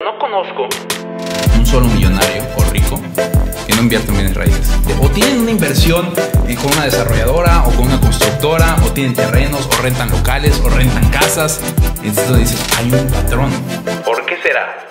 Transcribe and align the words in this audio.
No 0.00 0.16
conozco 0.16 0.68
un 1.56 1.66
solo 1.66 1.88
millonario 1.88 2.44
o 2.56 2.62
rico 2.70 3.02
que 3.66 3.74
no 3.74 3.82
invierta 3.82 4.12
en 4.12 4.14
bienes 4.14 4.36
raíces. 4.36 4.70
O 5.02 5.08
tienen 5.10 5.40
una 5.40 5.50
inversión 5.50 6.14
con 6.14 6.72
una 6.72 6.84
desarrolladora 6.84 7.64
o 7.66 7.72
con 7.72 7.88
una 7.88 8.00
constructora, 8.00 8.76
o 8.86 8.92
tienen 8.92 9.12
terrenos, 9.12 9.66
o 9.66 9.82
rentan 9.82 10.08
locales, 10.10 10.60
o 10.60 10.68
rentan 10.68 11.10
casas. 11.10 11.60
Entonces 12.04 12.38
dices, 12.38 12.78
hay 12.78 12.92
un 12.92 13.10
patrón. 13.10 13.50
¿Por 14.04 14.24
qué 14.24 14.36
será? 14.40 14.88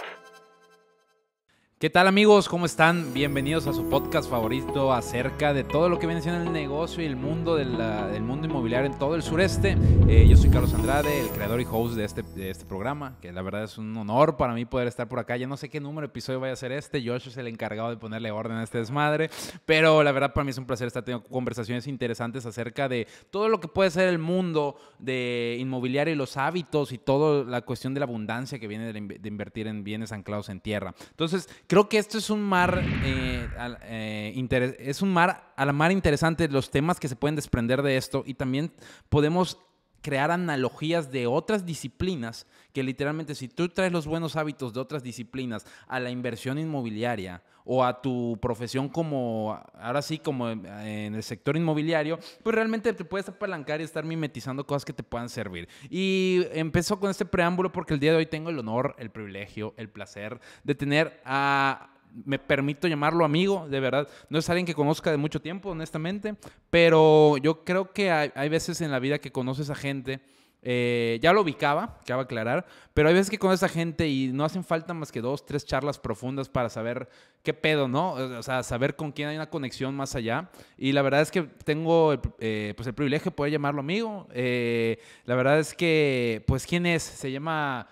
¿Qué 1.79 1.91
tal 1.91 2.07
amigos? 2.07 2.49
¿Cómo 2.49 2.65
están? 2.65 3.13
Bienvenidos 3.13 3.67
a 3.67 3.73
su 3.73 3.87
podcast 3.87 4.27
favorito 4.27 4.91
acerca 4.91 5.53
de 5.53 5.63
todo 5.63 5.89
lo 5.89 5.99
que 5.99 6.07
viene 6.07 6.23
siendo 6.23 6.41
el 6.41 6.51
negocio 6.51 7.03
y 7.03 7.05
el 7.05 7.15
mundo 7.15 7.55
del 7.55 8.23
mundo 8.23 8.47
inmobiliario 8.47 8.91
en 8.91 8.97
todo 8.97 9.13
el 9.13 9.21
sureste. 9.21 9.77
Eh, 10.07 10.25
yo 10.27 10.35
soy 10.37 10.49
Carlos 10.49 10.73
Andrade, 10.73 11.19
el 11.19 11.29
creador 11.29 11.61
y 11.61 11.67
host 11.69 11.93
de 11.93 12.03
este, 12.03 12.23
de 12.23 12.49
este 12.49 12.65
programa, 12.65 13.19
que 13.21 13.31
la 13.31 13.43
verdad 13.43 13.63
es 13.63 13.77
un 13.77 13.95
honor 13.95 14.37
para 14.37 14.55
mí 14.55 14.65
poder 14.65 14.87
estar 14.87 15.07
por 15.07 15.19
acá. 15.19 15.37
Ya 15.37 15.45
no 15.45 15.55
sé 15.55 15.69
qué 15.69 15.79
número 15.79 16.07
de 16.07 16.09
episodio 16.09 16.39
vaya 16.39 16.53
a 16.53 16.55
ser 16.55 16.71
este, 16.71 16.99
Josh 17.07 17.27
es 17.27 17.37
el 17.37 17.45
encargado 17.45 17.91
de 17.91 17.97
ponerle 17.97 18.31
orden 18.31 18.57
a 18.57 18.63
este 18.63 18.79
desmadre, 18.79 19.29
pero 19.67 20.01
la 20.01 20.11
verdad 20.11 20.33
para 20.33 20.45
mí 20.45 20.49
es 20.49 20.57
un 20.57 20.65
placer 20.65 20.87
estar 20.87 21.03
teniendo 21.03 21.29
conversaciones 21.29 21.85
interesantes 21.85 22.47
acerca 22.47 22.89
de 22.89 23.07
todo 23.29 23.49
lo 23.49 23.59
que 23.59 23.67
puede 23.67 23.91
ser 23.91 24.07
el 24.09 24.17
mundo 24.17 24.77
de 24.97 25.57
inmobiliario 25.59 26.15
y 26.15 26.17
los 26.17 26.37
hábitos 26.37 26.91
y 26.91 26.97
toda 26.97 27.45
la 27.45 27.61
cuestión 27.61 27.93
de 27.93 27.99
la 27.99 28.07
abundancia 28.07 28.57
que 28.57 28.67
viene 28.67 28.91
de, 28.91 28.99
de 28.99 29.27
invertir 29.29 29.67
en 29.67 29.83
bienes 29.83 30.11
anclados 30.11 30.49
en 30.49 30.59
tierra. 30.59 30.95
Entonces, 31.11 31.47
Creo 31.67 31.89
que 31.89 31.97
esto 31.97 32.17
es 32.17 32.29
un 32.29 32.41
mar, 32.41 32.81
eh, 33.03 33.49
eh, 33.83 34.75
es 34.79 35.01
un 35.01 35.11
mar 35.11 35.51
a 35.57 35.65
la 35.65 35.73
mar 35.73 35.91
interesante 35.91 36.47
los 36.47 36.71
temas 36.71 36.97
que 36.97 37.09
se 37.09 37.17
pueden 37.17 37.35
desprender 37.35 37.81
de 37.81 37.97
esto 37.97 38.23
y 38.25 38.35
también 38.35 38.71
podemos 39.09 39.57
crear 40.01 40.31
analogías 40.31 41.11
de 41.11 41.27
otras 41.27 41.65
disciplinas 41.65 42.47
que 42.77 42.83
literalmente 42.83 43.33
si 43.33 43.47
tú 43.47 43.69
traes 43.69 43.91
los 43.91 44.05
buenos 44.05 44.35
hábitos 44.35 44.71
de 44.71 44.79
otras 44.79 45.01
disciplinas 45.01 45.65
a 45.87 45.99
la 45.99 46.11
inversión 46.11 46.59
inmobiliaria 46.59 47.41
o 47.65 47.83
a 47.83 48.03
tu 48.03 48.37
profesión 48.39 48.87
como, 48.87 49.59
ahora 49.81 50.03
sí, 50.03 50.19
como 50.19 50.47
en 50.47 51.15
el 51.15 51.23
sector 51.23 51.57
inmobiliario, 51.57 52.19
pues 52.43 52.53
realmente 52.53 52.93
te 52.93 53.03
puedes 53.03 53.27
apalancar 53.29 53.81
y 53.81 53.83
estar 53.83 54.05
mimetizando 54.05 54.63
cosas 54.67 54.85
que 54.85 54.93
te 54.93 55.01
puedan 55.01 55.27
servir. 55.27 55.67
Y 55.89 56.43
empezó 56.51 56.99
con 56.99 57.09
este 57.09 57.25
preámbulo 57.25 57.71
porque 57.71 57.95
el 57.95 57.99
día 57.99 58.11
de 58.11 58.17
hoy 58.17 58.27
tengo 58.27 58.51
el 58.51 58.59
honor, 58.59 58.95
el 58.99 59.09
privilegio, 59.09 59.73
el 59.75 59.89
placer 59.89 60.39
de 60.63 60.75
tener 60.75 61.19
a 61.25 61.89
me 62.25 62.37
permito 62.37 62.87
llamarlo 62.87 63.25
amigo, 63.25 63.67
de 63.67 63.79
verdad. 63.79 64.07
No 64.29 64.37
es 64.37 64.47
alguien 64.49 64.67
que 64.67 64.75
conozca 64.75 65.09
de 65.09 65.17
mucho 65.17 65.41
tiempo, 65.41 65.69
honestamente, 65.69 66.35
pero 66.69 67.37
yo 67.37 67.63
creo 67.63 67.91
que 67.91 68.11
hay, 68.11 68.49
veces 68.49 68.81
en 68.81 68.91
la 68.91 68.99
vida 68.99 69.17
que 69.17 69.31
conoces 69.31 69.71
a 69.71 69.75
gente. 69.75 70.19
Eh, 70.63 71.19
ya 71.21 71.33
lo 71.33 71.41
ubicaba, 71.41 71.99
que 72.03 72.11
aclarar, 72.11 72.65
pero 72.93 73.07
hay 73.07 73.13
veces 73.13 73.29
que 73.29 73.37
conoces 73.37 73.63
a 73.63 73.69
gente 73.69 74.07
y 74.07 74.31
no 74.33 74.43
hacen 74.43 74.63
falta 74.63 74.93
más 74.93 75.11
que 75.11 75.21
dos, 75.21 75.45
tres 75.45 75.65
charlas 75.65 75.99
profundas 75.99 76.49
para 76.49 76.67
saber 76.69 77.07
qué 77.43 77.53
pedo, 77.53 77.87
¿no? 77.87 78.13
O 78.13 78.43
sea, 78.43 78.63
saber 78.63 78.95
con 78.95 79.11
quién 79.11 79.29
hay 79.29 79.35
una 79.35 79.49
conexión 79.49 79.95
más 79.95 80.15
allá. 80.15 80.49
Y 80.77 80.91
la 80.91 81.03
verdad 81.03 81.21
es 81.21 81.31
que 81.31 81.43
tengo 81.43 82.19
eh, 82.39 82.73
pues 82.75 82.87
el 82.87 82.93
privilegio 82.93 83.31
de 83.31 83.35
poder 83.35 83.53
llamarlo 83.53 83.81
amigo. 83.81 84.27
Eh, 84.33 84.99
la 85.25 85.35
verdad 85.35 85.59
es 85.59 85.73
que, 85.73 86.43
pues, 86.47 86.65
¿quién 86.65 86.85
es? 86.85 87.03
Se 87.03 87.31
llama 87.31 87.87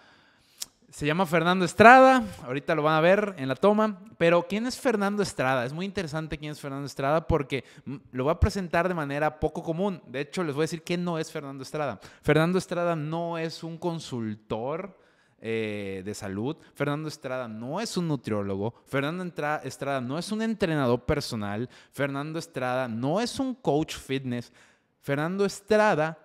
se 0.96 1.06
llama 1.06 1.26
Fernando 1.26 1.66
Estrada, 1.66 2.24
ahorita 2.46 2.74
lo 2.74 2.82
van 2.82 2.94
a 2.94 3.02
ver 3.02 3.36
en 3.38 3.50
la 3.50 3.56
toma, 3.56 4.00
pero 4.18 4.48
¿quién 4.48 4.66
es 4.66 4.80
Fernando 4.80 5.24
Estrada? 5.24 5.66
Es 5.66 5.74
muy 5.74 5.86
interesante 5.86 6.38
quién 6.38 6.54
es 6.54 6.62
Fernando 6.62 6.86
Estrada 6.86 7.28
porque 7.28 7.66
mm, 7.84 7.96
lo 8.14 8.24
voy 8.24 8.32
a 8.32 8.40
presentar 8.40 8.88
de 8.88 8.94
manera 8.94 9.38
poco 9.38 9.62
común. 9.62 10.02
De 10.08 10.22
hecho, 10.22 10.42
les 10.42 10.56
voy 10.56 10.62
a 10.62 10.68
decir 10.68 10.84
quién 10.84 11.04
no 11.04 11.20
es 11.20 11.30
Fernando 11.30 11.64
Estrada. 11.64 12.00
Fernando 12.22 12.58
Estrada 12.58 12.96
no 12.96 13.38
es 13.38 13.62
un 13.62 13.78
consultor 13.78 14.98
eh, 15.42 16.02
de 16.06 16.14
salud. 16.14 16.56
Fernando 16.74 17.10
Estrada 17.10 17.50
no 17.50 17.82
es 17.82 17.98
un 17.98 18.08
nutriólogo. 18.08 18.76
Fernando 18.86 19.26
Estrada 19.66 20.00
no 20.00 20.18
es 20.18 20.32
un 20.32 20.42
entrenador 20.44 21.04
personal. 21.04 21.70
Fernando 21.92 22.40
Estrada 22.40 22.88
no 22.88 23.20
es 23.20 23.38
un 23.38 23.54
coach 23.54 23.98
fitness. 23.98 24.54
Fernando 25.02 25.44
Estrada 25.44 26.25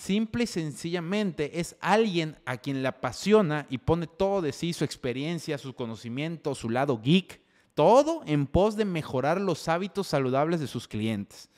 Simple 0.00 0.44
y 0.44 0.46
sencillamente 0.46 1.60
es 1.60 1.76
alguien 1.78 2.38
a 2.46 2.56
quien 2.56 2.80
le 2.80 2.88
apasiona 2.88 3.66
y 3.68 3.76
pone 3.76 4.06
todo 4.06 4.40
de 4.40 4.50
sí, 4.50 4.72
su 4.72 4.82
experiencia, 4.82 5.58
su 5.58 5.74
conocimiento, 5.74 6.54
su 6.54 6.70
lado 6.70 7.02
geek, 7.02 7.38
todo 7.74 8.22
en 8.24 8.46
pos 8.46 8.76
de 8.76 8.86
mejorar 8.86 9.38
los 9.38 9.68
hábitos 9.68 10.06
saludables 10.06 10.58
de 10.58 10.68
sus 10.68 10.88
clientes. 10.88 11.50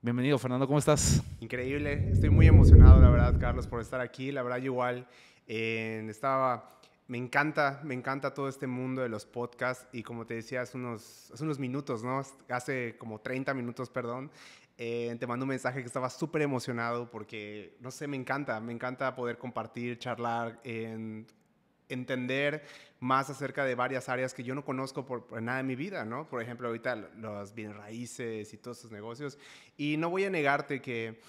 Bienvenido, 0.00 0.38
Fernando, 0.38 0.66
¿cómo 0.66 0.78
estás? 0.78 1.22
Increíble, 1.40 2.08
estoy 2.10 2.30
muy 2.30 2.46
emocionado, 2.46 2.98
la 2.98 3.10
verdad, 3.10 3.38
Carlos, 3.38 3.66
por 3.66 3.82
estar 3.82 4.00
aquí. 4.00 4.32
La 4.32 4.42
verdad, 4.42 4.56
yo 4.56 4.72
igual 4.72 5.06
eh, 5.46 6.02
estaba, 6.08 6.80
me 7.08 7.18
encanta, 7.18 7.82
me 7.84 7.92
encanta 7.92 8.32
todo 8.32 8.48
este 8.48 8.66
mundo 8.66 9.02
de 9.02 9.10
los 9.10 9.26
podcasts 9.26 9.86
y 9.92 10.02
como 10.02 10.24
te 10.24 10.32
decía 10.32 10.62
hace 10.62 10.78
unos, 10.78 11.30
hace 11.30 11.44
unos 11.44 11.58
minutos, 11.58 12.02
¿no? 12.02 12.22
Hace 12.48 12.96
como 12.96 13.20
30 13.20 13.52
minutos, 13.52 13.90
perdón, 13.90 14.30
eh, 14.82 15.14
te 15.20 15.26
mando 15.26 15.44
un 15.44 15.50
mensaje 15.50 15.82
que 15.82 15.86
estaba 15.86 16.08
súper 16.08 16.40
emocionado 16.40 17.10
porque, 17.10 17.76
no 17.80 17.90
sé, 17.90 18.06
me 18.08 18.16
encanta, 18.16 18.58
me 18.60 18.72
encanta 18.72 19.14
poder 19.14 19.36
compartir, 19.36 19.98
charlar, 19.98 20.58
entender 21.90 22.64
más 22.98 23.28
acerca 23.28 23.66
de 23.66 23.74
varias 23.74 24.08
áreas 24.08 24.32
que 24.32 24.42
yo 24.42 24.54
no 24.54 24.64
conozco 24.64 25.04
por, 25.04 25.42
nada 25.42 25.60
en 25.60 25.66
mi 25.66 25.76
vida, 25.76 26.06
¿no? 26.06 26.30
Por 26.30 26.40
ejemplo, 26.40 26.68
ahorita 26.68 26.96
los 26.96 27.54
bienes 27.54 27.76
raíces 27.76 28.54
y 28.54 28.56
todos 28.56 28.78
esos 28.78 28.90
negocios. 28.90 29.38
Y 29.76 29.98
no 29.98 30.08
voy 30.08 30.24
a 30.24 30.30
negarte 30.30 30.80
que 30.80 31.20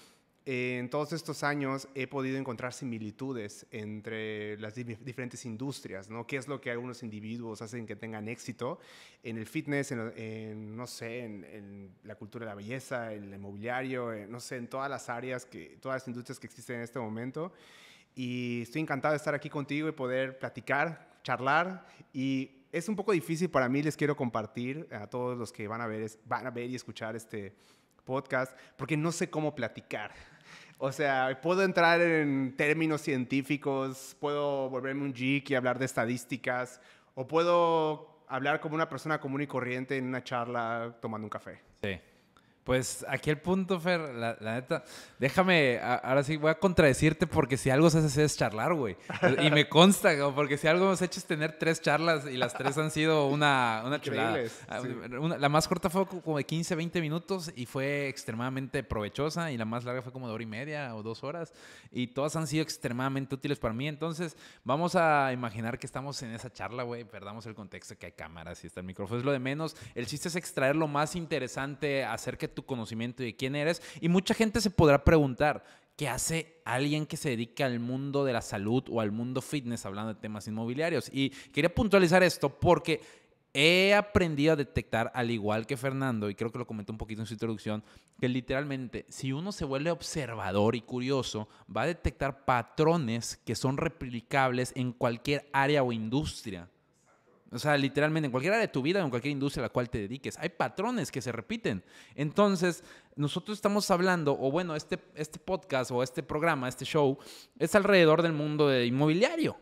en 0.44 0.90
todos 0.90 1.12
estos 1.12 1.44
años 1.44 1.88
he 1.94 2.08
podido 2.08 2.36
encontrar 2.36 2.72
similitudes 2.72 3.66
entre 3.70 4.58
las 4.58 4.74
diferentes 4.74 5.44
industrias, 5.44 6.10
¿no? 6.10 6.26
¿Qué 6.26 6.36
es 6.36 6.48
lo 6.48 6.60
que 6.60 6.70
algunos 6.70 7.02
individuos 7.02 7.62
hacen 7.62 7.86
que 7.86 7.94
tengan 7.94 8.26
éxito 8.28 8.80
en 9.22 9.38
el 9.38 9.46
fitness, 9.46 9.92
en, 9.92 10.76
no 10.76 10.86
sé, 10.86 11.24
en, 11.24 11.94
la 12.02 12.16
cultura 12.16 12.44
de 12.44 12.50
la 12.50 12.54
belleza, 12.56 13.12
en 13.12 13.24
el 13.24 13.34
inmobiliario, 13.34 14.12
no 14.28 14.40
sé, 14.40 14.56
en 14.56 14.66
todas 14.66 14.90
las 14.90 15.08
áreas, 15.08 15.46
que, 15.46 15.78
todas 15.80 16.02
las 16.02 16.08
industrias 16.08 16.40
que 16.40 16.48
existen 16.48 16.76
en 16.76 16.82
este 16.82 16.98
momento. 16.98 17.52
Y 18.16 18.62
estoy 18.62 18.82
encantado 18.82 19.12
de 19.12 19.18
estar 19.18 19.34
aquí 19.34 19.48
contigo 19.48 19.88
y 19.88 19.92
poder 19.92 20.38
platicar, 20.38 21.20
charlar 21.22 21.86
y 22.12 22.50
es 22.72 22.88
un 22.88 22.96
poco 22.96 23.12
difícil 23.12 23.50
para 23.50 23.68
mí, 23.68 23.82
les 23.82 23.96
quiero 23.96 24.16
compartir 24.16 24.88
a 24.92 25.06
todos 25.06 25.38
los 25.38 25.52
que 25.52 25.68
van 25.68 25.82
a 25.82 25.86
ver, 25.86 26.10
van 26.24 26.46
a 26.46 26.50
ver 26.50 26.70
y 26.70 26.74
escuchar 26.74 27.14
este 27.14 27.54
podcast, 28.04 28.56
porque 28.76 28.96
no 28.96 29.12
sé 29.12 29.30
cómo 29.30 29.54
platicar. 29.54 30.12
O 30.84 30.90
sea, 30.90 31.38
puedo 31.40 31.62
entrar 31.62 32.00
en 32.00 32.56
términos 32.56 33.02
científicos, 33.02 34.16
puedo 34.18 34.68
volverme 34.68 35.02
un 35.02 35.14
geek 35.14 35.48
y 35.50 35.54
hablar 35.54 35.78
de 35.78 35.84
estadísticas, 35.84 36.80
o 37.14 37.28
puedo 37.28 38.24
hablar 38.26 38.58
como 38.60 38.74
una 38.74 38.88
persona 38.88 39.20
común 39.20 39.42
y 39.42 39.46
corriente 39.46 39.96
en 39.96 40.06
una 40.06 40.24
charla 40.24 40.96
tomando 41.00 41.26
un 41.26 41.30
café. 41.30 41.60
Sí. 41.84 42.00
Pues 42.64 43.04
aquí 43.08 43.28
el 43.28 43.38
punto, 43.38 43.80
Fer, 43.80 44.00
la, 44.00 44.36
neta, 44.40 44.84
déjame, 45.18 45.80
ahora 45.80 46.22
sí 46.22 46.36
voy 46.36 46.50
a 46.50 46.58
contradecirte 46.58 47.26
porque 47.26 47.56
si 47.56 47.70
algo 47.70 47.90
se 47.90 47.98
hace 47.98 48.22
es 48.22 48.36
charlar, 48.36 48.74
güey. 48.74 48.96
Y 49.42 49.50
me 49.50 49.68
consta, 49.68 50.12
porque 50.32 50.56
si 50.56 50.68
algo 50.68 50.84
hemos 50.84 51.02
hecho 51.02 51.18
es 51.18 51.26
tener 51.26 51.58
tres 51.58 51.80
charlas 51.80 52.24
y 52.26 52.36
las 52.36 52.54
tres 52.54 52.78
han 52.78 52.92
sido 52.92 53.26
una, 53.26 53.82
una 53.84 54.00
chulada. 54.00 54.38
Ah, 54.68 54.80
la 55.38 55.48
más 55.48 55.66
corta 55.66 55.90
fue 55.90 56.06
como 56.06 56.36
de 56.36 56.44
15, 56.44 56.76
20 56.76 57.00
minutos 57.00 57.50
y 57.56 57.66
fue 57.66 58.08
extremadamente 58.08 58.84
provechosa 58.84 59.50
y 59.50 59.56
la 59.56 59.64
más 59.64 59.82
larga 59.84 60.00
fue 60.00 60.12
como 60.12 60.28
de 60.28 60.34
hora 60.34 60.42
y 60.44 60.46
media 60.46 60.94
o 60.94 61.02
dos 61.02 61.24
horas 61.24 61.52
y 61.90 62.08
todas 62.08 62.36
han 62.36 62.46
sido 62.46 62.62
extremadamente 62.62 63.34
útiles 63.34 63.58
para 63.58 63.74
mí. 63.74 63.88
Entonces, 63.88 64.36
vamos 64.62 64.94
a 64.94 65.32
imaginar 65.32 65.80
que 65.80 65.86
estamos 65.86 66.22
en 66.22 66.32
esa 66.32 66.52
charla, 66.52 66.84
güey, 66.84 67.02
perdamos 67.02 67.44
el 67.46 67.56
contexto 67.56 67.98
que 67.98 68.06
hay 68.06 68.12
cámaras 68.12 68.62
y 68.62 68.68
está 68.68 68.78
el 68.78 68.86
micrófono, 68.86 69.18
es 69.18 69.24
lo 69.24 69.32
de 69.32 69.40
menos. 69.40 69.76
El 69.96 70.06
chiste 70.06 70.28
es 70.28 70.36
extraer 70.36 70.76
lo 70.76 70.86
más 70.86 71.16
interesante, 71.16 72.04
hacer 72.04 72.38
que 72.38 72.51
tu 72.54 72.64
conocimiento 72.64 73.22
de 73.22 73.34
quién 73.34 73.54
eres. 73.56 73.82
Y 74.00 74.08
mucha 74.08 74.34
gente 74.34 74.60
se 74.60 74.70
podrá 74.70 75.04
preguntar, 75.04 75.64
¿qué 75.96 76.08
hace 76.08 76.60
alguien 76.64 77.06
que 77.06 77.16
se 77.16 77.30
dedica 77.30 77.66
al 77.66 77.80
mundo 77.80 78.24
de 78.24 78.32
la 78.32 78.42
salud 78.42 78.84
o 78.90 79.00
al 79.00 79.12
mundo 79.12 79.40
fitness 79.40 79.86
hablando 79.86 80.14
de 80.14 80.20
temas 80.20 80.46
inmobiliarios? 80.48 81.10
Y 81.12 81.30
quería 81.30 81.74
puntualizar 81.74 82.22
esto 82.22 82.48
porque 82.48 83.00
he 83.54 83.94
aprendido 83.94 84.54
a 84.54 84.56
detectar, 84.56 85.10
al 85.14 85.30
igual 85.30 85.66
que 85.66 85.76
Fernando, 85.76 86.30
y 86.30 86.34
creo 86.34 86.50
que 86.50 86.58
lo 86.58 86.66
comentó 86.66 86.92
un 86.92 86.98
poquito 86.98 87.20
en 87.20 87.26
su 87.26 87.34
introducción, 87.34 87.84
que 88.18 88.28
literalmente 88.28 89.04
si 89.08 89.32
uno 89.32 89.52
se 89.52 89.64
vuelve 89.64 89.90
observador 89.90 90.74
y 90.74 90.80
curioso, 90.80 91.48
va 91.74 91.82
a 91.82 91.86
detectar 91.86 92.44
patrones 92.44 93.36
que 93.44 93.54
son 93.54 93.76
replicables 93.76 94.72
en 94.74 94.92
cualquier 94.92 95.48
área 95.52 95.82
o 95.82 95.92
industria. 95.92 96.68
O 97.52 97.58
sea, 97.58 97.76
literalmente 97.76 98.26
en 98.26 98.30
cualquier 98.30 98.54
área 98.54 98.66
de 98.66 98.72
tu 98.72 98.80
vida, 98.80 99.00
en 99.00 99.10
cualquier 99.10 99.32
industria 99.32 99.64
a 99.64 99.66
la 99.66 99.72
cual 99.72 99.90
te 99.90 99.98
dediques, 99.98 100.38
hay 100.38 100.48
patrones 100.48 101.10
que 101.10 101.20
se 101.20 101.32
repiten. 101.32 101.84
Entonces, 102.14 102.82
nosotros 103.14 103.58
estamos 103.58 103.90
hablando, 103.90 104.36
o 104.38 104.50
bueno, 104.50 104.74
este, 104.74 104.98
este 105.14 105.38
podcast 105.38 105.90
o 105.90 106.02
este 106.02 106.22
programa, 106.22 106.68
este 106.68 106.84
show, 106.84 107.18
es 107.58 107.74
alrededor 107.74 108.22
del 108.22 108.32
mundo 108.32 108.68
de 108.68 108.86
inmobiliario. 108.86 109.58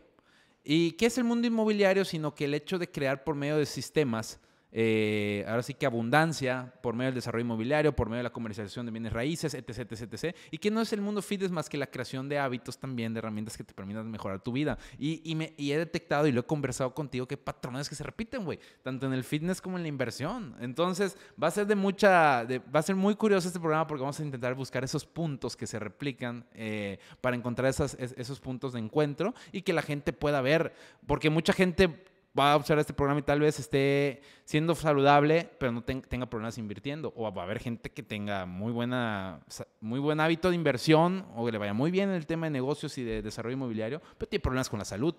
¿Y 0.63 0.93
qué 0.93 1.07
es 1.07 1.17
el 1.17 1.25
mundo 1.25 1.47
inmobiliario? 1.47 2.05
Sino 2.05 2.33
que 2.33 2.45
el 2.45 2.53
hecho 2.53 2.79
de 2.79 2.89
crear 2.89 3.23
por 3.23 3.35
medio 3.35 3.57
de 3.57 3.65
sistemas 3.65 4.39
eh, 4.71 5.43
ahora 5.47 5.63
sí 5.63 5.73
que 5.73 5.85
abundancia 5.85 6.73
por 6.81 6.95
medio 6.95 7.07
del 7.07 7.15
desarrollo 7.15 7.43
inmobiliario, 7.43 7.95
por 7.95 8.07
medio 8.07 8.19
de 8.19 8.23
la 8.23 8.31
comercialización 8.31 8.85
de 8.85 8.91
bienes 8.91 9.11
raíces, 9.11 9.53
etc, 9.53 9.91
etc, 9.91 10.13
etc. 10.13 10.35
Y 10.49 10.57
que 10.57 10.71
no 10.71 10.81
es 10.81 10.93
el 10.93 11.01
mundo 11.01 11.21
fitness 11.21 11.51
más 11.51 11.69
que 11.69 11.77
la 11.77 11.87
creación 11.87 12.29
de 12.29 12.39
hábitos 12.39 12.77
también, 12.77 13.13
de 13.13 13.19
herramientas 13.19 13.57
que 13.57 13.63
te 13.63 13.73
permitan 13.73 14.09
mejorar 14.09 14.41
tu 14.41 14.51
vida. 14.51 14.77
Y, 14.97 15.35
me, 15.35 15.53
he 15.57 15.77
detectado 15.77 16.27
y 16.27 16.31
lo 16.31 16.41
he 16.41 16.43
conversado 16.43 16.93
contigo 16.93 17.27
que 17.27 17.37
patrones 17.37 17.89
que 17.89 17.95
se 17.95 18.03
repiten, 18.03 18.45
güey, 18.45 18.59
tanto 18.81 19.05
en 19.05 19.13
el 19.13 19.23
fitness 19.23 19.61
como 19.61 19.77
en 19.77 19.83
la 19.83 19.89
inversión. 19.89 20.55
Entonces, 20.59 21.17
va 21.41 21.47
a 21.47 21.51
ser 21.51 21.67
de 21.67 21.75
mucha, 21.75 22.43
va 22.43 22.79
a 22.79 22.83
ser 22.83 22.95
muy 22.95 23.15
curioso 23.15 23.47
este 23.47 23.59
programa 23.59 23.87
porque 23.87 24.01
vamos 24.01 24.19
a 24.19 24.23
intentar 24.23 24.55
buscar 24.55 24.83
esos 24.83 25.05
puntos 25.05 25.57
que 25.57 25.67
se 25.67 25.79
replican 25.79 26.45
eh, 26.53 26.99
para 27.19 27.35
encontrar 27.35 27.69
esos 27.69 28.39
puntos 28.39 28.73
de 28.73 28.79
encuentro 28.79 29.33
y 29.51 29.61
que 29.61 29.73
la 29.73 29.81
gente 29.81 30.13
pueda 30.13 30.41
ver, 30.41 30.73
porque 31.05 31.29
mucha 31.29 31.53
gente 31.53 32.10
va 32.37 32.53
a 32.53 32.55
observar 32.55 32.79
este 32.81 32.93
programa 32.93 33.19
y 33.19 33.23
tal 33.23 33.39
vez 33.39 33.59
esté 33.59 34.21
siendo 34.45 34.73
saludable, 34.75 35.49
pero 35.59 35.71
no 35.71 35.83
tenga 35.83 36.29
problemas 36.29 36.57
invirtiendo. 36.57 37.13
O 37.15 37.31
va 37.31 37.41
a 37.41 37.45
haber 37.45 37.59
gente 37.59 37.91
que 37.91 38.03
tenga 38.03 38.45
muy, 38.45 38.71
buena, 38.71 39.41
muy 39.79 39.99
buen 39.99 40.19
hábito 40.19 40.49
de 40.49 40.55
inversión 40.55 41.25
o 41.35 41.45
que 41.45 41.51
le 41.51 41.57
vaya 41.57 41.73
muy 41.73 41.91
bien 41.91 42.09
en 42.09 42.15
el 42.15 42.25
tema 42.25 42.45
de 42.45 42.51
negocios 42.51 42.97
y 42.97 43.03
de 43.03 43.21
desarrollo 43.21 43.55
inmobiliario, 43.55 44.01
pero 44.17 44.29
tiene 44.29 44.41
problemas 44.41 44.69
con 44.69 44.79
la 44.79 44.85
salud. 44.85 45.15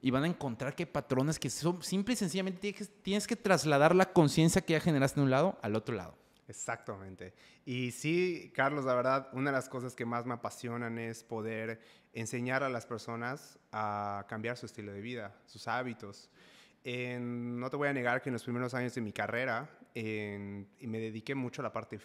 Y 0.00 0.10
van 0.10 0.24
a 0.24 0.26
encontrar 0.26 0.74
que 0.74 0.84
hay 0.84 0.90
patrones 0.90 1.38
que 1.38 1.50
son 1.50 1.82
simple 1.82 2.14
y 2.14 2.16
sencillamente 2.16 2.60
tienes 2.60 2.90
tienes 3.02 3.26
que 3.26 3.34
trasladar 3.34 3.94
la 3.94 4.12
conciencia 4.12 4.62
que 4.62 4.74
ya 4.74 4.80
generaste 4.80 5.20
de 5.20 5.24
un 5.24 5.30
lado 5.30 5.58
al 5.62 5.74
otro 5.74 5.94
lado. 5.94 6.16
Exactamente. 6.48 7.34
Y 7.64 7.90
sí, 7.90 8.52
Carlos, 8.54 8.84
la 8.84 8.94
verdad, 8.94 9.28
una 9.32 9.50
de 9.50 9.56
las 9.56 9.68
cosas 9.68 9.96
que 9.96 10.04
más 10.04 10.26
me 10.26 10.34
apasionan 10.34 10.98
es 10.98 11.24
poder 11.24 11.80
enseñar 12.12 12.62
a 12.62 12.68
las 12.68 12.86
personas 12.86 13.58
a 13.72 14.24
cambiar 14.28 14.56
su 14.56 14.66
estilo 14.66 14.92
de 14.92 15.00
vida, 15.00 15.34
sus 15.46 15.66
hábitos. 15.66 16.30
No 16.86 17.68
te 17.70 17.76
voy 17.76 17.88
a 17.88 17.92
negar 17.92 18.22
que 18.22 18.28
en 18.28 18.34
los 18.34 18.44
primeros 18.44 18.74
años 18.74 18.94
de 18.94 19.00
mi 19.00 19.12
carrera 19.12 19.68
y 19.94 20.86
me 20.86 20.98
dediqué 21.00 21.34
mucho 21.34 21.62
a 21.62 21.64
la 21.64 21.72
parte 21.72 21.98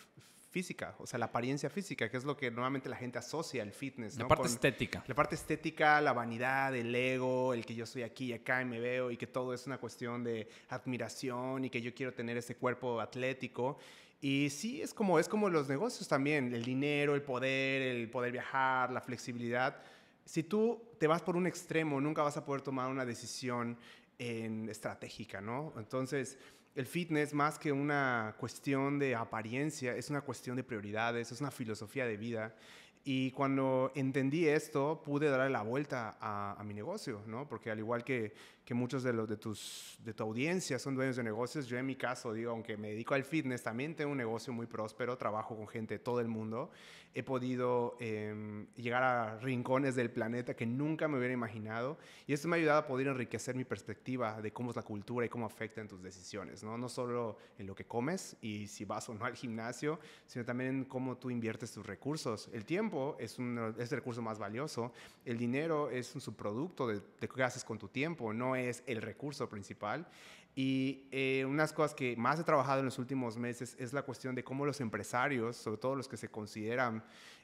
física, 0.52 0.96
o 1.00 1.08
sea, 1.08 1.18
la 1.18 1.28
apariencia 1.28 1.70
física, 1.70 2.10
que 2.10 2.18
es 2.18 2.26
lo 2.26 2.36
que 2.36 2.52
normalmente 2.52 2.90
la 2.90 2.98
gente 2.98 3.18
asocia 3.18 3.64
al 3.64 3.72
fitness. 3.72 4.18
La 4.18 4.28
parte 4.28 4.48
estética. 4.48 5.04
La 5.08 5.16
parte 5.16 5.36
estética, 5.36 6.02
la 6.02 6.12
vanidad, 6.12 6.76
el 6.76 6.94
ego, 6.94 7.54
el 7.54 7.66
que 7.66 7.74
yo 7.74 7.86
estoy 7.86 8.04
aquí 8.04 8.26
y 8.26 8.34
acá 8.34 8.62
y 8.62 8.66
me 8.66 8.80
veo 8.80 9.12
y 9.12 9.18
que 9.18 9.28
todo 9.28 9.54
es 9.54 9.66
una 9.66 9.78
cuestión 9.78 10.24
de 10.26 10.50
admiración 10.70 11.66
y 11.66 11.70
que 11.70 11.82
yo 11.82 11.94
quiero 11.94 12.14
tener 12.14 12.36
ese 12.36 12.56
cuerpo 12.56 13.00
atlético. 13.00 13.80
Y 14.20 14.50
sí, 14.50 14.82
es 14.82 14.94
como, 14.94 15.20
es 15.20 15.30
como 15.30 15.50
los 15.50 15.70
negocios 15.70 16.08
también, 16.08 16.54
el 16.54 16.64
dinero, 16.64 17.16
el 17.16 17.22
poder, 17.22 17.82
el 17.82 18.10
poder 18.10 18.34
viajar, 18.34 18.92
la 18.92 19.02
flexibilidad. 19.02 19.82
Si 20.26 20.44
tú 20.44 20.84
te 21.00 21.08
vas 21.08 21.22
por 21.22 21.38
un 21.38 21.48
extremo, 21.48 22.02
nunca 22.02 22.24
vas 22.24 22.36
a 22.36 22.46
poder 22.46 22.62
tomar 22.62 22.90
una 22.90 23.06
decisión 23.06 23.78
estratégica, 24.22 25.42
¿no? 25.42 25.74
Entonces, 25.78 26.38
el 26.76 26.86
fitness, 26.86 27.34
más 27.34 27.58
que 27.60 27.72
una 27.72 28.36
cuestión 28.40 29.00
de 29.00 29.16
apariencia, 29.16 29.96
es 29.96 30.10
una 30.10 30.22
cuestión 30.22 30.56
de 30.56 30.64
prioridades, 30.64 31.32
es 31.32 31.42
una 31.42 31.52
filosofía 31.52 32.06
de 32.06 32.18
vida. 32.18 32.56
Y 33.04 33.32
cuando 33.32 33.92
entendí 33.96 34.48
esto, 34.48 35.02
pude 35.04 35.28
darle 35.28 35.50
la 35.50 35.64
vuelta 35.64 36.18
a, 36.22 36.64
mi 36.64 36.76
negocio, 36.76 37.24
¿no? 37.26 37.50
Porque 37.50 37.72
al 37.72 37.80
igual 37.80 38.04
que 38.04 38.34
que 38.72 38.76
muchos 38.76 39.04
de 39.04 39.12
los 39.12 39.28
de 39.28 39.38
tus 39.38 39.98
de 40.04 40.14
tu 40.14 40.24
audiencia 40.24 40.78
son 40.80 40.96
dueños 40.96 41.16
de 41.16 41.24
negocios. 41.24 41.68
Yo 41.68 41.78
en 41.78 41.86
mi 41.86 41.96
caso 41.96 42.32
digo, 42.32 42.52
aunque 42.52 42.78
me 42.78 42.90
dedico 42.90 43.14
al 43.16 43.24
fitness, 43.24 43.64
también 43.64 43.96
tengo 43.96 44.12
un 44.12 44.18
negocio 44.18 44.54
muy 44.54 44.68
próspero, 44.68 45.18
trabajo 45.18 45.56
con 45.56 45.68
gente 45.68 45.96
de 45.96 46.00
todo 46.00 46.20
el 46.20 46.28
mundo. 46.28 46.72
He 47.14 47.24
podido 47.24 47.98
em, 48.00 48.68
llegar 48.76 49.04
a 49.04 49.38
rincones 49.40 49.96
del 49.96 50.12
planeta 50.12 50.56
que 50.56 50.66
nunca 50.66 51.08
me 51.08 51.18
hubiera 51.18 51.34
imaginado 51.34 51.98
y 52.26 52.34
esto 52.34 52.48
me 52.48 52.56
ha 52.56 52.60
ayudado 52.60 52.80
a 52.80 52.88
poder 52.88 53.08
enriquecer 53.08 53.56
mi 53.56 53.66
perspectiva 53.66 54.42
de 54.42 54.54
cómo 54.54 54.70
es 54.70 54.76
la 54.76 54.84
cultura 54.84 55.26
y 55.26 55.30
cómo 55.30 55.46
afecta 55.46 55.82
en 55.82 55.88
tus 55.88 56.02
decisiones, 56.02 56.64
¿no? 56.64 56.78
No 56.78 56.88
solo 56.88 57.38
en 57.58 57.68
lo 57.68 57.76
que 57.76 57.86
comes 57.86 58.38
y 58.42 58.68
si 58.68 58.86
vas 58.86 59.10
o 59.10 59.14
no 59.14 59.26
al 59.26 59.36
gimnasio, 59.36 60.00
sino 60.26 60.46
también 60.46 60.70
en 60.70 60.86
cómo 60.86 61.18
tú 61.18 61.30
inviertes 61.30 61.72
tus 61.72 61.86
recursos. 61.86 62.50
El 62.54 62.66
tiempo 62.66 63.18
es, 63.20 63.38
un, 63.40 63.76
es 63.78 63.92
el 63.92 63.98
recurso 63.98 64.22
más 64.22 64.40
valioso, 64.40 64.94
el 65.26 65.38
dinero 65.38 65.90
es 65.90 66.16
un 66.16 66.22
subproducto 66.22 66.88
de, 66.88 67.02
de 67.20 67.28
qué 67.28 67.44
haces 67.44 67.64
con 67.64 67.78
tu 67.78 67.90
tiempo, 67.90 68.34
no 68.34 68.56
es 68.56 68.84
el 68.88 69.02
recurso 69.02 69.50
principal. 69.50 70.08
Y 70.56 71.08
eh, 71.12 71.46
unas 71.48 71.72
cosas 71.72 71.94
que 71.96 72.16
más 72.18 72.40
he 72.40 72.44
trabajado 72.44 72.80
en 72.80 72.86
los 72.86 73.00
últimos 73.00 73.38
meses 73.38 73.76
es 73.80 73.94
la 73.94 74.02
cuestión 74.02 74.36
de 74.36 74.44
cómo 74.44 74.66
los 74.66 74.82
empresarios, 74.82 75.56
sobre 75.56 75.78
todo 75.78 75.96
los 75.96 76.08
que 76.08 76.18
se 76.18 76.30
consideran 76.30 77.04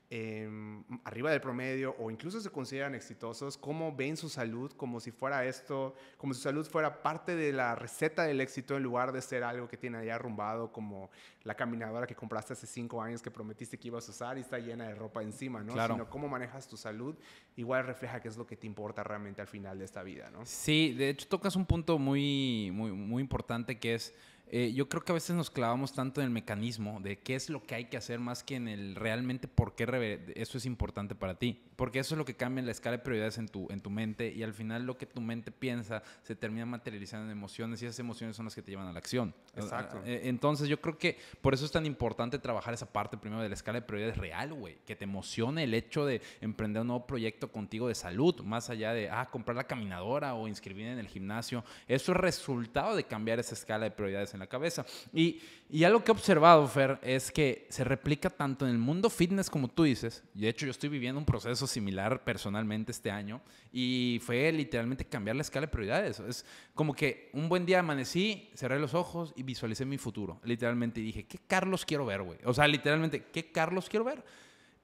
Em, 0.09 0.85
arriba 1.03 1.31
del 1.31 1.41
promedio 1.41 1.93
o 1.99 2.09
incluso 2.09 2.39
se 2.39 2.49
consideran 2.49 2.95
exitosos, 2.95 3.57
cómo 3.57 3.93
ven 3.93 4.15
su 4.15 4.29
salud 4.29 4.71
como 4.71 5.01
si 5.01 5.11
fuera 5.11 5.43
esto, 5.43 5.95
como 6.17 6.33
si 6.33 6.39
su 6.39 6.43
salud 6.45 6.65
fuera 6.65 7.03
parte 7.03 7.35
de 7.35 7.51
la 7.51 7.75
receta 7.75 8.23
del 8.23 8.39
éxito 8.39 8.77
en 8.77 8.83
lugar 8.83 9.11
de 9.11 9.21
ser 9.21 9.43
algo 9.43 9.67
que 9.67 9.75
tiene 9.75 9.97
allá 9.97 10.15
arrumbado 10.15 10.71
como 10.71 11.09
la 11.43 11.55
caminadora 11.55 12.07
que 12.07 12.15
compraste 12.15 12.53
hace 12.53 12.67
cinco 12.67 13.01
años 13.01 13.21
que 13.21 13.29
prometiste 13.29 13.77
que 13.77 13.89
ibas 13.89 14.07
a 14.07 14.11
usar 14.11 14.37
y 14.37 14.41
está 14.41 14.59
llena 14.59 14.87
de 14.87 14.95
ropa 14.95 15.21
encima, 15.21 15.61
¿no? 15.61 15.73
Claro. 15.73 15.95
Sino 15.95 16.09
cómo 16.09 16.29
manejas 16.29 16.69
tu 16.69 16.77
salud, 16.77 17.13
igual 17.57 17.85
refleja 17.85 18.21
qué 18.21 18.29
es 18.29 18.37
lo 18.37 18.47
que 18.47 18.55
te 18.55 18.65
importa 18.65 19.03
realmente 19.03 19.41
al 19.41 19.47
final 19.47 19.77
de 19.77 19.83
esta 19.83 20.03
vida, 20.03 20.31
¿no? 20.31 20.45
Sí, 20.45 20.93
de 20.93 21.09
hecho 21.09 21.27
tocas 21.27 21.57
un 21.57 21.65
punto 21.65 21.99
muy, 21.99 22.71
muy, 22.73 22.93
muy 22.93 23.21
importante 23.21 23.77
que 23.77 23.95
es 23.95 24.15
eh, 24.49 24.73
yo 24.73 24.87
creo 24.87 25.03
que 25.03 25.11
a 25.11 25.15
veces 25.15 25.35
nos 25.35 25.49
clavamos 25.49 25.93
tanto 25.93 26.21
en 26.21 26.25
el 26.25 26.31
mecanismo 26.31 26.99
de 27.01 27.19
qué 27.19 27.35
es 27.35 27.49
lo 27.49 27.63
que 27.63 27.75
hay 27.75 27.85
que 27.85 27.97
hacer 27.97 28.19
más 28.19 28.43
que 28.43 28.55
en 28.55 28.67
el 28.67 28.95
realmente 28.95 29.47
por 29.47 29.75
qué 29.75 29.87
eso 30.35 30.57
es 30.57 30.65
importante 30.65 31.15
para 31.15 31.35
ti. 31.35 31.61
Porque 31.75 31.99
eso 31.99 32.15
es 32.15 32.17
lo 32.17 32.25
que 32.25 32.35
cambia 32.35 32.59
en 32.59 32.65
la 32.65 32.71
escala 32.71 32.97
de 32.97 33.03
prioridades 33.03 33.37
en 33.37 33.47
tu, 33.47 33.67
en 33.69 33.81
tu 33.81 33.89
mente 33.89 34.31
y 34.31 34.43
al 34.43 34.53
final 34.53 34.85
lo 34.85 34.97
que 34.97 35.05
tu 35.05 35.21
mente 35.21 35.51
piensa 35.51 36.01
se 36.23 36.35
termina 36.35 36.65
materializando 36.65 37.25
en 37.25 37.31
emociones 37.31 37.81
y 37.81 37.85
esas 37.85 37.99
emociones 37.99 38.35
son 38.35 38.45
las 38.45 38.55
que 38.55 38.61
te 38.61 38.71
llevan 38.71 38.87
a 38.87 38.93
la 38.93 38.99
acción. 38.99 39.33
Exacto. 39.55 40.01
Eh, 40.05 40.21
entonces 40.25 40.67
yo 40.69 40.81
creo 40.81 40.97
que 40.97 41.17
por 41.41 41.53
eso 41.53 41.65
es 41.65 41.71
tan 41.71 41.85
importante 41.85 42.39
trabajar 42.39 42.73
esa 42.73 42.91
parte 42.91 43.17
primero 43.17 43.41
de 43.41 43.49
la 43.49 43.55
escala 43.55 43.79
de 43.79 43.85
prioridades 43.85 44.17
real, 44.17 44.53
güey. 44.53 44.77
Que 44.85 44.95
te 44.95 45.03
emocione 45.03 45.63
el 45.63 45.73
hecho 45.73 46.05
de 46.05 46.21
emprender 46.41 46.81
un 46.81 46.87
nuevo 46.87 47.05
proyecto 47.05 47.51
contigo 47.51 47.87
de 47.87 47.95
salud, 47.95 48.41
más 48.41 48.69
allá 48.69 48.93
de, 48.93 49.09
ah, 49.09 49.27
comprar 49.29 49.55
la 49.55 49.65
caminadora 49.65 50.33
o 50.33 50.47
inscribir 50.47 50.87
en 50.87 50.99
el 50.99 51.07
gimnasio. 51.07 51.63
Eso 51.87 52.11
es 52.11 52.17
resultado 52.17 52.95
de 52.95 53.03
cambiar 53.03 53.39
esa 53.39 53.53
escala 53.53 53.85
de 53.85 53.91
prioridades 53.91 54.33
en 54.33 54.36
la 54.39 54.47
cabeza. 54.47 54.85
Y, 55.13 55.41
y 55.69 55.83
algo 55.83 56.03
que 56.03 56.11
he 56.11 56.13
observado, 56.13 56.67
Fer, 56.67 56.99
es 57.01 57.31
que 57.31 57.67
se 57.69 57.83
replica 57.83 58.29
tanto 58.29 58.65
en 58.65 58.71
el 58.71 58.77
mundo 58.77 59.09
fitness 59.09 59.49
como 59.49 59.67
tú 59.67 59.83
dices. 59.83 60.23
Y 60.35 60.41
de 60.41 60.49
hecho 60.49 60.65
yo 60.65 60.71
estoy 60.71 60.89
viviendo 60.89 61.19
un 61.19 61.25
proceso 61.25 61.67
similar 61.67 62.23
personalmente 62.23 62.91
este 62.91 63.11
año 63.11 63.41
y 63.71 64.19
fue 64.23 64.51
literalmente 64.51 65.05
cambiar 65.05 65.35
la 65.35 65.41
escala 65.41 65.67
de 65.67 65.71
prioridades. 65.71 66.19
Es 66.19 66.45
como 66.73 66.93
que 66.93 67.29
un 67.33 67.49
buen 67.49 67.65
día 67.65 67.79
amanecí, 67.79 68.49
cerré 68.55 68.79
los 68.79 68.93
ojos 68.93 69.33
y 69.35 69.43
visualicé 69.43 69.85
mi 69.85 69.97
futuro. 69.97 70.39
Literalmente 70.43 71.01
dije, 71.01 71.25
¿qué 71.25 71.39
Carlos 71.47 71.85
quiero 71.85 72.05
ver, 72.05 72.21
güey? 72.21 72.39
O 72.45 72.53
sea, 72.53 72.67
literalmente, 72.67 73.25
¿qué 73.31 73.51
Carlos 73.51 73.89
quiero 73.89 74.05
ver? 74.05 74.23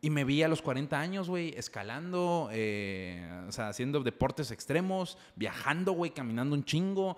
Y 0.04 0.10
me 0.10 0.26
vi 0.26 0.44
a 0.44 0.50
los 0.50 0.62
40 0.62 1.00
años, 1.00 1.30
güey, 1.30 1.54
escalando, 1.56 2.50
eh, 2.52 3.46
o 3.48 3.52
sea, 3.54 3.70
haciendo 3.70 4.02
deportes 4.02 4.52
extremos, 4.52 5.18
viajando, 5.38 5.94
güey, 5.94 6.12
caminando 6.12 6.56
un 6.56 6.66
chingo, 6.66 7.16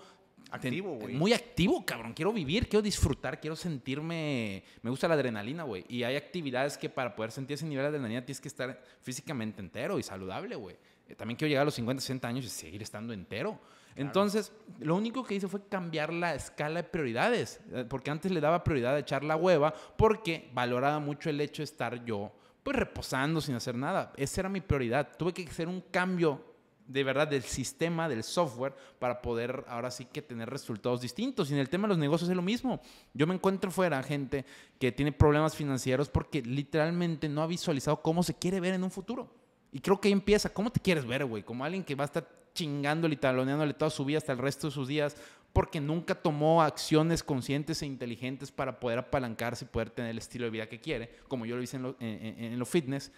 Activo, 0.50 0.94
güey. 0.94 1.14
Muy 1.14 1.32
activo, 1.32 1.84
cabrón. 1.84 2.12
Quiero 2.12 2.32
vivir, 2.32 2.68
quiero 2.68 2.82
disfrutar, 2.82 3.40
quiero 3.40 3.56
sentirme. 3.56 4.62
Me 4.82 4.90
gusta 4.90 5.08
la 5.08 5.14
adrenalina, 5.14 5.64
güey. 5.64 5.84
Y 5.88 6.04
hay 6.04 6.16
actividades 6.16 6.78
que 6.78 6.88
para 6.88 7.14
poder 7.16 7.32
sentir 7.32 7.54
ese 7.54 7.66
nivel 7.66 7.84
de 7.84 7.88
adrenalina 7.88 8.24
tienes 8.24 8.40
que 8.40 8.48
estar 8.48 8.80
físicamente 9.00 9.60
entero 9.60 9.98
y 9.98 10.02
saludable, 10.02 10.54
güey. 10.54 10.76
Eh, 11.08 11.14
también 11.14 11.36
quiero 11.36 11.48
llegar 11.48 11.62
a 11.62 11.64
los 11.66 11.74
50, 11.74 12.00
60 12.00 12.28
años 12.28 12.44
y 12.44 12.48
seguir 12.48 12.82
estando 12.82 13.12
entero. 13.12 13.58
Entonces, 13.96 14.52
lo 14.78 14.94
único 14.94 15.24
que 15.24 15.34
hice 15.34 15.48
fue 15.48 15.66
cambiar 15.68 16.12
la 16.12 16.34
escala 16.34 16.82
de 16.82 16.88
prioridades. 16.88 17.60
Eh, 17.72 17.84
porque 17.88 18.10
antes 18.10 18.30
le 18.30 18.40
daba 18.40 18.62
prioridad 18.62 18.94
a 18.94 18.98
echar 18.98 19.24
la 19.24 19.36
hueva 19.36 19.72
porque 19.96 20.50
valoraba 20.52 20.98
mucho 21.00 21.30
el 21.30 21.40
hecho 21.40 21.62
de 21.62 21.64
estar 21.64 22.04
yo, 22.04 22.30
pues 22.62 22.76
reposando 22.76 23.40
sin 23.40 23.54
hacer 23.54 23.74
nada. 23.74 24.12
Esa 24.16 24.42
era 24.42 24.48
mi 24.48 24.60
prioridad. 24.60 25.16
Tuve 25.16 25.32
que 25.32 25.44
hacer 25.44 25.66
un 25.66 25.80
cambio 25.80 26.55
de 26.86 27.04
verdad 27.04 27.28
del 27.28 27.42
sistema, 27.42 28.08
del 28.08 28.22
software, 28.22 28.74
para 28.98 29.22
poder 29.22 29.64
ahora 29.68 29.90
sí 29.90 30.04
que 30.04 30.22
tener 30.22 30.48
resultados 30.48 31.00
distintos. 31.00 31.50
Y 31.50 31.54
en 31.54 31.60
el 31.60 31.68
tema 31.68 31.84
de 31.84 31.90
los 31.90 31.98
negocios 31.98 32.30
es 32.30 32.36
lo 32.36 32.42
mismo. 32.42 32.80
Yo 33.14 33.26
me 33.26 33.34
encuentro 33.34 33.70
fuera 33.70 34.02
gente 34.02 34.44
que 34.78 34.92
tiene 34.92 35.12
problemas 35.12 35.56
financieros 35.56 36.08
porque 36.08 36.42
literalmente 36.42 37.28
no 37.28 37.42
ha 37.42 37.46
visualizado 37.46 38.02
cómo 38.02 38.22
se 38.22 38.34
quiere 38.34 38.60
ver 38.60 38.74
en 38.74 38.84
un 38.84 38.90
futuro. 38.90 39.28
Y 39.72 39.80
creo 39.80 40.00
que 40.00 40.08
ahí 40.08 40.12
empieza. 40.12 40.48
¿Cómo 40.48 40.70
te 40.70 40.80
quieres 40.80 41.04
ver, 41.04 41.24
güey? 41.24 41.42
Como 41.42 41.64
alguien 41.64 41.84
que 41.84 41.94
va 41.94 42.04
a 42.04 42.06
estar 42.06 42.28
chingándole 42.54 43.14
y 43.14 43.18
taloneándole 43.18 43.74
toda 43.74 43.90
su 43.90 44.04
vida 44.04 44.18
hasta 44.18 44.32
el 44.32 44.38
resto 44.38 44.68
de 44.68 44.72
sus 44.72 44.88
días 44.88 45.16
porque 45.56 45.80
nunca 45.80 46.14
tomó 46.14 46.60
acciones 46.60 47.22
conscientes 47.22 47.80
e 47.80 47.86
inteligentes 47.86 48.52
para 48.52 48.78
poder 48.78 48.98
apalancarse 48.98 49.64
y 49.64 49.68
poder 49.68 49.88
tener 49.88 50.10
el 50.10 50.18
estilo 50.18 50.44
de 50.44 50.50
vida 50.50 50.68
que 50.68 50.82
quiere, 50.82 51.08
como 51.28 51.46
yo 51.46 51.56
lo 51.56 51.62
hice 51.62 51.78
en 51.78 52.58
lo, 52.58 52.66
fitness 52.66 53.10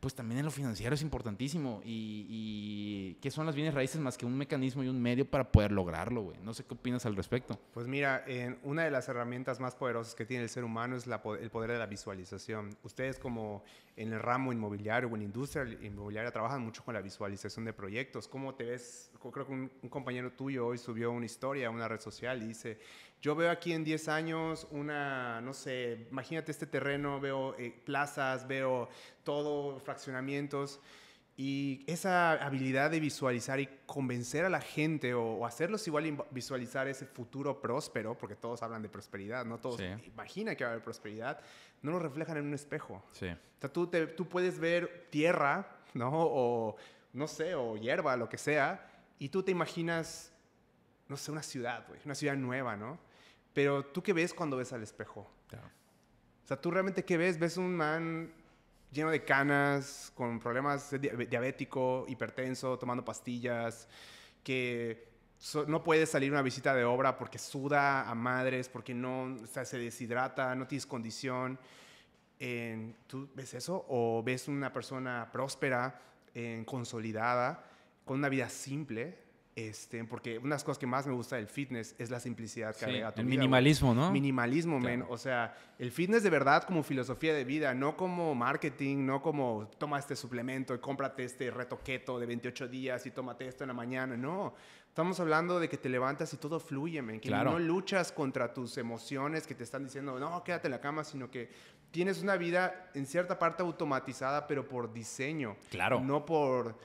pues 0.00 0.14
también 0.14 0.38
en 0.38 0.44
lo 0.44 0.50
financiero 0.50 0.94
es 0.94 1.02
importantísimo. 1.02 1.80
Y, 1.84 3.16
qué 3.20 3.30
son 3.30 3.46
las 3.46 3.54
bienes 3.54 3.74
raíces 3.74 4.00
más 4.00 4.16
que 4.16 4.26
un 4.26 4.36
mecanismo 4.36 4.84
y 4.84 4.88
un 4.88 5.00
medio 5.00 5.28
para 5.28 5.50
poder 5.50 5.72
lograrlo, 5.72 6.22
güey. 6.22 6.38
No 6.42 6.54
sé 6.54 6.64
qué 6.64 6.74
opinas 6.74 7.06
al 7.06 7.16
respecto. 7.16 7.58
Pues 7.72 7.86
mira, 7.86 8.22
en 8.26 8.58
una 8.62 8.84
de 8.84 8.90
las 8.90 9.08
herramientas 9.08 9.58
más 9.58 9.74
poderosas 9.74 10.14
que 10.14 10.24
tiene 10.24 10.44
el 10.44 10.50
ser 10.50 10.64
humano 10.64 10.96
es 10.96 11.06
el 11.06 11.50
poder 11.50 11.72
de 11.72 11.78
la 11.78 11.86
visualización. 11.86 12.76
Ustedes 12.82 13.18
como 13.18 13.64
en 13.96 14.12
el 14.12 14.20
ramo 14.20 14.52
inmobiliario 14.52 15.08
o 15.08 15.14
en 15.14 15.20
la 15.20 15.24
industria 15.24 15.64
inmobiliaria 15.82 16.30
trabajan 16.30 16.62
mucho 16.62 16.84
con 16.84 16.94
la 16.94 17.00
visualización 17.00 17.64
de 17.64 17.72
proyectos. 17.72 18.28
¿Cómo 18.28 18.54
te 18.54 18.64
ves? 18.64 19.10
Creo 19.32 19.46
que 19.46 19.52
un, 19.52 19.70
un 19.82 19.88
compañero 19.88 20.32
tuyo 20.32 20.66
hoy 20.66 20.78
subió 20.78 21.10
una 21.10 21.26
historia 21.26 21.68
a 21.68 21.70
una 21.70 21.88
red 21.88 22.00
social 22.00 22.42
y 22.42 22.48
dice, 22.48 22.78
yo 23.22 23.34
veo 23.34 23.50
aquí 23.50 23.72
en 23.72 23.84
10 23.84 24.08
años 24.08 24.66
una, 24.70 25.40
no 25.40 25.52
sé, 25.52 26.06
imagínate 26.10 26.52
este 26.52 26.66
terreno, 26.66 27.20
veo 27.20 27.56
eh, 27.58 27.74
plazas, 27.84 28.46
veo 28.46 28.88
todo, 29.24 29.80
fraccionamientos. 29.80 30.80
Y 31.38 31.84
esa 31.86 32.32
habilidad 32.32 32.90
de 32.90 32.98
visualizar 32.98 33.60
y 33.60 33.68
convencer 33.84 34.46
a 34.46 34.48
la 34.48 34.60
gente 34.60 35.12
o, 35.12 35.44
hacerlos 35.44 35.86
igual 35.86 36.24
visualizar 36.30 36.88
ese 36.88 37.04
futuro 37.04 37.60
próspero, 37.60 38.16
porque 38.16 38.36
todos 38.36 38.62
hablan 38.62 38.80
de 38.80 38.88
prosperidad, 38.88 39.44
¿no? 39.44 39.58
Todos 39.58 39.82
imaginan 40.06 40.56
que 40.56 40.64
va 40.64 40.70
a 40.70 40.72
haber 40.72 40.84
prosperidad, 40.84 41.40
no 41.82 41.90
lo 41.90 41.98
reflejan 41.98 42.38
en 42.38 42.46
un 42.46 42.54
espejo. 42.54 43.02
Sí. 43.12 43.28
O 43.28 43.60
sea, 43.60 43.70
tú, 43.70 43.86
tú 44.16 44.26
puedes 44.26 44.58
ver 44.58 45.08
tierra, 45.10 45.76
¿no? 45.92 46.10
O, 46.14 46.76
no 47.12 47.28
sé, 47.28 47.54
o 47.54 47.76
hierba, 47.76 48.16
lo 48.16 48.30
que 48.30 48.38
sea, 48.38 48.88
y 49.18 49.28
tú 49.28 49.42
te 49.42 49.50
imaginas, 49.50 50.32
no 51.06 51.18
sé, 51.18 51.32
una 51.32 51.42
ciudad, 51.42 51.86
güey, 51.86 52.00
una 52.06 52.14
ciudad 52.14 52.36
nueva, 52.36 52.76
¿no? 52.76 52.98
Pero 53.56 53.86
tú 53.86 54.02
qué 54.02 54.12
ves 54.12 54.34
cuando 54.34 54.58
ves 54.58 54.74
al 54.74 54.82
espejo? 54.82 55.26
Claro. 55.48 55.68
O 56.44 56.46
sea, 56.46 56.60
tú 56.60 56.70
realmente 56.70 57.06
qué 57.06 57.16
ves? 57.16 57.38
Ves 57.38 57.56
un 57.56 57.74
man 57.74 58.30
lleno 58.92 59.10
de 59.10 59.24
canas, 59.24 60.12
con 60.14 60.38
problemas 60.38 60.94
diabético, 61.00 62.04
hipertenso, 62.06 62.78
tomando 62.78 63.02
pastillas, 63.02 63.88
que 64.44 65.08
no 65.68 65.82
puede 65.82 66.04
salir 66.04 66.30
una 66.32 66.42
visita 66.42 66.74
de 66.74 66.84
obra 66.84 67.16
porque 67.16 67.38
suda 67.38 68.06
a 68.06 68.14
madres, 68.14 68.68
porque 68.68 68.92
no 68.92 69.38
se 69.46 69.78
deshidrata, 69.78 70.54
no 70.54 70.66
tienes 70.66 70.84
condición. 70.84 71.58
¿Tú 73.06 73.30
ves 73.34 73.54
eso? 73.54 73.86
¿O 73.88 74.22
ves 74.22 74.48
una 74.48 74.70
persona 74.70 75.30
próspera, 75.32 75.98
consolidada, 76.66 77.64
con 78.04 78.18
una 78.18 78.28
vida 78.28 78.50
simple? 78.50 79.24
Este, 79.56 80.04
porque 80.04 80.36
una 80.36 80.48
de 80.48 80.56
las 80.56 80.64
cosas 80.64 80.76
que 80.76 80.86
más 80.86 81.06
me 81.06 81.14
gusta 81.14 81.36
del 81.36 81.46
fitness 81.46 81.94
es 81.98 82.10
la 82.10 82.20
simplicidad 82.20 82.76
que 82.76 82.84
agrega 82.84 83.08
a 83.08 83.14
tu 83.14 83.22
el 83.22 83.26
minimalismo, 83.26 83.94
¿no? 83.94 84.10
Minimalismo, 84.12 84.78
men. 84.78 85.02
O 85.08 85.16
sea, 85.16 85.56
el 85.78 85.90
fitness 85.90 86.22
de 86.22 86.28
verdad 86.28 86.64
como 86.64 86.82
filosofía 86.82 87.32
de 87.32 87.42
vida, 87.44 87.72
no 87.72 87.96
como 87.96 88.34
marketing, 88.34 89.06
no 89.06 89.22
como 89.22 89.70
toma 89.78 89.98
este 89.98 90.14
suplemento 90.14 90.74
y 90.74 90.78
cómprate 90.78 91.24
este 91.24 91.50
reto 91.50 91.80
keto 91.82 92.18
de 92.18 92.26
28 92.26 92.68
días 92.68 93.06
y 93.06 93.12
tómate 93.12 93.48
esto 93.48 93.64
en 93.64 93.68
la 93.68 93.74
mañana. 93.74 94.14
No. 94.14 94.52
Estamos 94.88 95.20
hablando 95.20 95.58
de 95.58 95.70
que 95.70 95.78
te 95.78 95.88
levantas 95.88 96.34
y 96.34 96.36
todo 96.36 96.60
fluye, 96.60 97.00
men. 97.00 97.18
Que 97.18 97.30
no 97.30 97.58
luchas 97.58 98.12
contra 98.12 98.52
tus 98.52 98.76
emociones 98.76 99.46
que 99.46 99.54
te 99.54 99.64
están 99.64 99.84
diciendo, 99.84 100.20
no, 100.20 100.44
quédate 100.44 100.66
en 100.66 100.72
la 100.72 100.82
cama, 100.82 101.02
sino 101.02 101.30
que 101.30 101.50
tienes 101.90 102.22
una 102.22 102.36
vida 102.36 102.90
en 102.92 103.06
cierta 103.06 103.38
parte 103.38 103.62
automatizada, 103.62 104.46
pero 104.46 104.68
por 104.68 104.92
diseño. 104.92 105.56
Claro. 105.70 106.00
No 106.00 106.26
por 106.26 106.76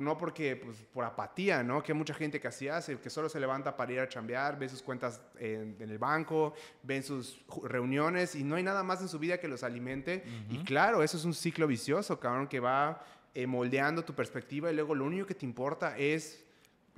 no 0.00 0.18
porque, 0.18 0.56
pues, 0.56 0.76
por 0.92 1.04
apatía, 1.04 1.62
¿no? 1.62 1.82
Que 1.82 1.94
mucha 1.94 2.12
gente 2.12 2.40
que 2.40 2.48
así 2.48 2.68
hace, 2.68 2.98
que 2.98 3.10
solo 3.10 3.28
se 3.28 3.40
levanta 3.40 3.76
para 3.76 3.92
ir 3.92 4.00
a 4.00 4.08
chambear, 4.08 4.58
ve 4.58 4.68
sus 4.68 4.82
cuentas 4.82 5.20
en, 5.38 5.76
el 5.80 5.98
banco, 5.98 6.54
ven 6.82 7.02
sus 7.02 7.40
reuniones 7.64 8.34
y 8.34 8.44
no 8.44 8.56
hay 8.56 8.62
nada 8.62 8.82
más 8.82 9.00
en 9.00 9.08
su 9.08 9.18
vida 9.18 9.38
que 9.38 9.48
los 9.48 9.62
alimente. 9.62 10.24
Y 10.50 10.58
claro, 10.64 11.02
eso 11.02 11.16
es 11.16 11.24
un 11.24 11.34
ciclo 11.34 11.66
vicioso, 11.66 12.20
cabrón, 12.20 12.48
que 12.48 12.60
va 12.60 13.02
eh, 13.34 13.46
moldeando 13.46 14.04
tu 14.04 14.14
perspectiva 14.14 14.70
y 14.70 14.74
luego 14.74 14.94
lo 14.94 15.04
único 15.04 15.26
que 15.26 15.34
te 15.34 15.46
importa 15.46 15.96
es 15.96 16.44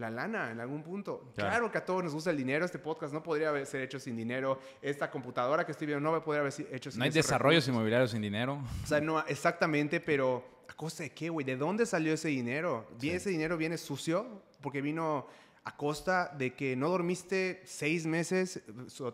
la 0.01 0.11
lana 0.11 0.51
en 0.51 0.59
algún 0.59 0.83
punto. 0.83 1.31
Claro. 1.37 1.71
que 1.71 1.79
a 1.79 1.85
todos 1.85 2.03
nos 2.03 2.15
gusta 2.15 2.31
el 2.31 2.37
dinero. 2.37 2.65
Este 2.65 2.79
podcast 2.79 3.13
no 3.13 3.23
podría 3.23 3.51
haber 3.51 3.67
ser 3.67 3.83
hecho 3.83 4.01
sin 4.01 4.17
dinero. 4.17 4.59
Esta 4.83 5.11
computadora 5.11 5.65
que 5.65 5.73
estoy 5.73 5.87
viendo 5.87 6.11
no 6.11 6.25
podría 6.25 6.41
haber 6.41 6.53
sido 6.53 6.71
hecho 6.73 6.91
sin 6.91 6.99
No 6.99 7.05
hay 7.05 7.11
desarrollos 7.11 7.69
inmobiliarios 7.69 8.11
sin 8.11 8.23
dinero. 8.23 8.59
O 8.83 8.87
sea, 8.87 9.01
no, 9.01 9.21
exactamente, 9.27 10.01
pero 10.01 10.43
¿a 10.71 10.73
costa 10.75 11.03
de 11.03 11.11
qué, 11.11 11.31
güey? 11.31 11.45
¿De 11.45 11.57
dónde 11.57 11.85
salió 11.85 12.15
ese 12.15 12.29
dinero? 12.29 12.87
¿Bien 13.01 13.17
ese 13.17 13.31
dinero 13.31 13.57
viene 13.57 13.77
sucio? 13.77 14.41
Porque 14.61 14.81
vino 14.81 15.27
a 15.65 15.77
costa 15.77 16.33
de 16.39 16.55
que 16.55 16.77
no 16.77 16.89
dormiste 16.89 17.61
seis 17.65 18.07
meses, 18.07 18.63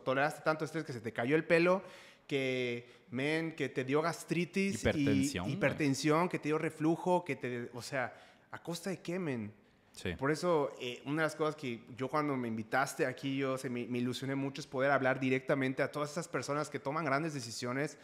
toleraste 0.05 0.43
tanto 0.43 0.67
estrés 0.67 0.85
que 0.85 0.93
se 0.93 1.01
te 1.01 1.15
cayó 1.15 1.35
el 1.35 1.45
pelo, 1.45 1.83
que, 2.27 2.87
men, 3.11 3.57
que 3.57 3.71
te 3.71 3.85
dio 3.85 4.03
gastritis, 4.03 4.81
hipertensión, 4.83 5.49
y, 5.49 5.53
hipertensión, 5.55 6.29
que 6.29 6.39
te 6.39 6.49
dio 6.51 6.59
reflujo, 6.59 7.25
que 7.25 7.37
te, 7.37 7.71
o 7.73 7.81
sea, 7.81 8.15
¿a 8.51 8.63
costa 8.63 8.91
de 8.91 9.01
qué, 9.01 9.19
men? 9.19 9.51
Por 10.19 10.31
eso, 10.31 10.73
eh, 10.79 11.01
una 11.07 11.23
de 11.23 11.27
las 11.27 11.37
cosas 11.37 11.57
que 11.57 11.81
yo 11.97 12.09
cuando 12.09 12.37
me 12.37 12.49
invitaste 12.49 13.07
aquí, 13.07 13.39
yo 13.39 13.57
se 13.57 13.71
me, 13.71 13.81
ilusioné 13.81 14.35
mucho 14.35 14.61
es 14.61 14.67
poder 14.67 14.91
hablar 14.91 15.19
directamente 15.19 15.83
a 15.83 15.91
todas 15.91 16.11
estas 16.11 16.29
personas 16.29 16.69
que 16.69 16.79
toman 16.79 17.07
grandes 17.07 17.33
decisiones, 17.33 17.97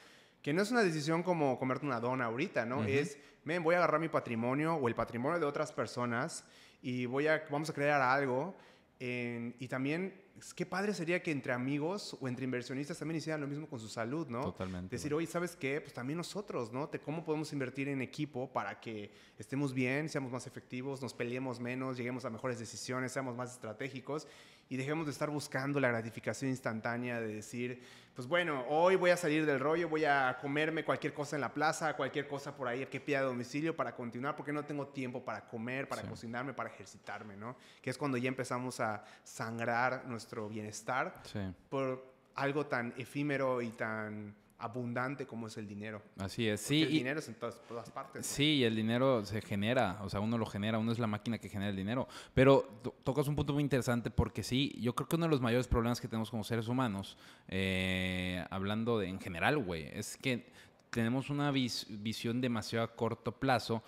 que 0.43 0.53
no 0.53 0.63
es 0.63 0.71
una 0.71 0.83
decisión 0.83 1.23
como 1.23 1.59
comerte 1.59 1.87
una 1.87 2.01
dona 2.01 2.27
ahorita, 2.27 2.67
¿no? 2.67 2.85
Es, 2.85 3.17
men, 3.45 3.63
voy 3.63 3.75
a 3.75 3.79
agarrar 3.79 4.01
mi 4.01 4.09
patrimonio 4.09 4.75
o 4.75 4.89
el 4.89 4.95
patrimonio 4.95 5.39
de 5.39 5.47
otras 5.47 5.73
personas 5.73 6.45
y 6.83 7.07
voy 7.07 7.29
a, 7.29 7.45
vamos 7.51 7.71
a 7.71 7.73
crear 7.73 8.03
algo. 8.03 8.57
y 8.99 9.69
también 9.69 10.21
qué 10.57 10.67
padre 10.67 10.93
sería 10.95 11.23
que 11.23 11.31
entre 11.31 11.53
amigos 11.53 12.17
o 12.21 12.27
entre 12.27 12.45
inversionistas 12.45 12.99
también 12.99 13.19
hicieran 13.19 13.41
lo 13.41 13.47
mismo 13.47 13.69
con 13.69 13.79
su 13.79 13.89
salud, 13.89 14.27
¿no? 14.29 14.43
Totalmente. 14.43 14.97
Decir, 14.97 15.15
oye, 15.15 15.27
¿sabes 15.27 15.55
qué? 15.55 15.81
Pues 15.81 15.93
también 15.93 16.17
nosotros, 16.17 16.73
¿no? 16.73 16.91
¿Cómo 17.05 17.25
podemos 17.25 17.53
invertir 17.53 17.89
en 17.89 18.03
equipo 18.03 18.53
para 18.53 18.81
que 18.81 19.13
estemos 19.39 19.73
bien, 19.73 20.09
seamos 20.09 20.33
más 20.33 20.47
efectivos, 20.47 21.01
nos 21.01 21.15
peleemos 21.15 21.61
menos, 21.61 21.97
lleguemos 21.97 22.25
a 22.25 22.31
mejores 22.31 22.59
decisiones, 22.59 23.13
seamos 23.13 23.37
más 23.37 23.53
estratégicos 23.53 24.27
y 24.73 24.77
dejemos 24.79 25.05
de 25.05 25.13
estar 25.13 25.29
buscando 25.29 25.79
la 25.81 25.89
gratificación 25.89 26.51
instantánea 26.51 27.21
de 27.21 27.35
decir, 27.35 27.83
pues 28.15 28.27
bueno, 28.27 28.65
hoy 28.71 28.97
voy 28.97 29.11
a 29.11 29.19
salir 29.19 29.45
del 29.45 29.61
rollo, 29.61 29.87
voy 29.87 30.07
a 30.07 30.39
comerme 30.41 30.83
cualquier 30.83 31.13
cosa 31.13 31.37
en 31.37 31.43
la 31.43 31.53
plaza, 31.53 31.95
cualquier 31.95 32.27
cosa 32.27 32.57
por 32.57 32.69
ahí 32.69 32.87
que 32.87 32.99
pida 32.99 33.19
a 33.19 33.23
domicilio 33.23 33.77
para 33.77 33.95
continuar, 33.95 34.35
porque 34.35 34.51
no 34.51 34.65
tengo 34.65 34.87
tiempo 34.87 35.23
para 35.23 35.47
comer, 35.47 35.87
para 35.91 36.01
cocinarme, 36.05 36.55
para 36.55 36.71
ejercitarme, 36.71 37.37
¿no? 37.37 37.55
Que 37.83 37.91
es 37.91 37.99
cuando 37.99 38.17
ya 38.17 38.29
empezamos 38.29 38.81
a 38.81 39.05
sangrar 39.23 40.07
nuestro 40.07 40.49
bienestar 40.49 41.23
por 41.69 42.11
algo 42.35 42.65
tan 42.65 42.95
efímero 42.97 43.61
y 43.61 43.73
tan 43.73 44.35
abundante 44.63 45.27
como 45.27 45.49
es 45.49 45.57
el 45.57 45.67
dinero. 45.67 46.01
Así 46.19 46.49
es, 46.49 46.61
sí. 46.61 46.83
el 46.83 46.91
dinero 46.91 47.19
es 47.19 47.29
en 47.29 47.35
todas, 47.35 47.91
partes. 47.91 48.25
Sí, 48.25 48.59
y 48.59 48.65
el 48.65 48.77
dinero 48.77 49.25
se 49.25 49.43
genera, 49.43 49.99
o 50.03 50.09
sea, 50.09 50.21
uno 50.21 50.39
lo 50.39 50.47
genera, 50.47 50.79
uno 50.79 50.93
es 50.93 51.01
la 51.01 51.09
máquina 51.09 51.39
que 51.39 51.49
genera 51.49 51.71
el 51.71 51.77
dinero. 51.77 52.07
Pero 52.33 52.81
tocas 53.03 53.27
un 53.27 53.35
punto 53.35 53.53
muy 53.53 53.63
interesante 53.63 54.11
porque 54.11 54.45
sí, 54.45 54.73
yo 54.81 54.95
creo 54.95 55.09
que 55.09 55.17
uno 55.17 55.27
de 55.27 55.31
los 55.31 55.41
mayores 55.41 55.67
problemas 55.67 56.01
que 56.01 56.07
tenemos 56.07 56.31
como 56.31 56.45
seres 56.45 56.69
humanos, 56.69 57.19
eh, 57.49 58.45
hablando 58.51 59.01
de 59.01 59.09
en 59.09 59.21
general, 59.21 59.59
güey, 59.59 59.89
es 59.93 60.17
que 60.17 60.47
tenemos 60.91 61.29
una 61.29 61.51
visión 61.51 62.41
demasiado 62.41 62.85
a 62.85 62.95
corto 62.95 63.33
plazo 63.33 63.83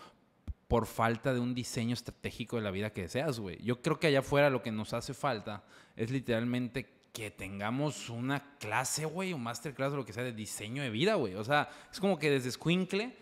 por 0.67 0.87
falta 0.87 1.33
de 1.33 1.39
un 1.39 1.55
diseño 1.55 1.95
estratégico 1.95 2.57
de 2.57 2.63
la 2.63 2.73
vida 2.73 2.93
que 2.93 3.03
deseas, 3.03 3.39
güey. 3.39 3.63
Yo 3.63 3.81
creo 3.81 4.01
que 4.01 4.09
allá 4.09 4.21
afuera 4.21 4.51
lo 4.51 4.63
que 4.63 4.73
nos 4.73 4.93
hace 4.93 5.15
falta 5.15 5.63
es 5.95 6.11
literalmente 6.11 6.89
que 7.15 7.31
tengamos 7.31 8.11
una 8.11 8.59
clase, 8.59 9.05
güey, 9.05 9.33
un 9.33 9.43
masterclass 9.43 9.93
o 9.93 9.97
lo 9.99 10.05
que 10.05 10.13
sea 10.13 10.25
de 10.25 10.33
diseño 10.33 10.83
de 10.83 10.91
vida, 10.91 11.15
güey. 11.15 11.37
O 11.37 11.45
sea, 11.45 11.71
es 11.91 12.01
como 12.01 12.19
que 12.19 12.29
desde 12.29 12.51
Squinkle, 12.51 13.17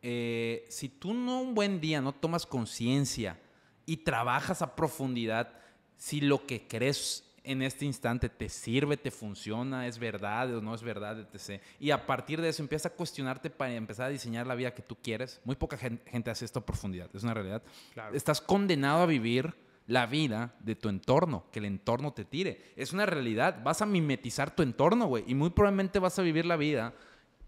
eh, 0.00 0.64
si 0.68 0.88
tú 0.88 1.12
no 1.12 1.40
un 1.40 1.52
buen 1.52 1.80
día 1.80 2.00
no 2.00 2.12
tomas 2.12 2.46
conciencia 2.46 3.36
y 3.84 3.96
trabajas 3.98 4.62
a 4.62 4.76
profundidad, 4.76 5.52
si 5.96 6.20
lo 6.20 6.46
que 6.46 6.68
crees 6.68 7.24
en 7.42 7.62
este 7.62 7.84
instante 7.84 8.28
te 8.28 8.48
sirve, 8.48 8.96
te 8.96 9.10
funciona, 9.10 9.88
es 9.88 9.98
verdad 9.98 10.54
o 10.54 10.60
no 10.60 10.72
es 10.72 10.82
verdad, 10.82 11.18
etc. 11.18 11.60
Y 11.80 11.90
a 11.90 12.06
partir 12.06 12.40
de 12.40 12.50
eso 12.50 12.62
empiezas 12.62 12.92
a 12.92 12.94
cuestionarte 12.94 13.50
para 13.50 13.74
empezar 13.74 14.06
a 14.06 14.10
diseñar 14.10 14.46
la 14.46 14.54
vida 14.54 14.72
que 14.72 14.82
tú 14.82 14.96
quieres. 15.02 15.40
Muy 15.44 15.56
poca 15.56 15.76
gente 15.76 16.30
hace 16.30 16.44
esto 16.44 16.60
a 16.60 16.64
profundidad, 16.64 17.10
es 17.12 17.24
una 17.24 17.34
realidad. 17.34 17.64
Estás 18.12 18.40
condenado 18.40 19.02
a 19.02 19.06
vivir 19.06 19.65
la 19.86 20.06
vida 20.06 20.54
de 20.60 20.74
tu 20.74 20.88
entorno, 20.88 21.44
que 21.52 21.60
el 21.60 21.64
entorno 21.64 22.12
te 22.12 22.24
tire. 22.24 22.72
Es 22.76 22.92
una 22.92 23.06
realidad, 23.06 23.62
vas 23.62 23.82
a 23.82 23.86
mimetizar 23.86 24.54
tu 24.54 24.62
entorno, 24.62 25.06
güey, 25.06 25.24
y 25.26 25.34
muy 25.34 25.50
probablemente 25.50 25.98
vas 25.98 26.18
a 26.18 26.22
vivir 26.22 26.46
la 26.46 26.56
vida 26.56 26.94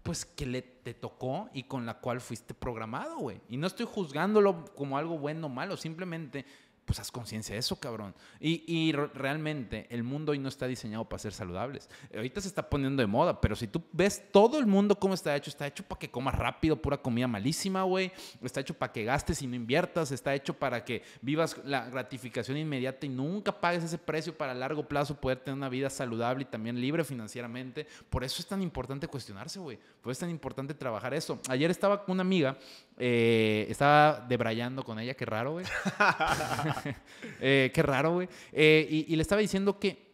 pues 0.03 0.25
que 0.25 0.45
le 0.45 0.61
te 0.61 0.93
tocó 0.93 1.49
y 1.53 1.63
con 1.63 1.85
la 1.85 1.95
cual 1.95 2.21
fuiste 2.21 2.53
programado, 2.53 3.17
güey. 3.17 3.41
Y 3.49 3.57
no 3.57 3.67
estoy 3.67 3.85
juzgándolo 3.85 4.65
como 4.75 4.97
algo 4.97 5.17
bueno 5.17 5.47
o 5.47 5.49
malo, 5.49 5.77
simplemente 5.77 6.45
pues 6.89 6.99
haz 6.99 7.11
conciencia 7.11 7.53
de 7.53 7.59
eso, 7.59 7.75
cabrón. 7.75 8.15
Y, 8.39 8.91
realmente 9.13 9.85
el 9.91 10.01
mundo 10.01 10.31
hoy 10.31 10.39
no 10.39 10.49
está 10.49 10.65
diseñado 10.65 11.05
para 11.07 11.19
ser 11.19 11.33
saludables. 11.33 11.87
Ahorita 12.15 12.41
se 12.41 12.47
está 12.47 12.67
poniendo 12.67 13.01
de 13.01 13.05
moda, 13.05 13.39
pero 13.39 13.55
si 13.55 13.67
tú 13.67 13.83
ves 13.91 14.23
todo 14.31 14.57
el 14.57 14.65
mundo 14.65 14.97
cómo 14.97 15.13
está 15.13 15.35
hecho, 15.35 15.51
está 15.51 15.67
hecho 15.67 15.83
para 15.83 15.99
que 15.99 16.09
comas 16.09 16.33
rápido, 16.33 16.81
pura 16.81 16.97
comida 16.97 17.27
malísima, 17.27 17.83
güey. 17.83 18.11
Está 18.41 18.61
hecho 18.61 18.73
para 18.73 18.91
que 18.91 19.03
gastes 19.03 19.39
y 19.43 19.45
no 19.45 19.55
inviertas. 19.55 20.11
Está 20.11 20.33
hecho 20.33 20.55
para 20.55 20.83
que 20.83 21.03
vivas 21.21 21.57
la 21.63 21.87
gratificación 21.91 22.57
inmediata 22.57 23.05
y 23.05 23.09
nunca 23.09 23.51
pagues 23.61 23.83
ese 23.83 23.99
precio 23.99 24.35
para 24.35 24.53
a 24.53 24.55
largo 24.55 24.87
plazo 24.87 25.13
poder 25.13 25.37
tener 25.37 25.59
una 25.59 25.69
vida 25.69 25.91
saludable 25.91 26.41
y 26.41 26.45
también 26.45 26.81
libre 26.81 27.03
financieramente. 27.03 27.85
Por 28.09 28.23
eso 28.23 28.41
es 28.41 28.47
tan 28.47 28.63
importante 28.63 29.07
cuestionarse, 29.07 29.59
güey. 29.59 29.77
Por 29.77 30.09
eso 30.09 30.13
es 30.13 30.19
tan 30.21 30.31
importante 30.31 30.73
trabajar 30.73 31.13
eso. 31.13 31.39
Ayer 31.49 31.69
estaba 31.69 32.03
con 32.03 32.13
una 32.13 32.21
amiga, 32.21 32.57
eh, 33.01 33.65
estaba 33.69 34.25
debrayando 34.27 34.83
con 34.83 34.99
ella, 34.99 35.13
qué 35.13 35.25
raro, 35.25 35.53
güey. 35.53 35.65
Eh, 37.41 37.71
qué 37.73 37.81
raro, 37.81 38.13
güey. 38.13 38.27
Eh, 38.51 39.05
y, 39.07 39.15
le 39.15 39.21
estaba 39.21 39.39
diciendo 39.39 39.79
que 39.79 40.09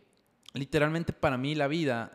literalmente 0.53 1.11
para 1.11 1.37
mí 1.37 1.55
la 1.55 1.67
vida, 1.67 2.11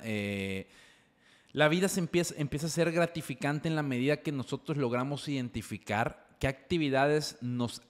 La 1.52 1.68
vida 1.68 1.88
se 1.88 1.98
empieza, 1.98 2.34
empieza 2.38 2.66
a 2.66 2.70
ser 2.70 2.92
gratificante 2.92 3.68
en 3.68 3.74
la 3.74 3.82
medida 3.82 4.18
que 4.18 4.30
nosotros 4.30 4.78
logramos 4.78 5.28
identificar 5.28 6.28
qué 6.38 6.46
actividades 6.46 7.38
nos 7.40 7.82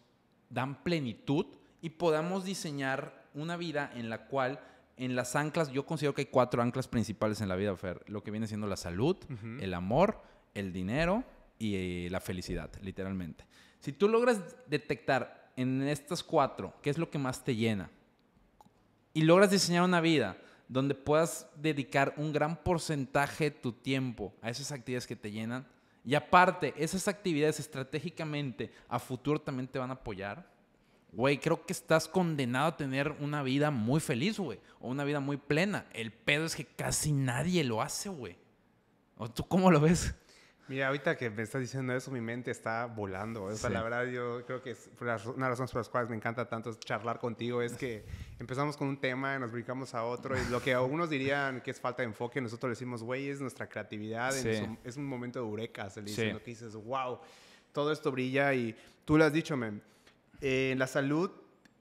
dan 0.49 0.83
plenitud 0.83 1.47
y 1.83 1.91
podamos 1.91 2.45
diseñar 2.45 3.29
una 3.35 3.59
vida 3.59 3.91
en 3.95 4.09
la 4.09 4.27
cual 4.27 4.61
en 4.97 5.15
las 5.15 5.37
anclas, 5.37 5.71
yo 5.71 5.85
considero 5.85 6.15
que 6.15 6.23
hay 6.23 6.27
cuatro 6.27 6.63
anclas 6.63 6.89
principales 6.89 7.41
en 7.43 7.49
la 7.49 7.57
vida, 7.57 7.77
Fer. 7.77 8.03
Lo 8.07 8.23
que 8.23 8.31
viene 8.31 8.47
siendo 8.47 8.67
la 8.67 8.77
salud, 8.77 9.17
el 9.61 9.75
amor, 9.75 10.23
el 10.55 10.73
dinero 10.73 11.25
y 11.61 12.09
la 12.09 12.21
felicidad, 12.21 12.71
literalmente. 12.83 13.45
Si 13.79 13.93
tú 13.93 14.09
logras 14.09 14.41
detectar 14.67 15.53
en 15.57 15.83
estas 15.83 16.25
cuatro 16.25 16.75
qué 16.83 16.91
es 16.91 16.99
lo 16.99 17.11
que 17.11 17.19
más 17.19 17.45
te 17.45 17.55
llena 17.55 17.91
y 19.13 19.23
logras 19.23 19.51
diseñar 19.51 19.85
una 19.85 20.01
vida 20.01 20.39
donde 20.69 20.95
puedas 20.95 21.49
dedicar 21.57 22.15
un 22.17 22.33
gran 22.33 22.57
porcentaje 22.57 23.45
de 23.45 23.51
tu 23.51 23.73
tiempo 23.73 24.33
a 24.41 24.51
esas 24.51 24.73
actividades 24.73 25.07
que 25.07 25.17
te 25.17 25.31
llenan, 25.31 25.67
y 26.05 26.15
aparte, 26.15 26.73
esas 26.77 27.09
actividades 27.09 27.61
estratégicamente 27.61 28.73
a 28.89 28.99
futuro 28.99 29.41
también 29.41 29.69
te 29.69 29.79
van 29.79 29.91
a 29.91 29.95
apoyar, 29.95 30.49
güey, 31.13 31.39
creo 31.39 31.67
que 31.67 31.73
estás 31.73 32.09
condenado 32.09 32.69
a 32.69 32.77
tener 32.77 33.11
una 33.21 33.43
vida 33.43 33.71
muy 33.71 34.01
feliz, 34.01 34.39
güey, 34.39 34.61
o 34.79 34.89
una 34.89 35.05
vida 35.05 35.21
muy 35.21 35.37
plena. 35.37 35.87
El 35.93 36.13
pedo 36.13 36.47
es 36.47 36.55
que 36.55 36.65
casi 36.65 37.13
nadie 37.13 37.65
lo 37.65 37.83
hace, 37.83 38.09
güey. 38.09 38.37
¿O 39.17 39.29
tú 39.29 39.47
cómo 39.47 39.71
lo 39.71 39.81
ves? 39.81 40.15
Mira, 40.71 40.87
ahorita 40.87 41.17
que 41.17 41.29
me 41.31 41.43
estás 41.43 41.61
diciendo 41.61 41.93
eso, 41.93 42.13
mi 42.13 42.21
mente 42.21 42.53
está 42.53 42.87
volando. 42.87 43.43
O 43.43 43.57
sea, 43.57 43.71
la 43.71 43.83
verdad, 43.83 44.07
yo 44.07 44.47
creo 44.47 44.63
que 44.63 44.71
es 44.71 44.89
una 45.01 45.17
de 45.17 45.37
las 45.37 45.49
razones 45.49 45.73
por 45.73 45.81
las 45.81 45.89
cuales 45.89 46.09
me 46.09 46.15
encanta 46.15 46.49
tanto 46.49 46.73
charlar 46.75 47.19
contigo 47.19 47.61
es 47.61 47.73
que 47.73 48.05
empezamos 48.39 48.77
con 48.77 48.87
un 48.87 48.97
tema, 48.97 49.37
nos 49.41 49.51
brincamos 49.51 49.95
a 49.95 50.05
otro, 50.05 50.41
y 50.41 50.49
lo 50.49 50.63
que 50.63 50.73
algunos 50.73 51.11
dirían 51.11 51.61
que 51.61 51.73
es 51.73 51.81
falta 51.81 52.03
de 52.03 52.07
enfoque, 52.11 52.41
nosotros 52.41 52.69
le 52.69 52.75
decimos, 52.75 53.03
güey, 53.03 53.31
es 53.31 53.41
nuestra 53.41 53.69
creatividad, 53.69 54.33
es 54.85 54.97
un 54.97 55.07
momento 55.07 55.41
de 55.41 55.45
eureka, 55.45 55.91
se 55.91 56.03
le 56.03 56.07
dice, 56.07 56.39
que 56.39 56.51
dices, 56.51 56.77
wow, 56.77 57.19
todo 57.73 57.91
esto 57.91 58.13
brilla, 58.13 58.55
y 58.55 58.77
tú 59.05 59.19
lo 59.19 59.25
has 59.25 59.33
dicho, 59.33 59.57
men, 59.57 59.83
en 60.41 60.79
la 60.79 60.87
salud, 60.87 61.33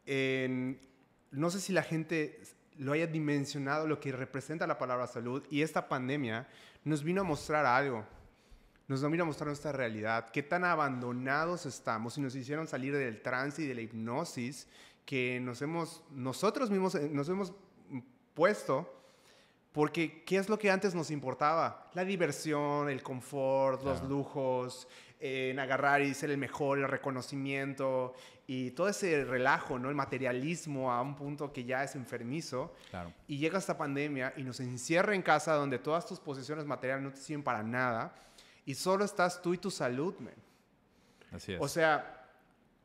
no 0.08 1.52
sé 1.52 1.60
si 1.60 1.74
la 1.74 1.84
gente 1.84 2.40
lo 2.80 2.94
haya 2.94 3.06
dimensionado 3.06 3.86
lo 3.86 4.00
que 4.00 4.12
representa 4.12 4.66
la 4.66 4.80
palabra 4.80 5.06
salud, 5.06 5.46
y 5.52 5.62
esta 5.62 5.88
pandemia 5.88 6.48
nos 6.84 7.04
vino 7.04 7.22
a 7.22 7.24
mostrar 7.24 7.68
algo 7.68 8.04
nos 8.90 9.12
vino 9.12 9.24
a 9.24 9.28
mostrar 9.28 9.48
nuestra 9.48 9.72
realidad, 9.72 10.30
qué 10.32 10.42
tan 10.42 10.66
abandonados 10.66 11.68
estamos 11.68 12.18
y 12.18 12.22
nos 12.22 12.36
hicieron 12.36 12.68
salir 12.68 12.98
del 12.98 13.22
trance 13.22 13.62
y 13.62 13.68
de 13.68 13.76
la 13.76 13.82
hipnosis 13.82 14.68
que 15.06 15.40
nos 15.40 15.62
hemos, 15.62 16.04
nosotros 16.10 16.72
mismos 16.72 16.96
eh, 16.96 17.08
nos 17.12 17.30
hemos 17.30 17.54
puesto, 18.34 18.92
porque 19.72 20.24
¿qué 20.24 20.38
es 20.38 20.50
lo 20.50 20.58
que 20.58 20.72
antes 20.72 20.96
nos 20.96 21.12
importaba? 21.12 21.92
La 21.94 22.04
diversión, 22.04 22.90
el 22.90 23.04
confort, 23.04 23.84
los 23.84 24.02
lujos, 24.04 24.88
en 25.20 25.60
agarrar 25.60 26.02
y 26.02 26.14
ser 26.16 26.32
el 26.32 26.38
mejor, 26.38 26.80
el 26.80 26.88
reconocimiento 26.88 28.14
y 28.48 28.72
todo 28.72 28.88
ese 28.88 29.24
relajo, 29.26 29.78
¿no? 29.78 29.90
El 29.90 29.96
materialismo 29.96 30.92
a 30.92 31.02
un 31.02 31.16
punto 31.16 31.54
que 31.54 31.66
ya 31.66 31.84
es 31.84 31.96
enfermizo. 31.96 32.74
Y 33.28 33.38
llega 33.38 33.60
esta 33.60 33.78
pandemia 33.78 34.34
y 34.38 34.44
nos 34.44 34.60
encierra 34.60 35.14
en 35.14 35.22
casa 35.22 35.54
donde 35.54 35.78
todas 35.78 36.08
tus 36.08 36.20
posesiones 36.20 36.66
materiales 36.66 37.04
no 37.04 37.12
te 37.12 37.18
sirven 37.18 37.44
para 37.44 37.62
nada 37.62 38.16
y 38.70 38.76
solo 38.76 39.04
estás 39.04 39.42
tú 39.42 39.56
y 39.56 39.58
tu 39.58 39.72
salud, 39.72 40.14
man. 40.20 40.36
Así 41.32 41.54
es. 41.54 41.60
O 41.60 41.68
sea, 41.68 42.30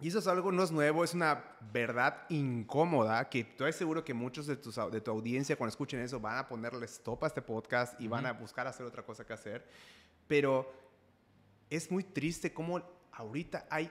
y 0.00 0.09
eso 0.09 0.19
es 0.19 0.26
algo, 0.26 0.50
no 0.50 0.62
es 0.62 0.73
nuevo, 0.73 1.05
es 1.05 1.12
una 1.12 1.45
verdad 1.75 2.23
incómoda 2.31 3.29
que 3.29 3.41
estoy 3.41 3.71
seguro 3.75 4.03
que 4.03 4.14
muchos 4.14 4.47
de, 4.47 4.57
tus, 4.57 4.76
de 4.76 5.03
tu 5.03 5.11
audiencia 5.11 5.57
cuando 5.57 5.73
escuchen 5.73 6.00
eso 6.00 6.19
van 6.19 6.38
a 6.38 6.49
ponerle 6.49 6.87
stop 6.87 7.25
a 7.25 7.26
este 7.26 7.43
podcast 7.43 8.00
y 8.00 8.09
van 8.09 8.25
a 8.25 8.33
buscar 8.33 8.67
hacer 8.67 8.87
otra 8.87 9.03
cosa 9.03 9.26
que 9.26 9.35
hacer. 9.35 9.69
Pero 10.26 10.73
es 11.69 11.91
muy 11.91 12.03
triste 12.03 12.55
cómo 12.55 12.81
ahorita 13.12 13.67
hay, 13.69 13.91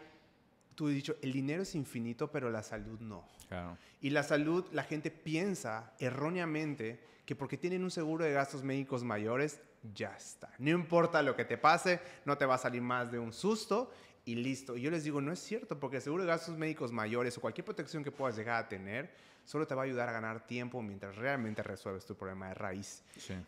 tú 0.74 0.88
has 0.88 0.96
dicho, 0.96 1.16
el 1.22 1.32
dinero 1.32 1.62
es 1.62 1.76
infinito, 1.76 2.32
pero 2.32 2.50
la 2.50 2.64
salud 2.64 3.00
no. 3.02 3.24
Claro. 3.50 3.78
Y 4.02 4.10
la 4.10 4.24
salud, 4.24 4.66
la 4.72 4.82
gente 4.82 5.12
piensa 5.12 5.94
erróneamente 6.00 7.00
que 7.28 7.36
porque 7.36 7.60
tienen 7.60 7.84
un 7.84 7.92
seguro 7.92 8.26
de 8.26 8.34
gastos 8.34 8.64
médicos 8.64 9.04
mayores, 9.04 9.62
ya 9.94 10.16
está. 10.16 10.50
No 10.60 10.70
importa 10.70 11.22
lo 11.22 11.36
que 11.36 11.46
te 11.46 11.58
pase, 11.58 12.00
no 12.26 12.38
te 12.38 12.46
va 12.46 12.56
a 12.56 12.60
salir 12.60 12.82
más 12.82 13.12
de 13.12 13.20
un 13.20 13.34
susto 13.34 13.92
y 14.26 14.36
listo. 14.36 14.78
Y 14.78 14.82
yo 14.82 14.92
les 14.92 15.04
digo, 15.04 15.22
no 15.22 15.32
es 15.32 15.40
cierto, 15.40 15.80
porque 15.80 16.00
seguro 16.00 16.26
gastos 16.26 16.58
médicos 16.58 16.92
mayores 16.92 17.38
o 17.38 17.42
cualquier 17.42 17.66
protección 17.66 18.04
que 18.04 18.12
puedas 18.12 18.38
llegar 18.38 18.64
a 18.64 18.70
tener, 18.70 19.14
solo 19.46 19.68
te 19.68 19.76
va 19.76 19.82
a 19.82 19.86
ayudar 19.86 20.08
a 20.08 20.14
ganar 20.14 20.48
tiempo 20.48 20.82
mientras 20.82 21.18
realmente 21.18 21.62
resuelves 21.62 22.06
tu 22.06 22.16
problema 22.16 22.48
de 22.48 22.54
raíz. 22.54 23.04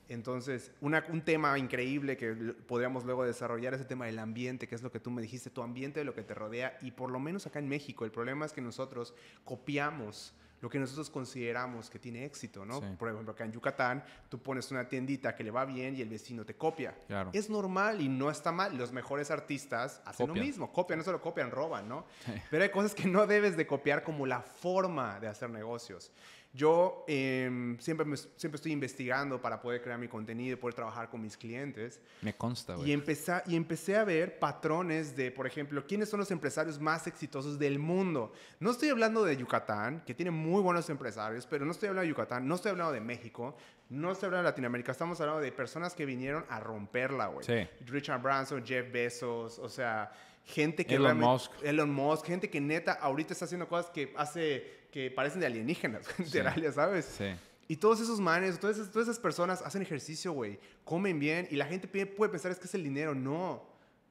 Entonces, 0.10 0.72
un 0.82 1.22
tema 1.24 1.58
increíble 1.58 2.18
que 2.18 2.34
podríamos 2.68 3.06
luego 3.06 3.24
desarrollar 3.24 3.74
es 3.74 3.82
el 3.82 3.88
tema 3.88 4.06
del 4.06 4.20
ambiente, 4.20 4.68
que 4.68 4.76
es 4.76 4.84
lo 4.84 4.92
que 4.92 5.00
tú 5.00 5.10
me 5.12 5.22
dijiste, 5.22 5.50
tu 5.50 5.62
ambiente 5.62 6.02
de 6.02 6.06
lo 6.06 6.14
que 6.14 6.24
te 6.24 6.34
rodea. 6.34 6.78
Y 6.82 6.92
por 6.92 7.10
lo 7.10 7.20
menos 7.20 7.48
acá 7.48 7.60
en 7.60 7.70
México, 7.70 8.04
el 8.04 8.12
problema 8.12 8.46
es 8.46 8.52
que 8.52 8.60
nosotros 8.60 9.14
copiamos 9.46 10.34
lo 10.62 10.70
que 10.70 10.80
nosotros 10.80 11.10
consideramos 11.10 11.90
que 11.90 12.00
tiene 12.00 12.26
éxito, 12.26 12.66
¿no? 12.66 12.82
Por 12.98 13.10
ejemplo, 13.10 13.34
acá 13.34 13.46
en 13.46 13.52
Yucatán, 13.52 14.04
tú 14.30 14.40
pones 14.40 14.72
una 14.72 14.88
tiendita 14.88 15.36
que 15.36 15.44
le 15.44 15.52
va 15.52 15.66
bien 15.66 15.96
y 15.96 16.02
el 16.02 16.10
vecino 16.10 16.46
te 16.46 16.56
copia. 16.56 16.96
Es 17.34 17.50
normal 17.50 18.02
y 18.02 18.10
no 18.10 18.30
está 18.30 18.52
mal. 18.52 18.78
Los 18.78 18.92
mejores 18.92 19.32
artistas 19.32 20.02
hacen 20.06 20.28
lo 20.28 20.34
mismo, 20.34 20.72
copian, 20.72 21.00
no 21.00 21.06
solo 21.06 21.22
copian, 21.22 21.52
roban, 21.52 21.88
¿no? 21.88 22.06
Pero 22.50 22.64
hay 22.64 22.70
cosas 22.70 22.96
que 22.96 23.08
no 23.08 23.28
debes 23.28 23.58
de 23.58 23.68
copiar 23.68 24.04
como 24.04 24.26
la 24.26 24.42
forma 24.42 25.20
de 25.20 25.28
hacer 25.28 25.50
negocios. 25.50 26.12
Yo 26.56 27.04
em, 27.10 27.78
siempre, 27.80 28.06
siempre 28.16 28.56
estoy 28.56 28.72
investigando 28.72 29.42
para 29.42 29.60
poder 29.60 29.82
crear 29.82 30.00
mi 30.00 30.08
contenido 30.08 30.54
y 30.54 30.56
poder 30.56 30.74
trabajar 30.74 31.10
con 31.10 31.22
mis 31.22 31.36
clientes. 31.36 32.00
Me 32.22 32.34
consta, 32.34 32.76
güey. 32.76 32.90
Y 32.90 32.94
empecé, 32.94 33.42
y 33.48 33.58
empecé 33.58 33.98
a 33.98 34.06
ver 34.06 34.40
patrones 34.40 35.18
de, 35.18 35.32
por 35.32 35.48
ejemplo, 35.48 35.86
quiénes 35.86 36.08
son 36.08 36.22
los 36.22 36.32
empresarios 36.32 36.80
más 36.80 37.08
exitosos 37.08 37.60
del 37.60 37.78
mundo. 37.78 38.32
No 38.62 38.72
estoy 38.72 38.88
hablando 38.88 39.26
de 39.26 39.36
Yucatán, 39.36 40.02
que 40.06 40.14
tiene 40.14 40.32
muy 40.32 40.62
buenos 40.62 40.90
empresarios, 40.90 41.46
pero 41.46 41.66
no 41.66 41.72
estoy 41.72 41.90
hablando 41.90 42.04
de 42.04 42.10
Yucatán, 42.10 42.48
no 42.48 42.56
estoy 42.56 42.72
hablando 42.72 42.94
de 42.94 43.02
México, 43.02 43.58
no 43.90 44.14
estoy 44.14 44.28
hablando 44.28 44.46
de 44.46 44.52
Latinoamérica, 44.52 44.94
estamos 44.94 45.20
hablando 45.20 45.42
de 45.42 45.52
personas 45.52 45.94
que 45.94 46.06
vinieron 46.06 46.46
a 46.48 46.62
romperla, 46.62 47.28
güey. 47.28 47.46
Sí. 47.46 47.68
Richard 47.88 48.22
Branson, 48.22 48.66
Jeff 48.66 48.90
Bezos, 48.90 49.60
o 49.60 49.68
sea, 49.68 50.10
gente 50.46 50.86
que... 50.86 50.96
Elon 50.96 51.20
Musk. 51.20 51.52
Elon 51.64 51.94
Musk, 51.94 52.26
gente 52.26 52.50
que 52.50 52.62
neta 52.62 52.94
ahorita 52.94 53.34
está 53.34 53.44
haciendo 53.44 53.68
cosas 53.68 53.92
que 53.92 54.14
hace 54.16 54.85
que 54.96 55.12
parecen 55.12 55.42
de 55.42 55.48
alienígenas, 55.48 56.08
literal, 56.18 56.72
¿sabes? 56.74 57.04
Sí. 57.18 57.26
Y 57.68 57.76
todos 57.76 58.00
esos 58.00 58.22
manes, 58.22 58.58
todas 58.58 58.78
esas, 58.78 58.94
todas 58.94 59.10
esas 59.10 59.20
personas 59.20 59.62
hacen 59.62 59.82
ejercicio, 59.82 60.32
güey, 60.32 60.58
comen 60.86 61.20
bien 61.20 61.50
y 61.52 61.58
la 61.58 61.66
gente 61.66 61.86
puede 61.90 62.32
pensar 62.32 62.50
es 62.50 62.60
que 62.60 62.66
es 62.68 62.76
el 62.76 62.84
dinero. 62.86 63.14
No, 63.14 63.62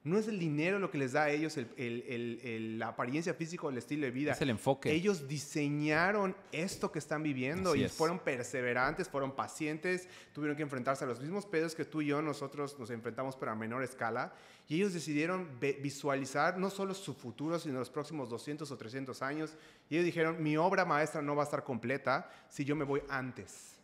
no 0.05 0.19
es 0.19 0.27
el 0.27 0.37
dinero 0.37 0.77
lo 0.77 0.91
que 0.91 0.99
les 0.99 1.13
da 1.13 1.23
a 1.23 1.29
ellos 1.31 1.57
el, 1.57 1.67
el, 1.77 2.39
el, 2.43 2.79
la 2.79 2.89
apariencia 2.89 3.33
física 3.33 3.65
o 3.65 3.71
el 3.71 3.79
estilo 3.79 4.05
de 4.05 4.11
vida. 4.11 4.33
Es 4.33 4.41
el 4.41 4.51
enfoque. 4.51 4.91
Ellos 4.91 5.27
diseñaron 5.27 6.35
esto 6.51 6.91
que 6.91 6.99
están 6.99 7.23
viviendo 7.23 7.75
y 7.75 7.89
fueron 7.89 8.19
perseverantes, 8.19 9.09
fueron 9.09 9.35
pacientes, 9.35 10.07
tuvieron 10.31 10.55
que 10.55 10.61
enfrentarse 10.61 11.05
a 11.05 11.07
los 11.07 11.19
mismos 11.19 11.47
pedos 11.47 11.73
que 11.73 11.85
tú 11.85 12.03
y 12.03 12.07
yo 12.07 12.21
nosotros 12.21 12.77
nos 12.77 12.91
enfrentamos, 12.91 13.35
pero 13.35 13.51
a 13.51 13.55
menor 13.55 13.81
escala. 13.81 14.31
Y 14.67 14.75
ellos 14.75 14.93
decidieron 14.93 15.59
visualizar 15.59 16.59
no 16.59 16.69
solo 16.69 16.93
su 16.93 17.15
futuro, 17.15 17.57
sino 17.57 17.79
los 17.79 17.89
próximos 17.89 18.29
200 18.29 18.69
o 18.69 18.77
300 18.77 19.23
años. 19.23 19.57
Y 19.89 19.95
ellos 19.95 20.05
dijeron, 20.05 20.41
mi 20.41 20.55
obra 20.55 20.85
maestra 20.85 21.23
no 21.23 21.35
va 21.35 21.41
a 21.41 21.45
estar 21.45 21.63
completa 21.63 22.29
si 22.47 22.63
yo 22.63 22.75
me 22.75 22.85
voy 22.85 23.01
antes 23.09 23.74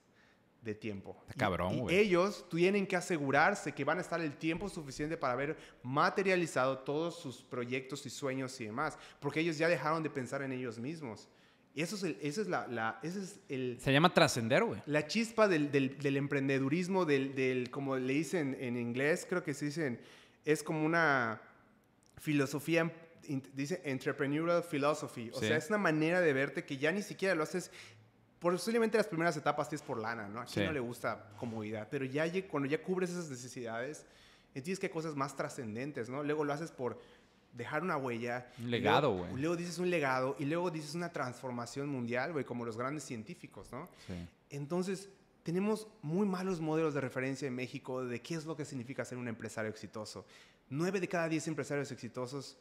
de 0.62 0.76
tiempo. 0.76 1.18
Cabrón, 1.38 1.90
y, 1.90 1.96
ellos 1.96 2.46
tienen 2.50 2.86
que 2.86 2.96
asegurarse 2.96 3.72
que 3.72 3.84
van 3.84 3.98
a 3.98 4.02
estar 4.02 4.22
el 4.22 4.38
tiempo 4.38 4.70
suficiente 4.70 5.18
para 5.18 5.34
haber 5.34 5.58
materializado 5.84 6.80
todos 6.80 7.20
sus 7.20 7.42
proyectos 7.42 8.06
y 8.06 8.10
sueños 8.10 8.60
y 8.62 8.66
demás, 8.66 8.98
porque 9.20 9.40
ellos 9.40 9.58
ya 9.58 9.68
dejaron 9.68 10.04
de 10.04 10.10
pensar 10.10 10.42
en 10.44 10.52
ellos 10.52 10.78
mismos. 10.78 11.28
Y 11.74 11.82
eso 11.82 11.96
es 11.96 12.04
el, 12.04 12.18
es 12.22 12.38
la, 12.48 13.00
es 13.02 13.40
el... 13.48 13.78
Se 13.80 13.94
llama 13.94 14.14
trascender, 14.14 14.64
güey. 14.64 14.82
La 14.86 15.08
chispa 15.08 15.48
del, 15.48 15.72
del, 15.72 16.18
emprendedurismo, 16.18 17.06
del, 17.06 17.34
del, 17.34 17.72
como 17.72 17.96
le 17.96 18.14
dicen 18.14 18.58
en 18.60 18.76
inglés, 18.76 19.26
creo 19.28 19.42
que 19.42 19.54
se 19.54 19.66
dicen, 19.66 20.00
es 20.44 20.64
como 20.64 20.86
una 20.86 21.42
filosofía 22.18 22.92
dice 23.54 23.82
entrepreneurial 23.86 24.64
philosophy. 24.64 25.30
O 25.34 25.40
sea, 25.40 25.58
es 25.58 25.70
una 25.70 25.78
manera 25.78 26.22
de 26.22 26.34
verte 26.34 26.66
que 26.66 26.78
ya 26.78 26.92
ni 26.92 27.02
siquiera 27.02 27.36
lo 27.36 27.44
haces 27.44 27.72
posiblemente 28.42 28.98
las 28.98 29.08
primeras 29.08 29.38
etapas 29.38 29.72
es 29.72 29.82
por 29.82 30.00
lana, 30.00 30.28
¿no? 30.28 30.42
A 30.42 30.46
quien 30.46 30.66
no 30.66 30.72
le 30.72 30.80
gusta 30.80 31.30
comodidad, 31.38 31.88
pero 31.90 32.06
ya 32.06 32.26
cuando 32.48 32.68
ya 32.68 32.82
cubres 32.82 33.12
esas 33.12 33.30
necesidades, 33.30 34.04
entiendes 34.56 34.80
que 34.80 34.88
hay 34.88 34.92
cosas 34.92 35.16
más 35.16 35.36
trascendentes, 35.36 36.10
¿no? 36.10 36.24
Luego 36.24 36.44
lo 36.44 36.52
haces 36.52 36.72
por 36.72 37.00
dejar 37.54 37.84
una 37.84 37.98
huella. 37.98 38.48
Un 38.58 38.72
legado, 38.72 39.16
güey. 39.16 39.34
Luego, 39.36 39.56
dices 39.56 39.78
un 39.78 39.92
legado 39.92 40.36
y 40.40 40.46
luego 40.46 40.72
dices 40.72 40.96
una 40.96 41.12
transformación 41.12 41.88
mundial, 41.88 42.34
güey, 42.34 42.44
como 42.44 42.66
los 42.66 42.78
grandes 42.78 43.04
científicos, 43.04 43.72
¿no? 43.72 43.88
Sí. 44.08 44.14
Entonces, 44.50 45.10
tenemos 45.44 45.88
muy 46.02 46.28
malos 46.28 46.60
modelos 46.60 46.96
de 46.96 47.02
referencia 47.02 47.48
en 47.48 47.54
México 47.54 48.04
de 48.04 48.22
qué 48.24 48.36
es 48.36 48.46
lo 48.46 48.56
que 48.56 48.66
significa 48.66 49.06
ser 49.06 49.20
un 49.20 49.28
empresario 49.28 49.70
exitoso. 49.70 50.26
Nueve 50.70 51.00
de 51.00 51.08
cada 51.08 51.30
diez 51.30 51.48
empresarios 51.48 51.92
exitosos 51.92 52.58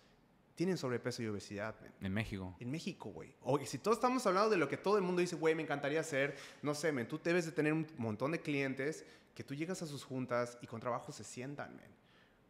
tienen 0.60 0.76
sobrepeso 0.76 1.22
y 1.22 1.26
obesidad, 1.26 1.74
men. 1.80 1.90
En 2.02 2.12
México. 2.12 2.54
En 2.60 2.70
México, 2.70 3.08
güey. 3.08 3.34
O 3.40 3.58
si 3.64 3.78
todos 3.78 3.96
estamos 3.96 4.26
hablando 4.26 4.50
de 4.50 4.58
lo 4.58 4.68
que 4.68 4.76
todo 4.76 4.98
el 4.98 5.02
mundo 5.02 5.22
dice, 5.22 5.34
güey, 5.34 5.54
me 5.54 5.62
encantaría 5.62 6.00
hacer, 6.00 6.36
no 6.60 6.74
sé, 6.74 6.92
men, 6.92 7.08
tú 7.08 7.18
debes 7.24 7.46
de 7.46 7.52
tener 7.52 7.72
un 7.72 7.86
montón 7.96 8.32
de 8.32 8.42
clientes 8.42 9.06
que 9.34 9.42
tú 9.42 9.54
llegas 9.54 9.80
a 9.80 9.86
sus 9.86 10.04
juntas 10.04 10.58
y 10.60 10.66
con 10.66 10.78
trabajo 10.78 11.12
se 11.12 11.24
sientan, 11.24 11.74
men. 11.76 11.90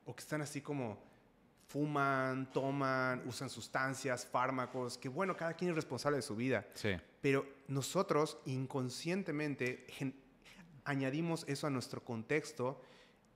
O 0.06 0.16
que 0.16 0.22
están 0.22 0.42
así 0.42 0.60
como 0.60 0.98
fuman, 1.68 2.50
toman, 2.50 3.22
usan 3.28 3.48
sustancias, 3.48 4.26
fármacos, 4.26 4.98
que 4.98 5.08
bueno, 5.08 5.36
cada 5.36 5.54
quien 5.54 5.70
es 5.70 5.76
responsable 5.76 6.16
de 6.16 6.22
su 6.22 6.34
vida. 6.34 6.66
Sí. 6.74 6.96
Pero 7.20 7.46
nosotros 7.68 8.38
inconscientemente 8.44 9.86
añadimos 10.82 11.44
eso 11.46 11.68
a 11.68 11.70
nuestro 11.70 12.02
contexto 12.02 12.82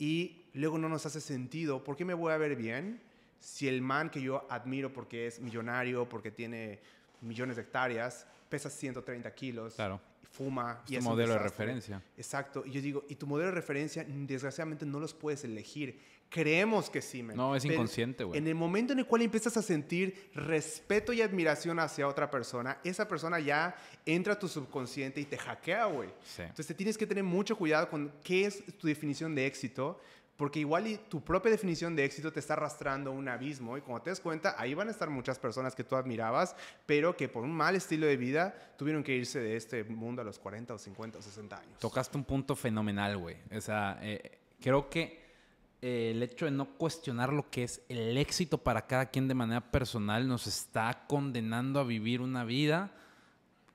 y 0.01 0.47
luego 0.53 0.79
no 0.79 0.89
nos 0.89 1.07
hace 1.07 1.21
sentido. 1.21 1.85
¿Por 1.85 1.95
qué 1.95 2.05
me 2.05 2.15
voy 2.15 2.33
a 2.33 2.39
ver 2.39 2.57
bien 2.57 3.14
si 3.41 3.69
el 3.69 3.83
man 3.83 4.11
que 4.11 4.21
yo 4.21 4.47
admiro 4.51 4.93
porque 4.93 5.27
es 5.27 5.41
millonario, 5.41 6.09
porque 6.09 6.31
tiene 6.31 6.81
millones 7.21 7.57
de 7.57 7.63
hectáreas, 7.63 8.27
pesa 8.49 8.71
130 8.71 9.35
kilos, 9.35 9.75
Claro. 9.75 10.01
fuma 10.31 10.83
Es 10.85 10.91
y 10.91 10.95
tu 10.95 10.99
es 10.99 11.05
un 11.05 11.11
modelo 11.13 11.33
de 11.35 11.39
referencia. 11.39 12.03
Exacto. 12.17 12.65
Y 12.67 12.73
yo 12.73 12.81
digo, 12.81 13.05
y 13.09 13.15
tu 13.17 13.27
modelo 13.27 13.49
de 13.51 13.55
referencia, 13.55 14.05
desgraciadamente, 14.09 14.85
no 14.85 14.99
los 15.01 15.15
puedes 15.15 15.45
elegir. 15.45 16.01
Creemos 16.29 16.91
que 16.91 17.01
sí, 17.01 17.23
men. 17.23 17.37
No, 17.37 17.55
es 17.55 17.63
Pero 17.63 17.75
inconsciente, 17.75 18.25
güey. 18.25 18.39
En 18.39 18.49
el 18.49 18.57
momento 18.57 18.93
en 18.93 18.99
el 18.99 19.07
cual 19.07 19.23
empiezas 19.23 19.57
a 19.57 19.63
sentir 19.63 20.31
respeto 20.35 21.13
y 21.13 21.23
admiración 21.23 21.79
hacia 21.79 22.09
otra 22.09 22.29
persona, 22.31 22.79
esa 22.83 23.07
persona 23.07 23.39
ya 23.39 23.77
entra 24.05 24.33
a 24.33 24.39
tu 24.39 24.49
subconsciente 24.49 25.21
y 25.21 25.25
te 25.27 25.39
hackea, 25.39 25.85
güey. 25.85 26.09
Sí. 26.25 26.43
Entonces 26.43 26.67
te 26.67 26.75
tienes 26.75 26.99
que 26.99 27.07
tener 27.07 27.23
mucho 27.23 27.57
cuidado 27.57 27.89
con 27.89 28.13
qué 28.25 28.47
es 28.47 28.65
tu 28.79 28.89
definición 28.89 29.35
de 29.37 29.47
éxito, 29.47 30.01
porque 30.37 30.61
igual 30.61 31.01
tu 31.09 31.23
propia 31.23 31.51
definición 31.51 31.95
de 31.95 32.05
éxito 32.05 32.33
te 32.33 32.41
está 32.41 32.55
arrastrando 32.55 33.11
a 33.11 33.13
un 33.13 33.29
abismo 33.29 33.79
y 33.79 33.81
cuando 33.81 34.03
te 34.03 34.11
des 34.11 34.21
cuenta, 34.21 34.55
ahí 34.59 34.75
van 34.75 34.89
a 34.89 34.91
estar 34.91 35.09
muchas 35.09 35.39
personas 35.39 35.75
que 35.75 35.85
tú 35.85 35.95
admirabas, 35.97 36.57
pero 36.87 37.17
que 37.17 37.29
por 37.29 37.45
un 37.45 37.53
mal 37.53 37.77
estilo 37.77 38.07
de 38.07 38.17
vida 38.17 38.55
tuvieron 38.77 39.05
que 39.05 39.15
irse 39.15 39.39
de 39.39 39.57
este 39.57 39.85
mundo 39.85 40.23
a 40.23 40.25
los 40.25 40.39
40 40.39 40.75
o 40.75 40.79
50 40.79 41.19
o 41.19 41.23
60 41.23 41.57
años. 41.57 41.79
Tocaste 41.79 42.17
un 42.17 42.25
punto 42.25 42.57
fenomenal, 42.57 43.17
güey. 43.17 43.37
O 43.57 43.61
sea, 43.61 43.99
eh, 44.03 44.39
creo 44.61 44.91
que 44.91 45.23
eh, 45.81 46.11
el 46.11 46.23
hecho 46.23 46.47
de 46.47 46.51
no 46.51 46.77
cuestionar 46.77 47.33
lo 47.33 47.49
que 47.51 47.65
es 47.65 47.83
el 47.89 48.17
éxito 48.17 48.59
para 48.59 48.87
cada 48.87 49.07
quien 49.07 49.29
de 49.29 49.35
manera 49.35 49.61
personal 49.61 50.27
nos 50.27 50.47
está 50.47 51.05
condenando 51.07 51.79
a 51.79 51.85
vivir 51.85 52.21
una 52.21 52.45
vida 52.45 52.91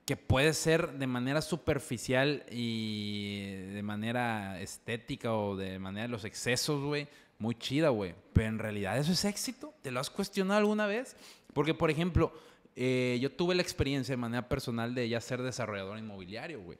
que 0.04 0.16
puede 0.16 0.54
ser 0.54 0.92
de 0.92 1.06
manera 1.06 1.42
superficial 1.42 2.44
y 2.50 3.46
de 3.72 3.82
manera 3.82 4.60
estética 4.60 5.34
o 5.34 5.56
de 5.56 5.78
manera 5.78 6.02
de 6.02 6.08
los 6.08 6.24
excesos, 6.24 6.82
güey, 6.82 7.08
muy 7.38 7.54
chida, 7.54 7.90
güey. 7.90 8.14
Pero 8.32 8.48
en 8.48 8.58
realidad 8.58 8.98
eso 8.98 9.12
es 9.12 9.24
éxito. 9.24 9.72
¿Te 9.82 9.90
lo 9.90 10.00
has 10.00 10.10
cuestionado 10.10 10.58
alguna 10.58 10.86
vez? 10.86 11.16
Porque, 11.52 11.74
por 11.74 11.90
ejemplo, 11.90 12.32
eh, 12.76 13.18
yo 13.20 13.32
tuve 13.32 13.54
la 13.54 13.62
experiencia 13.62 14.12
de 14.12 14.16
manera 14.16 14.48
personal 14.48 14.94
de 14.94 15.08
ya 15.08 15.20
ser 15.20 15.42
desarrollador 15.42 15.98
inmobiliario, 15.98 16.60
güey. 16.60 16.78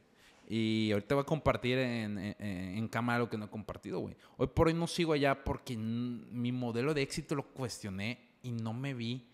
Y 0.49 0.91
ahorita 0.91 1.15
voy 1.15 1.23
a 1.23 1.27
compartir 1.27 1.79
en, 1.79 2.19
en, 2.19 2.35
en 2.41 2.89
cámara 2.89 3.21
lo 3.21 3.31
que 3.31 3.39
no 3.39 3.45
he 3.45 3.49
compartido, 3.49 4.01
güey. 4.01 4.17
Hoy 4.37 4.49
por 4.49 4.67
hoy 4.67 4.75
no 4.75 4.89
sigo 4.89 5.13
allá 5.13 5.45
porque 5.45 5.77
mi 5.77 6.51
modelo 6.51 6.95
de 6.95 7.03
éxito 7.03 7.37
lo 7.37 7.45
cuestioné 7.45 8.19
y 8.43 8.51
no 8.51 8.73
me 8.73 8.93
vi 8.93 9.29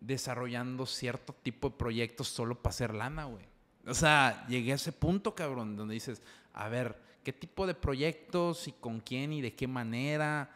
desarrollando 0.00 0.86
cierto 0.86 1.32
tipo 1.32 1.70
de 1.70 1.76
proyectos 1.76 2.28
solo 2.28 2.60
para 2.60 2.70
hacer 2.70 2.94
lana, 2.94 3.24
güey. 3.24 3.44
O 3.86 3.94
sea, 3.94 4.46
llegué 4.48 4.72
a 4.72 4.76
ese 4.76 4.92
punto, 4.92 5.34
cabrón, 5.34 5.76
donde 5.76 5.94
dices, 5.94 6.20
a 6.52 6.68
ver, 6.68 6.96
¿qué 7.22 7.32
tipo 7.32 7.66
de 7.66 7.74
proyectos 7.74 8.66
y 8.68 8.72
con 8.72 9.00
quién 9.00 9.32
y 9.32 9.40
de 9.40 9.54
qué 9.54 9.68
manera? 9.68 10.50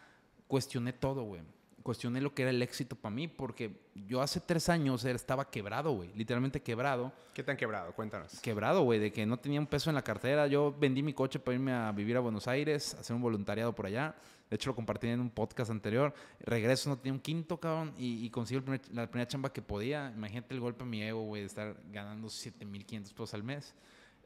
Cuestioné 0.49 0.93
todo, 0.93 1.23
güey. 1.23 1.43
Cuestioné 1.83 2.21
lo 2.21 2.35
que 2.35 2.43
era 2.43 2.51
el 2.51 2.61
éxito 2.61 2.97
para 2.97 3.15
mí, 3.15 3.29
porque 3.29 3.71
yo 3.95 4.21
hace 4.21 4.41
tres 4.41 4.69
años 4.69 5.05
estaba 5.05 5.51
quebrado, 5.51 5.93
güey. 5.93 6.13
Literalmente 6.15 6.61
quebrado. 6.61 7.13
¿Qué 7.33 7.43
te 7.43 7.53
han 7.53 7.57
quebrado? 7.57 7.93
Cuéntanos. 7.93 8.41
Quebrado, 8.41 8.83
güey, 8.83 8.99
de 8.99 9.13
que 9.13 9.25
no 9.25 9.39
tenía 9.39 9.61
un 9.61 9.67
peso 9.67 9.91
en 9.91 9.95
la 9.95 10.03
cartera. 10.03 10.47
Yo 10.47 10.75
vendí 10.79 11.03
mi 11.03 11.15
coche 11.15 11.39
para 11.39 11.55
irme 11.55 11.73
a 11.73 11.93
vivir 11.93 12.17
a 12.17 12.21
Buenos 12.21 12.49
Aires, 12.49 12.95
hacer 12.95 13.17
un 13.17 13.23
voluntariado 13.23 13.75
por 13.75 13.87
allá. 13.87 14.15
De 14.51 14.57
hecho, 14.57 14.71
lo 14.71 14.75
compartí 14.75 15.07
en 15.07 15.21
un 15.21 15.31
podcast 15.31 15.71
anterior. 15.71 16.13
Regreso, 16.41 16.91
no 16.91 16.99
tenía 16.99 17.13
un 17.13 17.21
quinto, 17.21 17.59
cabrón, 17.61 17.95
y, 17.97 18.25
y 18.27 18.31
consigo 18.31 18.61
primer- 18.63 18.83
la 18.93 19.07
primera 19.09 19.29
chamba 19.29 19.53
que 19.53 19.63
podía. 19.63 20.13
Imagínate 20.15 20.53
el 20.55 20.61
golpe 20.61 20.83
a 20.83 20.87
mi 20.87 21.03
ego, 21.03 21.23
güey, 21.23 21.43
de 21.43 21.47
estar 21.47 21.77
ganando 21.93 22.27
7.500 22.29 23.13
pesos 23.13 23.35
al 23.35 23.45
mes. 23.45 23.75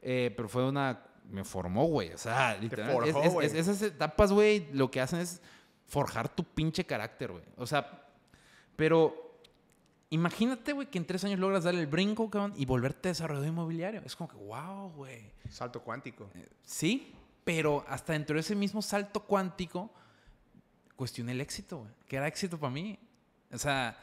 Eh, 0.01 0.33
pero 0.35 0.49
fue 0.49 0.67
una... 0.67 0.99
Me 1.29 1.43
formó, 1.43 1.85
güey. 1.85 2.11
O 2.13 2.17
sea, 2.17 2.55
literal. 2.57 2.89
es- 3.07 3.15
es- 3.15 3.33
es- 3.45 3.53
esas 3.53 3.81
etapas, 3.81 4.31
güey, 4.31 4.67
lo 4.73 4.89
que 4.91 4.99
hacen 5.01 5.19
es 5.19 5.41
forjar 5.87 6.27
tu 6.29 6.43
pinche 6.43 6.85
carácter, 6.85 7.31
güey. 7.31 7.43
O 7.57 7.65
sea, 7.67 8.03
pero 8.75 9.39
imagínate, 10.09 10.73
güey, 10.73 10.87
que 10.89 10.97
en 10.97 11.05
tres 11.05 11.23
años 11.23 11.39
logras 11.39 11.63
dar 11.63 11.75
el 11.75 11.87
brinco, 11.87 12.29
cabrón, 12.29 12.53
y 12.55 12.65
volverte 12.65 13.09
desarrollador 13.09 13.47
inmobiliario. 13.49 14.01
Es 14.05 14.15
como 14.15 14.29
que, 14.29 14.37
wow, 14.37 14.89
güey. 14.95 15.31
Salto 15.49 15.81
cuántico. 15.81 16.29
Sí, 16.63 17.13
pero 17.43 17.83
hasta 17.87 18.13
dentro 18.13 18.35
de 18.35 18.41
ese 18.41 18.55
mismo 18.55 18.81
salto 18.81 19.21
cuántico, 19.21 19.91
cuestioné 20.95 21.33
el 21.33 21.41
éxito, 21.41 21.79
güey. 21.79 21.91
Que 22.07 22.17
era 22.17 22.27
éxito 22.27 22.59
para 22.59 22.71
mí. 22.71 22.97
O 23.51 23.57
sea, 23.57 23.97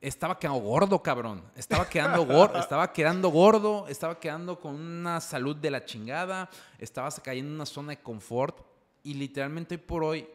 estaba 0.00 0.38
quedando 0.38 0.60
gordo, 0.60 1.02
cabrón. 1.02 1.42
Estaba 1.54 1.88
quedando 1.88 2.26
gordo, 2.26 2.58
estaba 2.58 2.92
quedando 2.92 3.28
gordo, 3.30 3.86
estaba 3.88 4.18
quedando 4.18 4.60
con 4.60 4.74
una 4.74 5.20
salud 5.20 5.56
de 5.56 5.70
la 5.70 5.84
chingada, 5.84 6.50
estaba 6.78 7.10
cayendo 7.10 7.50
en 7.50 7.54
una 7.54 7.66
zona 7.66 7.90
de 7.90 7.98
confort 7.98 8.60
y 9.04 9.14
literalmente 9.14 9.76
hoy 9.76 9.80
por 9.80 10.04
hoy 10.04 10.28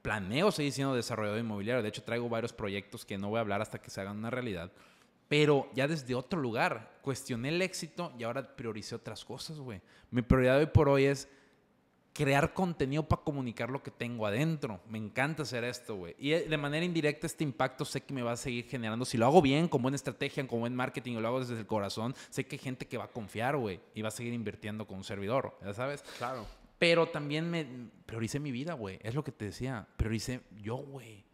planeo 0.00 0.50
seguir 0.50 0.72
siendo 0.72 0.94
desarrollador 0.94 1.38
inmobiliario. 1.38 1.82
De 1.82 1.88
hecho, 1.88 2.02
traigo 2.02 2.28
varios 2.28 2.52
proyectos 2.52 3.04
que 3.04 3.18
no 3.18 3.28
voy 3.28 3.38
a 3.38 3.40
hablar 3.40 3.62
hasta 3.62 3.80
que 3.80 3.90
se 3.90 4.00
hagan 4.00 4.16
una 4.16 4.30
realidad. 4.30 4.72
Pero 5.28 5.70
ya 5.74 5.88
desde 5.88 6.14
otro 6.14 6.40
lugar, 6.40 6.98
cuestioné 7.02 7.50
el 7.50 7.62
éxito 7.62 8.12
y 8.18 8.24
ahora 8.24 8.54
prioricé 8.56 8.94
otras 8.94 9.24
cosas, 9.24 9.58
güey. 9.58 9.80
Mi 10.10 10.22
prioridad 10.22 10.58
hoy 10.58 10.66
por 10.66 10.88
hoy 10.88 11.04
es 11.04 11.28
crear 12.12 12.52
contenido 12.52 13.02
para 13.02 13.22
comunicar 13.22 13.70
lo 13.70 13.82
que 13.82 13.90
tengo 13.90 14.26
adentro. 14.26 14.80
Me 14.88 14.98
encanta 14.98 15.42
hacer 15.42 15.64
esto, 15.64 15.96
güey. 15.96 16.14
Y 16.18 16.32
eh, 16.32 16.46
de 16.48 16.56
manera 16.56 16.84
indirecta 16.84 17.26
este 17.26 17.44
impacto 17.44 17.84
sé 17.84 18.02
que 18.02 18.12
me 18.12 18.22
va 18.22 18.32
a 18.32 18.36
seguir 18.36 18.66
generando. 18.66 19.04
Si 19.04 19.16
lo 19.16 19.26
hago 19.26 19.42
bien, 19.42 19.68
con 19.68 19.82
buena 19.82 19.96
estrategia, 19.96 20.46
con 20.46 20.60
buen 20.60 20.74
marketing, 20.74 21.16
o 21.16 21.20
lo 21.20 21.28
hago 21.28 21.40
desde 21.40 21.58
el 21.58 21.66
corazón, 21.66 22.14
sé 22.30 22.44
que 22.46 22.56
hay 22.56 22.60
gente 22.60 22.86
que 22.86 22.98
va 22.98 23.04
a 23.04 23.12
confiar, 23.12 23.56
güey. 23.56 23.80
Y 23.94 24.02
va 24.02 24.08
a 24.08 24.12
seguir 24.12 24.32
invirtiendo 24.32 24.86
con 24.86 24.98
un 24.98 25.04
servidor, 25.04 25.56
ya 25.64 25.74
sabes. 25.74 26.02
Claro. 26.18 26.46
Pero 26.78 27.06
también 27.08 27.48
me 27.48 27.64
prioricé 28.06 28.40
mi 28.40 28.50
vida, 28.50 28.74
güey. 28.74 28.98
Es 29.02 29.14
lo 29.14 29.22
que 29.22 29.32
te 29.32 29.46
decía. 29.46 29.86
Prioricé 29.96 30.40
yo, 30.60 30.76
güey. 30.76 31.24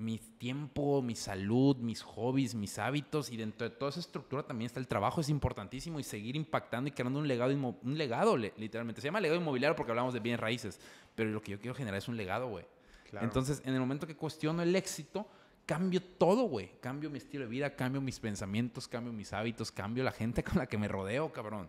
Mi 0.00 0.18
tiempo, 0.18 1.02
mi 1.02 1.14
salud, 1.14 1.76
mis 1.76 2.02
hobbies, 2.02 2.54
mis 2.54 2.78
hábitos. 2.78 3.30
Y 3.30 3.36
dentro 3.36 3.68
de 3.68 3.74
toda 3.76 3.90
esa 3.90 4.00
estructura 4.00 4.42
también 4.42 4.66
está 4.66 4.80
el 4.80 4.88
trabajo. 4.88 5.20
Es 5.20 5.28
importantísimo. 5.28 6.00
Y 6.00 6.02
seguir 6.04 6.36
impactando 6.36 6.88
y 6.88 6.92
creando 6.92 7.18
un 7.18 7.28
legado, 7.28 7.52
un 7.54 7.98
legado 7.98 8.36
le- 8.36 8.54
literalmente. 8.56 9.00
Se 9.00 9.08
llama 9.08 9.20
legado 9.20 9.40
inmobiliario 9.40 9.76
porque 9.76 9.92
hablamos 9.92 10.14
de 10.14 10.20
bienes 10.20 10.40
raíces. 10.40 10.80
Pero 11.14 11.30
lo 11.30 11.42
que 11.42 11.52
yo 11.52 11.60
quiero 11.60 11.74
generar 11.74 11.98
es 11.98 12.08
un 12.08 12.16
legado, 12.16 12.48
güey. 12.48 12.64
Claro. 13.10 13.26
Entonces, 13.26 13.60
en 13.64 13.74
el 13.74 13.80
momento 13.80 14.06
que 14.06 14.16
cuestiono 14.16 14.62
el 14.62 14.74
éxito, 14.74 15.26
cambio 15.66 16.00
todo, 16.02 16.44
güey. 16.44 16.70
Cambio 16.80 17.10
mi 17.10 17.18
estilo 17.18 17.44
de 17.44 17.50
vida, 17.50 17.76
cambio 17.76 18.00
mis 18.00 18.18
pensamientos, 18.20 18.88
cambio 18.88 19.12
mis 19.12 19.32
hábitos, 19.32 19.70
cambio 19.70 20.02
la 20.02 20.12
gente 20.12 20.42
con 20.44 20.56
la 20.58 20.66
que 20.66 20.78
me 20.78 20.88
rodeo, 20.88 21.30
cabrón. 21.32 21.68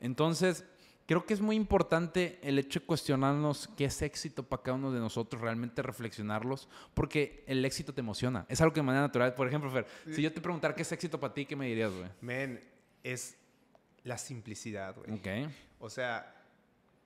Entonces, 0.00 0.64
creo 1.06 1.26
que 1.26 1.34
es 1.34 1.40
muy 1.40 1.56
importante 1.56 2.38
el 2.42 2.58
hecho 2.58 2.80
de 2.80 2.86
cuestionarnos 2.86 3.68
qué 3.76 3.84
es 3.86 4.00
éxito 4.02 4.42
para 4.42 4.62
cada 4.62 4.76
uno 4.76 4.90
de 4.92 5.00
nosotros, 5.00 5.40
realmente 5.42 5.82
reflexionarlos, 5.82 6.68
porque 6.94 7.44
el 7.46 7.64
éxito 7.64 7.92
te 7.94 8.00
emociona. 8.00 8.46
Es 8.48 8.60
algo 8.60 8.72
que 8.72 8.80
de 8.80 8.86
manera 8.86 9.02
natural. 9.02 9.34
Por 9.34 9.46
ejemplo, 9.48 9.70
Fer, 9.70 9.86
si 10.12 10.22
yo 10.22 10.32
te 10.32 10.40
preguntara 10.40 10.74
qué 10.74 10.82
es 10.82 10.92
éxito 10.92 11.18
para 11.20 11.34
ti, 11.34 11.46
¿qué 11.46 11.56
me 11.56 11.66
dirías, 11.66 11.92
güey? 11.92 12.08
Men, 12.20 12.60
es 13.02 13.36
la 14.04 14.18
simplicidad, 14.18 14.94
güey. 14.96 15.12
Ok. 15.18 15.52
O 15.78 15.90
sea, 15.90 16.34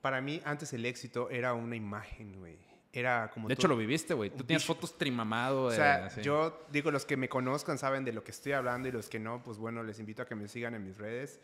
para 0.00 0.20
mí 0.20 0.40
antes 0.44 0.72
el 0.72 0.84
éxito 0.86 1.30
era 1.30 1.54
una 1.54 1.74
imagen, 1.76 2.38
güey. 2.38 2.56
Era 2.92 3.30
como 3.32 3.48
De 3.48 3.54
tú- 3.54 3.60
hecho, 3.60 3.68
lo 3.68 3.76
viviste, 3.76 4.14
güey. 4.14 4.30
Tú 4.30 4.44
tienes 4.44 4.64
fotos 4.64 4.96
trimamado. 4.96 5.64
O 5.64 5.70
sea, 5.72 6.06
así. 6.06 6.22
yo 6.22 6.64
digo, 6.72 6.90
los 6.90 7.04
que 7.04 7.16
me 7.16 7.28
conozcan 7.28 7.78
saben 7.78 8.04
de 8.04 8.12
lo 8.12 8.24
que 8.24 8.30
estoy 8.30 8.52
hablando 8.52 8.88
y 8.88 8.92
los 8.92 9.08
que 9.08 9.18
no, 9.18 9.42
pues 9.42 9.58
bueno, 9.58 9.82
les 9.82 9.98
invito 9.98 10.22
a 10.22 10.26
que 10.26 10.34
me 10.34 10.48
sigan 10.48 10.74
en 10.74 10.84
mis 10.84 10.96
redes. 10.96 11.38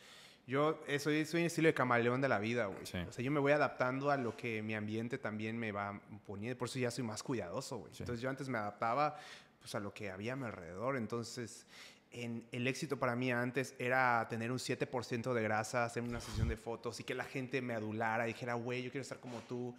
Yo 0.47 0.83
eh, 0.87 0.99
soy, 0.99 1.25
soy 1.25 1.41
un 1.41 1.47
estilo 1.47 1.69
de 1.69 1.75
camaleón 1.75 2.21
de 2.21 2.29
la 2.29 2.39
vida, 2.39 2.67
güey. 2.67 2.85
Sí. 2.85 2.99
O 2.99 3.13
sea, 3.13 3.25
yo 3.25 3.31
me 3.31 3.41
voy 3.41 3.53
adaptando 3.53 4.11
a 4.11 4.17
lo 4.17 4.37
que 4.37 4.63
mi 4.63 4.75
ambiente 4.75 5.17
también 5.17 5.59
me 5.59 5.73
va 5.73 5.99
poniendo. 6.27 6.59
Por 6.59 6.69
eso 6.69 6.79
ya 6.79 6.91
soy 6.91 7.05
más 7.05 7.23
cuidadoso, 7.23 7.79
güey. 7.79 7.95
Sí. 7.95 8.03
Entonces 8.03 8.21
yo 8.21 8.29
antes 8.29 8.49
me 8.49 8.59
adaptaba 8.59 9.17
pues, 9.61 9.75
a 9.75 9.81
lo 9.81 9.95
que 9.95 10.11
había 10.11 10.35
a 10.35 10.37
mi 10.37 10.45
alrededor. 10.45 10.97
Entonces, 10.97 11.67
en, 12.11 12.47
el 12.53 12.67
éxito 12.67 12.99
para 12.99 13.17
mí 13.17 13.33
antes 13.33 13.75
era 13.79 14.27
tener 14.29 14.53
un 14.53 14.59
7% 14.59 15.33
de 15.33 15.43
grasa, 15.43 15.85
hacer 15.85 16.03
una 16.03 16.21
sesión 16.21 16.49
de 16.49 16.57
fotos 16.59 17.01
y 17.01 17.05
que 17.05 17.15
la 17.15 17.25
gente 17.25 17.63
me 17.63 17.73
adulara, 17.73 18.25
dijera, 18.25 18.55
güey, 18.55 18.83
yo 18.83 18.91
quiero 18.91 19.03
estar 19.03 19.21
como 19.21 19.39
tú. 19.49 19.75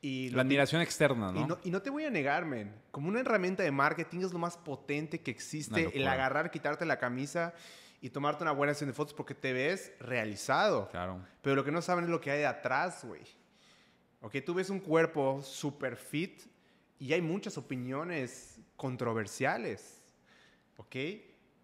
Y 0.00 0.30
La 0.30 0.42
admiración 0.42 0.82
externa, 0.82 1.32
¿no? 1.32 1.40
y 1.40 1.44
no, 1.44 1.58
y 1.64 1.70
no 1.70 1.80
te 1.80 1.90
voy 1.90 2.04
a 2.04 2.10
negar, 2.10 2.44
men. 2.44 2.72
Como 2.90 3.08
una 3.08 3.20
herramienta 3.20 3.62
de 3.62 3.70
marketing 3.70 4.20
es 4.20 4.32
lo 4.32 4.38
más 4.40 4.56
potente 4.56 5.20
que 5.20 5.30
existe. 5.30 5.90
El 5.96 6.06
agarrar, 6.08 6.50
quitarte 6.50 6.84
la 6.84 6.98
camisa 6.98 7.54
y 8.00 8.10
tomarte 8.10 8.42
una 8.44 8.52
buena 8.52 8.72
sesión 8.74 8.90
de 8.90 8.94
fotos 8.94 9.14
porque 9.14 9.34
te 9.34 9.52
ves 9.52 9.92
realizado. 10.00 10.88
Claro. 10.90 11.20
Pero 11.42 11.56
lo 11.56 11.64
que 11.64 11.72
no 11.72 11.82
saben 11.82 12.04
es 12.04 12.10
lo 12.10 12.20
que 12.20 12.30
hay 12.30 12.38
de 12.38 12.46
atrás, 12.46 13.04
güey. 13.04 13.22
Ok, 14.20 14.36
tú 14.44 14.54
ves 14.54 14.70
un 14.70 14.80
cuerpo 14.80 15.42
super 15.42 15.96
fit 15.96 16.42
y 16.98 17.12
hay 17.12 17.20
muchas 17.22 17.56
opiniones 17.58 18.58
controversiales. 18.76 19.94
¿ok? 20.76 20.96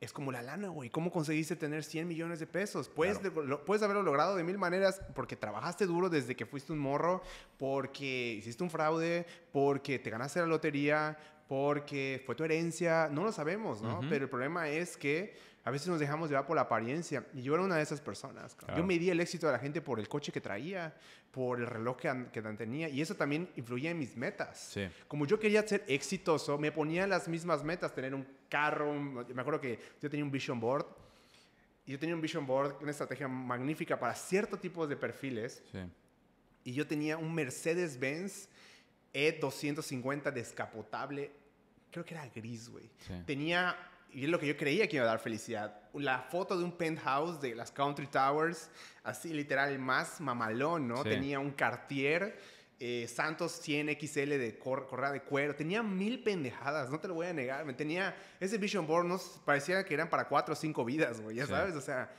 Es 0.01 0.13
como 0.13 0.33
la 0.33 0.43
lana, 0.43 0.69
güey. 0.69 0.91
¿Cómo 0.91 1.11
conseguiste 1.11 1.57
tener 1.57 1.83
100 1.85 2.07
millones 2.09 2.39
de 2.41 2.47
pesos? 2.47 2.89
Puedes, 2.89 3.23
lo- 3.23 3.65
puedes 3.65 3.83
haberlo 3.83 4.03
logrado 4.03 4.37
de 4.37 4.43
mil 4.45 4.59
maneras 4.59 5.01
porque 5.15 5.37
trabajaste 5.37 5.87
duro 5.87 6.11
desde 6.11 6.35
que 6.37 6.45
fuiste 6.47 6.73
un 6.73 6.79
morro, 6.79 7.23
porque 7.59 8.35
hiciste 8.39 8.63
un 8.63 8.71
fraude, 8.71 9.25
porque 9.53 9.99
te 9.99 10.11
ganaste 10.11 10.41
la 10.41 10.47
lotería, 10.47 11.17
porque 11.49 12.23
fue 12.27 12.35
tu 12.35 12.45
herencia. 12.45 13.09
No 13.11 13.23
lo 13.25 13.33
sabemos, 13.33 13.81
¿no? 13.83 14.01
Ujú. 14.01 14.09
Pero 14.11 14.25
el 14.25 14.31
problema 14.31 14.69
es 14.69 14.97
que 14.97 15.37
a 15.67 15.71
veces 15.71 15.89
nos 15.89 15.99
dejamos 15.99 16.29
llevar 16.29 16.47
por 16.47 16.57
la 16.57 16.63
apariencia. 16.63 17.25
Y 17.33 17.43
yo 17.43 17.55
era 17.55 17.63
una 17.63 17.77
de 17.77 17.83
esas 17.83 18.01
personas. 18.01 18.55
Claro. 18.55 18.77
Yo 18.77 18.85
medía 18.85 19.13
el 19.13 19.21
éxito 19.21 19.47
de 19.47 19.53
la 19.55 19.59
gente 19.59 19.81
por 19.81 19.99
el 19.99 20.09
coche 20.09 20.31
que 20.31 20.41
traía, 20.41 20.95
por 21.31 21.59
el 21.59 21.67
reloj 21.67 21.97
que, 21.97 22.27
que 22.33 22.43
tenía. 22.43 22.89
Y 22.91 23.01
eso 23.01 23.15
también 23.15 23.49
influía 23.57 23.91
en 23.91 23.99
mis 23.99 24.15
metas. 24.17 24.59
Sí. 24.73 24.87
Como 25.09 25.27
yo 25.27 25.39
quería 25.41 25.67
ser 25.67 25.83
exitoso, 25.89 26.59
me 26.59 26.71
ponía 26.71 27.07
las 27.07 27.27
mismas 27.29 27.65
metas, 27.65 27.95
tener 27.95 28.15
un 28.15 28.27
carro, 28.51 28.91
un- 28.91 29.15
me 29.35 29.41
acuerdo 29.41 29.61
que 29.61 29.79
yo 30.03 30.11
tenía 30.11 30.25
un 30.25 30.31
vision 30.31 30.61
board, 30.61 30.87
y 31.87 31.93
yo 31.93 31.99
tenía 31.99 32.15
un 32.15 32.21
vision 32.21 32.47
board, 32.47 32.77
una 32.83 32.91
estrategia 32.91 33.27
magnífica 33.29 33.99
para 33.99 34.15
ciertos 34.15 34.61
tipos 34.61 34.89
de 34.89 34.97
perfiles, 34.97 35.63
Sí. 35.73 35.79
y 36.65 36.73
yo 36.75 36.87
tenía 36.87 37.17
un 37.17 37.35
Mercedes-Benz 37.35 38.49
E250 39.13 40.31
descapotable, 40.33 41.31
creo 41.91 42.05
que 42.05 42.15
era 42.15 42.27
gris, 42.29 42.69
güey. 42.69 42.91
Sí. 43.07 43.15
Tenía, 43.27 43.77
y 44.15 44.25
es 44.25 44.31
lo 44.31 44.39
que 44.39 44.47
yo 44.47 44.57
creía 44.57 44.89
que 44.89 44.97
iba 44.97 45.05
a 45.05 45.09
dar 45.09 45.19
felicidad, 45.19 45.81
la 45.93 46.21
foto 46.21 46.57
de 46.57 46.65
un 46.65 46.73
penthouse 46.73 47.41
de 47.41 47.55
las 47.55 47.71
Country 47.71 48.07
Towers, 48.07 48.71
así 49.03 49.33
literal, 49.33 49.71
el 49.73 49.79
más 49.79 50.21
mamalón, 50.21 50.89
¿no? 50.89 51.03
Sí. 51.03 51.09
Tenía 51.11 51.39
un 51.41 51.51
Cartier 51.51 52.39
eh, 52.81 53.07
Santos 53.09 53.53
100 53.61 53.97
XL 54.01 54.31
de 54.39 54.59
cor- 54.59 54.87
correa 54.89 55.13
de 55.13 55.23
cuero, 55.23 55.55
tenía 55.55 55.83
mil 55.83 56.23
pendejadas, 56.23 56.91
no 56.91 56.99
te 56.99 57.07
lo 57.09 57.15
voy 57.15 57.27
a 57.29 57.33
negar, 57.33 57.65
me 57.65 57.73
tenía, 57.75 58.17
ese 58.41 58.59
Vision 58.59 58.87
Board 58.87 59.07
no, 59.07 59.17
s- 59.17 59.39
parecía 59.45 59.85
que 59.85 59.95
eran 59.95 60.11
para 60.11 60.27
cuatro 60.29 60.53
o 60.55 60.57
cinco 60.57 60.85
vidas, 60.85 61.21
güey, 61.21 61.37
ya 61.37 61.45
Sí. 61.47 61.51
sabes, 61.53 61.75
o 61.77 61.81
sea, 61.81 62.11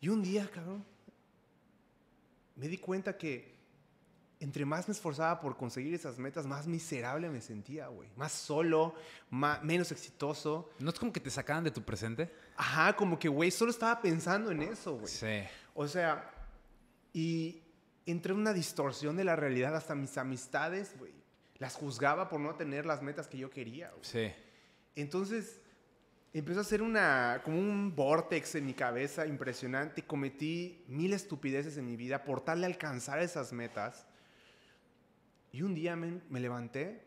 y 0.00 0.08
un 0.10 0.22
día, 0.22 0.48
cabrón, 0.52 0.84
me 2.54 2.68
di 2.68 2.78
cuenta 2.78 3.16
que 3.16 3.55
entre 4.38 4.64
más 4.66 4.86
me 4.86 4.92
esforzaba 4.92 5.40
por 5.40 5.56
conseguir 5.56 5.94
esas 5.94 6.18
metas, 6.18 6.46
más 6.46 6.66
miserable 6.66 7.30
me 7.30 7.40
sentía, 7.40 7.88
güey. 7.88 8.08
Más 8.16 8.32
solo, 8.32 8.94
menos 9.30 9.92
exitoso. 9.92 10.70
¿No 10.78 10.90
es 10.90 10.98
como 10.98 11.12
que 11.12 11.20
te 11.20 11.30
sacaban 11.30 11.64
de 11.64 11.70
tu 11.70 11.82
presente? 11.82 12.30
Ajá, 12.56 12.94
como 12.94 13.18
que, 13.18 13.28
güey, 13.28 13.50
solo 13.50 13.70
estaba 13.70 14.00
pensando 14.00 14.50
en 14.50 14.62
eso, 14.62 14.98
güey. 14.98 15.08
Sí. 15.08 15.42
O 15.74 15.88
sea, 15.88 16.30
y 17.14 17.62
entré 18.04 18.32
en 18.32 18.40
una 18.40 18.52
distorsión 18.52 19.16
de 19.16 19.24
la 19.24 19.36
realidad. 19.36 19.74
Hasta 19.74 19.94
mis 19.94 20.18
amistades, 20.18 20.94
güey, 20.98 21.14
las 21.56 21.74
juzgaba 21.74 22.28
por 22.28 22.40
no 22.40 22.54
tener 22.56 22.84
las 22.84 23.02
metas 23.02 23.28
que 23.28 23.38
yo 23.38 23.48
quería, 23.48 23.90
güey. 23.90 24.04
Sí. 24.04 24.32
Entonces, 24.94 25.60
empezó 26.34 26.60
a 26.60 26.64
ser 26.64 26.82
una, 26.82 27.40
como 27.42 27.58
un 27.58 27.94
vortex 27.96 28.54
en 28.56 28.66
mi 28.66 28.74
cabeza 28.74 29.26
impresionante. 29.26 30.02
Cometí 30.02 30.84
mil 30.88 31.14
estupideces 31.14 31.78
en 31.78 31.86
mi 31.86 31.96
vida 31.96 32.22
por 32.24 32.42
tal 32.42 32.60
de 32.60 32.66
alcanzar 32.66 33.20
esas 33.20 33.54
metas. 33.54 34.06
Y 35.56 35.62
un 35.62 35.72
día 35.74 35.96
me 35.96 36.38
levanté 36.38 37.02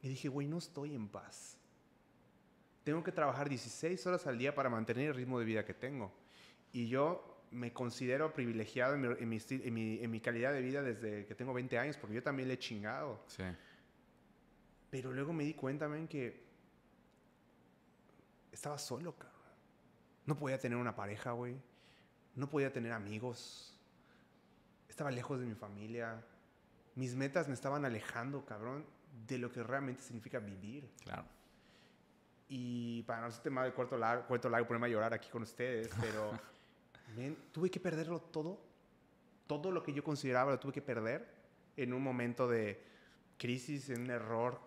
y 0.00 0.08
dije, 0.08 0.28
güey, 0.30 0.48
no 0.48 0.56
estoy 0.56 0.94
en 0.94 1.06
paz. 1.06 1.58
Tengo 2.82 3.04
que 3.04 3.12
trabajar 3.12 3.46
16 3.46 4.06
horas 4.06 4.26
al 4.26 4.38
día 4.38 4.54
para 4.54 4.70
mantener 4.70 5.08
el 5.08 5.14
ritmo 5.14 5.38
de 5.38 5.44
vida 5.44 5.66
que 5.66 5.74
tengo. 5.74 6.10
Y 6.72 6.88
yo 6.88 7.42
me 7.50 7.74
considero 7.74 8.32
privilegiado 8.32 8.94
en 8.94 9.00
mi, 9.02 9.08
en 9.18 9.28
mi 9.28 9.36
esti- 9.36 9.60
en 9.66 9.74
mi- 9.74 9.98
en 10.02 10.10
mi 10.10 10.18
calidad 10.20 10.54
de 10.54 10.62
vida 10.62 10.80
desde 10.82 11.26
que 11.26 11.34
tengo 11.34 11.52
20 11.52 11.78
años, 11.78 11.98
porque 11.98 12.14
yo 12.14 12.22
también 12.22 12.48
le 12.48 12.54
he 12.54 12.58
chingado. 12.58 13.22
Sí. 13.26 13.42
Pero 14.88 15.12
luego 15.12 15.34
me 15.34 15.44
di 15.44 15.52
cuenta, 15.52 15.86
men, 15.86 16.08
que 16.08 16.42
estaba 18.50 18.78
solo, 18.78 19.14
cabrón. 19.14 19.34
No 20.24 20.38
podía 20.38 20.58
tener 20.58 20.78
una 20.78 20.96
pareja, 20.96 21.32
güey. 21.32 21.54
No 22.34 22.48
podía 22.48 22.72
tener 22.72 22.92
amigos. 22.92 23.78
Estaba 24.88 25.10
lejos 25.10 25.38
de 25.38 25.44
mi 25.44 25.54
familia. 25.54 26.24
Mis 26.94 27.14
metas 27.14 27.48
me 27.48 27.54
estaban 27.54 27.84
alejando, 27.84 28.44
cabrón, 28.44 28.84
de 29.26 29.38
lo 29.38 29.50
que 29.50 29.62
realmente 29.62 30.02
significa 30.02 30.38
vivir. 30.38 30.88
Claro. 31.02 31.24
Y 32.48 33.02
para 33.02 33.22
no 33.22 33.30
ser 33.30 33.42
tema 33.42 33.64
de 33.64 33.72
cuarto 33.72 33.96
largo, 33.96 34.26
cuento 34.26 34.48
largo, 34.48 34.66
ponerme 34.68 34.86
a 34.86 34.90
llorar 34.90 35.14
aquí 35.14 35.28
con 35.30 35.42
ustedes, 35.42 35.90
pero 36.00 36.30
men, 37.16 37.36
tuve 37.52 37.70
que 37.70 37.80
perderlo 37.80 38.20
todo. 38.20 38.60
Todo 39.46 39.70
lo 39.70 39.82
que 39.82 39.92
yo 39.92 40.02
consideraba 40.04 40.52
lo 40.52 40.60
tuve 40.60 40.72
que 40.72 40.82
perder 40.82 41.26
en 41.76 41.92
un 41.92 42.02
momento 42.02 42.48
de 42.48 42.82
crisis, 43.38 43.90
en 43.90 44.02
un 44.02 44.10
error. 44.10 44.60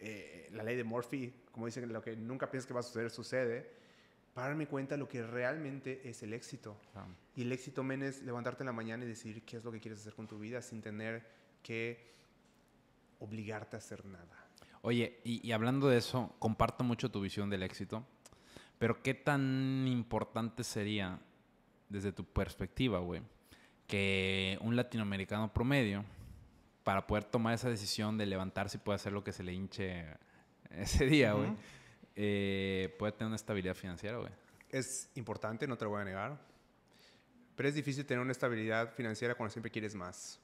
eh, 0.00 0.48
la 0.52 0.62
ley 0.62 0.76
de 0.76 0.84
Murphy, 0.84 1.32
como 1.50 1.66
dicen, 1.66 1.92
lo 1.92 2.02
que 2.02 2.16
nunca 2.16 2.50
piensas 2.50 2.66
que 2.66 2.74
va 2.74 2.80
a 2.80 2.82
suceder, 2.82 3.10
sucede. 3.10 3.70
Para 4.34 4.48
darme 4.48 4.68
cuenta 4.68 4.94
de 4.94 4.98
lo 4.98 5.08
que 5.08 5.26
realmente 5.26 6.08
es 6.08 6.22
el 6.22 6.32
éxito. 6.32 6.76
claro. 6.92 7.08
Y 7.34 7.42
el 7.42 7.52
éxito, 7.52 7.82
men, 7.82 8.02
es 8.02 8.22
levantarte 8.22 8.62
en 8.62 8.66
la 8.66 8.72
mañana 8.72 9.04
y 9.04 9.08
decir 9.08 9.44
qué 9.44 9.56
es 9.56 9.64
lo 9.64 9.72
que 9.72 9.80
quieres 9.80 10.00
hacer 10.00 10.14
con 10.14 10.26
tu 10.26 10.38
vida 10.38 10.60
sin 10.62 10.82
tener 10.82 11.24
que 11.62 12.08
obligarte 13.20 13.76
a 13.76 13.78
hacer 13.78 14.04
nada. 14.04 14.46
Oye, 14.82 15.20
y, 15.24 15.46
y 15.46 15.52
hablando 15.52 15.88
de 15.88 15.98
eso, 15.98 16.34
comparto 16.38 16.84
mucho 16.84 17.10
tu 17.10 17.20
visión 17.20 17.50
del 17.50 17.62
éxito, 17.62 18.04
pero 18.78 19.02
¿qué 19.02 19.14
tan 19.14 19.86
importante 19.88 20.62
sería, 20.62 21.18
desde 21.88 22.12
tu 22.12 22.24
perspectiva, 22.24 23.00
güey, 23.00 23.22
que 23.86 24.58
un 24.60 24.76
latinoamericano 24.76 25.52
promedio, 25.52 26.04
para 26.84 27.06
poder 27.06 27.24
tomar 27.24 27.54
esa 27.54 27.68
decisión 27.68 28.16
de 28.16 28.24
levantarse 28.24 28.78
y 28.78 28.80
poder 28.80 28.96
hacer 28.96 29.12
lo 29.12 29.22
que 29.22 29.32
se 29.32 29.42
le 29.42 29.52
hinche 29.52 30.06
ese 30.70 31.04
día, 31.06 31.32
güey, 31.32 31.50
eh, 32.16 32.94
puede 32.98 33.12
tener 33.12 33.26
una 33.26 33.36
estabilidad 33.36 33.74
financiera, 33.74 34.16
güey? 34.18 34.32
Es 34.70 35.10
importante, 35.14 35.66
no 35.66 35.76
te 35.76 35.84
lo 35.84 35.90
voy 35.90 36.00
a 36.02 36.04
negar. 36.04 36.38
Pero 37.56 37.68
es 37.68 37.74
difícil 37.74 38.06
tener 38.06 38.22
una 38.22 38.32
estabilidad 38.32 38.94
financiera 38.94 39.34
cuando 39.34 39.52
siempre 39.52 39.70
quieres 39.70 39.94
más. 39.94 40.40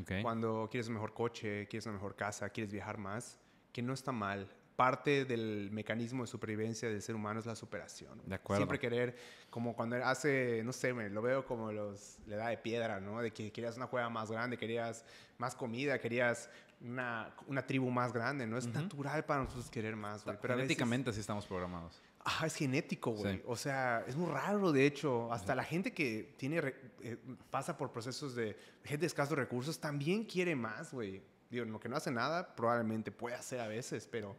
Ok. 0.00 0.12
Cuando 0.22 0.68
quieres 0.70 0.88
un 0.88 0.94
mejor 0.94 1.12
coche, 1.14 1.66
quieres 1.68 1.86
una 1.86 1.94
mejor 1.94 2.14
casa, 2.16 2.48
quieres 2.50 2.72
viajar 2.72 2.98
más, 2.98 3.38
que 3.72 3.82
no 3.82 3.92
está 3.92 4.12
mal. 4.12 4.48
Parte 4.76 5.24
del 5.26 5.68
mecanismo 5.70 6.22
de 6.22 6.26
supervivencia 6.28 6.88
del 6.88 7.02
ser 7.02 7.14
humano 7.14 7.38
es 7.40 7.46
la 7.46 7.54
superación. 7.54 8.20
De 8.24 8.34
acuerdo. 8.34 8.58
Siempre 8.60 8.78
querer, 8.78 9.14
como 9.50 9.76
cuando 9.76 9.96
hace, 10.04 10.62
no 10.64 10.72
sé, 10.72 10.94
me 10.94 11.10
lo 11.10 11.20
veo 11.20 11.44
como 11.44 11.70
los, 11.72 12.18
la 12.26 12.36
edad 12.36 12.48
de 12.48 12.56
piedra, 12.56 12.98
¿no? 12.98 13.20
De 13.20 13.30
que 13.32 13.52
querías 13.52 13.76
una 13.76 13.86
cueva 13.88 14.08
más 14.08 14.30
grande, 14.30 14.56
querías 14.56 15.04
más 15.36 15.54
comida, 15.54 15.98
querías 15.98 16.48
una, 16.80 17.32
una 17.46 17.64
tribu 17.66 17.90
más 17.90 18.12
grande, 18.14 18.46
¿no? 18.46 18.56
Es 18.56 18.64
Ujú. 18.66 18.80
natural 18.80 19.24
para 19.26 19.42
nosotros 19.44 19.70
querer 19.70 19.94
más, 19.94 20.24
güey. 20.24 20.36
Veces- 20.36 20.50
Genéticamente 20.56 21.10
así 21.10 21.20
estamos 21.20 21.46
programados. 21.46 22.00
Ah, 22.24 22.46
es 22.46 22.54
genético, 22.54 23.10
güey. 23.10 23.36
Sí. 23.36 23.42
O 23.46 23.56
sea, 23.56 24.04
es 24.06 24.14
muy 24.14 24.30
raro, 24.30 24.70
de 24.70 24.86
hecho. 24.86 25.32
Hasta 25.32 25.54
la 25.54 25.64
gente 25.64 25.92
que 25.92 26.34
tiene 26.36 26.74
eh, 27.02 27.16
pasa 27.50 27.76
por 27.76 27.90
procesos 27.90 28.36
de 28.36 28.56
gente 28.84 29.00
de 29.00 29.06
escasos 29.06 29.36
recursos 29.36 29.80
también 29.80 30.24
quiere 30.24 30.54
más, 30.54 30.92
güey. 30.92 31.22
Digo, 31.50 31.64
lo 31.64 31.80
que 31.80 31.88
no 31.88 31.96
hace 31.96 32.12
nada, 32.12 32.54
probablemente 32.54 33.10
puede 33.10 33.34
hacer 33.34 33.60
a 33.60 33.66
veces, 33.66 34.08
pero. 34.10 34.36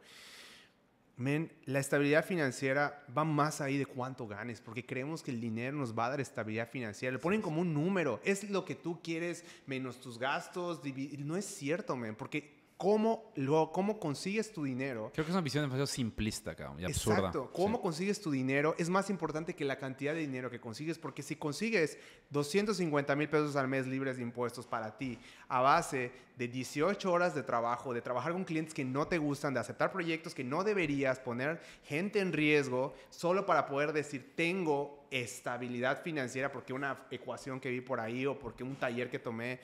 Men, 1.15 1.51
la 1.65 1.77
estabilidad 1.79 2.25
financiera 2.25 3.05
va 3.15 3.23
más 3.23 3.61
ahí 3.61 3.77
de 3.77 3.85
cuánto 3.85 4.27
ganes, 4.27 4.61
porque 4.61 4.83
creemos 4.83 5.21
que 5.21 5.29
el 5.29 5.39
dinero 5.39 5.77
nos 5.77 5.95
va 5.95 6.07
a 6.07 6.09
dar 6.09 6.21
estabilidad 6.21 6.69
financiera. 6.69 7.11
Le 7.13 7.19
ponen 7.19 7.41
como 7.41 7.61
un 7.61 7.71
número, 7.71 8.19
es 8.23 8.49
lo 8.49 8.65
que 8.65 8.73
tú 8.73 8.99
quieres 9.03 9.45
menos 9.67 9.99
tus 9.99 10.17
gastos. 10.17 10.81
No 11.19 11.37
es 11.37 11.45
cierto, 11.45 11.95
men, 11.95 12.15
porque 12.15 12.62
cómo, 12.83 13.31
lo, 13.35 13.71
cómo 13.71 13.97
consigues 13.97 14.51
tu 14.51 14.65
dinero 14.65 15.09
Creo 15.13 15.23
que 15.25 15.31
es 15.31 15.35
una 15.35 15.41
visión 15.41 15.63
demasiado 15.63 15.87
simplista, 15.87 16.53
cabrón, 16.53 16.81
y 16.81 16.83
absurda. 16.83 17.17
Exacto. 17.19 17.49
¿Cómo 17.53 17.77
Sí. 17.77 17.81
consigues 17.81 18.19
tu 18.19 18.29
dinero? 18.29 18.75
Es 18.77 18.89
más 18.89 19.09
importante 19.09 19.55
que 19.55 19.63
la 19.63 19.77
cantidad 19.77 20.13
de 20.13 20.19
dinero 20.19 20.49
que 20.49 20.59
consigues, 20.59 20.99
porque 20.99 21.23
si 21.23 21.37
consigues 21.37 21.97
250 22.31 23.15
mil 23.15 23.29
pesos 23.29 23.55
al 23.55 23.69
mes 23.69 23.87
libres 23.87 24.17
de 24.17 24.23
impuestos 24.23 24.67
para 24.67 24.97
ti, 24.97 25.17
a 25.47 25.61
base 25.61 26.11
de 26.37 26.47
18 26.49 27.09
horas 27.09 27.33
de 27.35 27.43
trabajo, 27.43 27.93
de 27.93 28.01
trabajar 28.01 28.33
con 28.33 28.43
clientes 28.43 28.73
que 28.73 28.83
no 28.83 29.07
te 29.07 29.17
gustan, 29.17 29.53
de 29.53 29.61
aceptar 29.61 29.89
proyectos 29.93 30.35
que 30.35 30.43
no 30.43 30.65
deberías, 30.65 31.19
poner 31.19 31.61
gente 31.85 32.19
en 32.19 32.33
riesgo, 32.33 32.93
solo 33.09 33.45
para 33.45 33.65
poder 33.65 33.93
decir, 33.93 34.33
tengo 34.35 35.05
estabilidad 35.09 36.01
financiera 36.03 36.51
porque 36.51 36.73
una 36.73 37.05
ecuación 37.11 37.61
que 37.61 37.69
vi 37.69 37.79
por 37.79 37.99
ahí 38.01 38.25
o 38.25 38.37
porque 38.37 38.63
un 38.63 38.75
taller 38.75 39.09
que 39.09 39.19
tomé, 39.19 39.59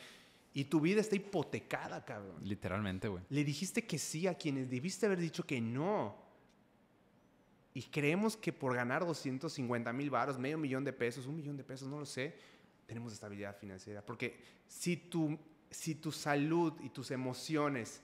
y 0.54 0.66
tu 0.66 0.80
vida 0.82 1.02
está 1.02 1.16
hipotecada, 1.16 2.04
cabrón. 2.04 2.38
Literalmente, 2.44 3.08
güey. 3.08 3.24
Le 3.30 3.44
dijiste 3.44 3.86
que 3.86 3.98
sí 4.00 4.28
a 4.28 4.34
quienes 4.36 4.70
debiste 4.70 5.06
haber 5.06 5.20
dicho 5.20 5.46
que 5.46 5.62
no. 5.62 6.16
Y 7.74 7.84
creemos 7.84 8.36
que 8.36 8.52
por 8.52 8.76
ganar 8.76 9.06
250 9.06 9.94
mil 9.94 10.10
varos, 10.10 10.40
medio 10.40 10.58
millón 10.58 10.84
de 10.84 10.92
pesos, 10.92 11.28
un 11.28 11.36
millón 11.36 11.56
de 11.56 11.64
pesos, 11.64 11.88
no 11.88 12.00
lo 12.00 12.06
sé, 12.06 12.36
tenemos 12.88 13.14
estabilidad 13.14 13.56
financiera. 13.58 14.04
Porque 14.04 14.40
si 14.68 14.98
tu, 14.98 15.38
si 15.70 15.96
tu 15.96 16.12
salud 16.12 16.74
y 16.82 16.90
tus 16.90 17.12
emociones 17.12 18.02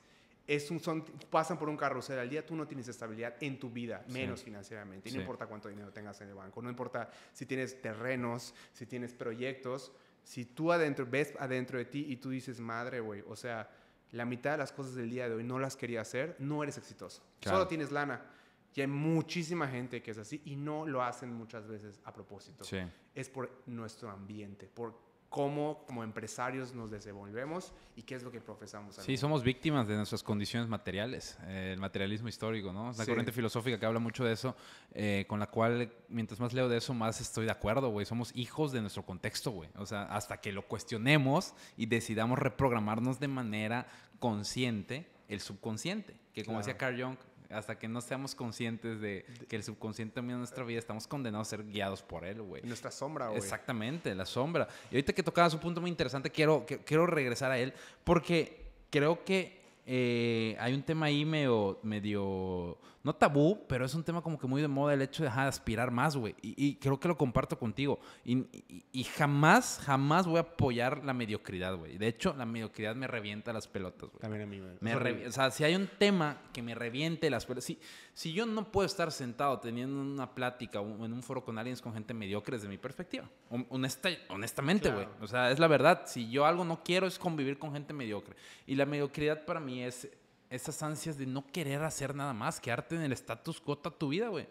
es 0.48 0.70
un, 0.70 0.80
son, 0.80 1.04
pasan 1.32 1.58
por 1.58 1.68
un 1.68 1.76
carrusel 1.76 2.20
al 2.20 2.30
día, 2.30 2.46
tú 2.46 2.56
no 2.56 2.68
tienes 2.68 2.88
estabilidad 2.88 3.36
en 3.42 3.58
tu 3.60 3.72
vida, 3.72 4.04
Sí. 4.06 4.14
menos 4.14 4.44
financieramente. 4.44 5.10
Y 5.10 5.12
Sí. 5.12 5.18
no 5.18 5.24
importa 5.24 5.48
cuánto 5.48 5.68
dinero 5.70 5.92
tengas 5.92 6.22
en 6.22 6.28
el 6.30 6.36
banco, 6.36 6.62
no 6.62 6.70
importa 6.70 7.10
si 7.34 7.48
tienes 7.48 7.82
terrenos, 7.82 8.54
si 8.72 8.86
tienes 8.86 9.16
proyectos, 9.16 9.92
si 10.26 10.44
tú 10.44 10.72
adentro, 10.72 11.06
ves 11.06 11.34
adentro 11.40 11.78
de 11.78 11.86
ti 11.86 12.06
y 12.10 12.18
tú 12.18 12.32
dices, 12.32 12.60
madre, 12.60 13.00
güey, 13.00 13.24
o 13.28 13.36
sea, 13.36 13.70
la 14.12 14.26
mitad 14.26 14.52
de 14.52 14.58
las 14.58 14.72
cosas 14.72 14.96
del 14.96 15.10
día 15.10 15.30
de 15.30 15.36
hoy 15.36 15.44
no 15.44 15.60
las 15.60 15.78
quería 15.78 16.02
hacer, 16.02 16.36
no 16.40 16.64
eres 16.64 16.78
exitoso. 16.78 17.24
Claro. 17.40 17.58
Solo 17.58 17.68
tienes 17.68 17.92
lana. 17.92 18.26
Y 18.74 18.82
hay 18.82 18.88
muchísima 18.88 19.68
gente 19.68 20.02
que 20.02 20.12
es 20.12 20.18
así 20.18 20.42
y 20.44 20.56
no 20.56 20.86
lo 20.86 21.04
hacen 21.04 21.32
muchas 21.32 21.68
veces 21.68 22.02
a 22.04 22.12
propósito. 22.12 22.64
Sí. 22.64 22.80
Es 23.14 23.30
por 23.30 23.62
nuestro 23.68 24.10
ambiente, 24.10 24.68
por 24.68 25.00
cómo 25.30 25.84
como 25.86 26.04
empresarios 26.04 26.74
nos 26.74 26.90
desenvolvemos 26.92 27.74
y 27.96 28.04
qué 28.04 28.16
es 28.16 28.24
lo 28.24 28.32
que 28.32 28.40
profesamos. 28.40 28.96
Sí, 28.96 29.18
somos 29.18 29.44
víctimas 29.44 29.88
de 29.88 29.96
nuestras 29.98 30.24
condiciones 30.24 30.70
materiales, 30.70 31.38
eh, 31.44 31.72
el 31.74 31.80
materialismo 31.80 32.30
histórico, 32.30 32.72
¿no? 32.72 32.90
Es 32.92 32.96
una 32.98 33.06
Sí. 33.06 33.12
corriente 33.12 33.32
filosófica 33.34 33.78
que 33.80 33.86
habla 33.86 34.00
mucho 34.00 34.24
de 34.24 34.32
eso, 34.34 34.56
eh, 34.94 35.26
con 35.28 35.40
la 35.40 35.48
cual 35.48 35.92
mientras 36.08 36.40
más 36.40 36.54
leo 36.54 36.70
de 36.70 36.78
eso, 36.78 36.94
más 36.94 37.20
estoy 37.20 37.46
de 37.46 37.52
acuerdo, 37.52 37.90
güey. 37.90 38.06
Somos 38.06 38.32
hijos 38.36 38.72
de 38.72 38.80
nuestro 38.82 39.04
contexto, 39.04 39.52
güey. 39.52 39.70
O 39.78 39.86
sea, 39.86 40.04
hasta 40.04 40.40
que 40.40 40.54
lo 40.54 40.68
cuestionemos 40.68 41.54
y 41.76 41.88
decidamos 41.88 42.40
reprogramarnos 42.40 43.20
de 43.20 43.28
manera 43.28 43.88
consciente 44.20 45.10
el 45.28 45.40
subconsciente, 45.42 46.14
que 46.34 46.44
como 46.46 46.58
Claro. 46.60 46.68
decía 46.68 46.78
Carl 46.78 47.02
Jung, 47.02 47.18
hasta 47.50 47.78
que 47.78 47.88
no 47.88 48.02
seamos 48.02 48.36
conscientes 48.36 49.00
de 49.02 49.26
que 49.48 49.56
el 49.56 49.64
subconsciente 49.64 50.16
domina 50.16 50.38
nuestra 50.38 50.64
vida, 50.64 50.80
estamos 50.80 51.08
condenados 51.08 51.48
a 51.48 51.50
ser 51.58 51.66
guiados 51.66 52.02
por 52.02 52.26
él, 52.26 52.42
güey. 52.42 52.62
En 52.64 52.68
nuestra 52.70 52.92
sombra, 52.92 53.28
güey. 53.28 53.38
Exactamente, 53.38 54.14
la 54.16 54.26
sombra. 54.26 54.68
Y 54.92 54.96
ahorita 54.96 55.14
que 55.14 55.24
tocabas 55.24 55.54
un 55.54 55.60
punto 55.60 55.82
muy 55.82 55.90
interesante, 55.90 56.30
quiero, 56.30 56.66
que- 56.66 56.80
quiero 56.80 57.06
regresar 57.08 57.52
a 57.52 57.58
él, 57.58 57.74
porque 58.04 58.66
creo 58.90 59.24
que 59.24 59.64
eh, 59.88 60.56
hay 60.60 60.74
un 60.74 60.82
tema 60.84 61.06
ahí 61.08 61.26
medio, 61.26 61.80
medio, 61.84 62.78
no 63.06 63.14
tabú, 63.16 63.66
pero 63.70 63.86
es 63.86 63.94
un 63.94 64.04
tema 64.04 64.22
como 64.22 64.38
que 64.38 64.48
muy 64.48 64.62
de 64.62 64.68
moda 64.68 64.94
el 64.96 65.02
hecho 65.04 65.24
de, 65.24 65.30
ajá, 65.30 65.48
aspirar 65.48 65.92
más, 65.92 66.18
güey. 66.18 66.36
Y, 66.42 66.56
y 66.58 66.76
creo 66.76 67.00
que 67.00 67.08
lo 67.08 67.16
comparto 67.18 67.58
contigo. 67.58 68.00
Y, 68.26 68.40
y- 68.68 68.84
y 68.92 69.04
jamás, 69.04 69.80
jamás 69.86 70.26
voy 70.26 70.38
a 70.38 70.42
apoyar 70.42 71.06
la 71.06 71.14
mediocridad, 71.14 71.76
güey. 71.78 71.98
De 71.98 72.08
hecho, 72.08 72.34
la 72.36 72.46
mediocridad 72.46 72.96
me 72.96 73.08
revienta 73.08 73.54
las 73.54 73.68
pelotas, 73.68 74.10
güey. 74.10 74.20
También 74.20 74.44
a 74.44 74.46
mí, 74.48 74.60
güey. 74.60 75.26
O 75.28 75.32
sea, 75.32 75.52
si 75.52 75.64
hay 75.64 75.76
un 75.76 75.88
tema 76.00 76.42
que 76.52 76.62
me 76.62 76.74
reviente 76.76 77.30
las 77.30 77.46
pelotas, 77.46 77.66
si, 77.66 77.80
si 78.14 78.34
yo 78.34 78.46
no 78.46 78.72
puedo 78.72 78.86
estar 78.88 79.12
sentado 79.12 79.60
teniendo 79.60 80.02
una 80.02 80.34
plática 80.34 80.82
o 80.82 81.06
en 81.06 81.14
un 81.14 81.22
foro 81.22 81.46
con 81.46 81.58
alguien 81.60 81.78
con 81.78 81.94
gente 81.94 82.14
mediocre 82.14 82.58
desde 82.58 82.68
mi 82.68 82.78
perspectiva, 82.80 83.30
hon- 83.52 83.68
honesta- 83.70 84.10
honestamente, 84.30 84.90
güey. 84.90 85.06
Claro. 85.06 85.24
O 85.24 85.28
sea, 85.28 85.52
es 85.52 85.60
la 85.60 85.68
verdad. 85.68 86.04
Si 86.08 86.30
yo 86.32 86.46
algo 86.46 86.66
no 86.66 86.82
quiero 86.84 87.06
es 87.06 87.20
convivir 87.20 87.60
con 87.60 87.72
gente 87.72 87.94
mediocre. 87.94 88.36
Y 88.66 88.74
la 88.76 88.86
mediocridad 88.88 89.46
para 89.46 89.60
mí 89.60 89.84
es 89.84 90.10
esas 90.56 90.82
ansias 90.84 91.18
de 91.18 91.26
no 91.26 91.46
querer 91.48 91.84
hacer 91.84 92.16
nada 92.16 92.34
más, 92.34 92.60
quedarte 92.60 92.96
en 92.96 93.02
el 93.02 93.14
status 93.14 93.60
quo 93.62 93.78
toda 93.78 93.98
tu 93.98 94.10
vida, 94.10 94.30
güey. 94.30 94.48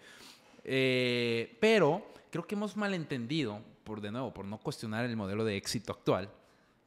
Eh, 0.65 1.57
pero 1.61 2.07
creo 2.31 2.47
que 2.47 2.55
hemos 2.55 2.77
malentendido, 2.77 3.61
por 3.85 4.01
de 4.01 4.11
nuevo, 4.11 4.33
por 4.33 4.45
no 4.45 4.59
cuestionar 4.59 5.05
el 5.05 5.17
modelo 5.17 5.45
de 5.45 5.57
éxito 5.57 5.93
actual, 5.93 6.31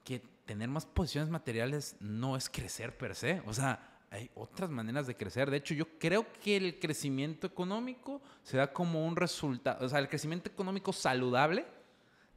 que 0.04 0.22
tener 0.46 0.70
más 0.70 0.86
posiciones 0.86 1.30
materiales 1.30 1.96
no 2.00 2.38
es 2.38 2.50
crecer 2.50 2.98
per 2.98 3.16
se. 3.16 3.42
O 3.46 3.54
sea, 3.54 3.98
hay 4.10 4.30
otras 4.36 4.70
maneras 4.70 5.06
de 5.08 5.16
crecer. 5.16 5.52
De 5.52 5.58
hecho, 5.58 5.74
yo 5.74 5.86
creo 6.00 6.26
que 6.42 6.58
el 6.58 6.80
crecimiento 6.80 7.46
económico 7.48 8.22
se 8.44 8.58
da 8.58 8.72
como 8.72 9.06
un 9.06 9.16
resultado, 9.16 9.86
o 9.86 9.90
sea, 9.90 10.00
el 10.00 10.08
crecimiento 10.08 10.50
económico 10.50 10.94
saludable 10.94 11.66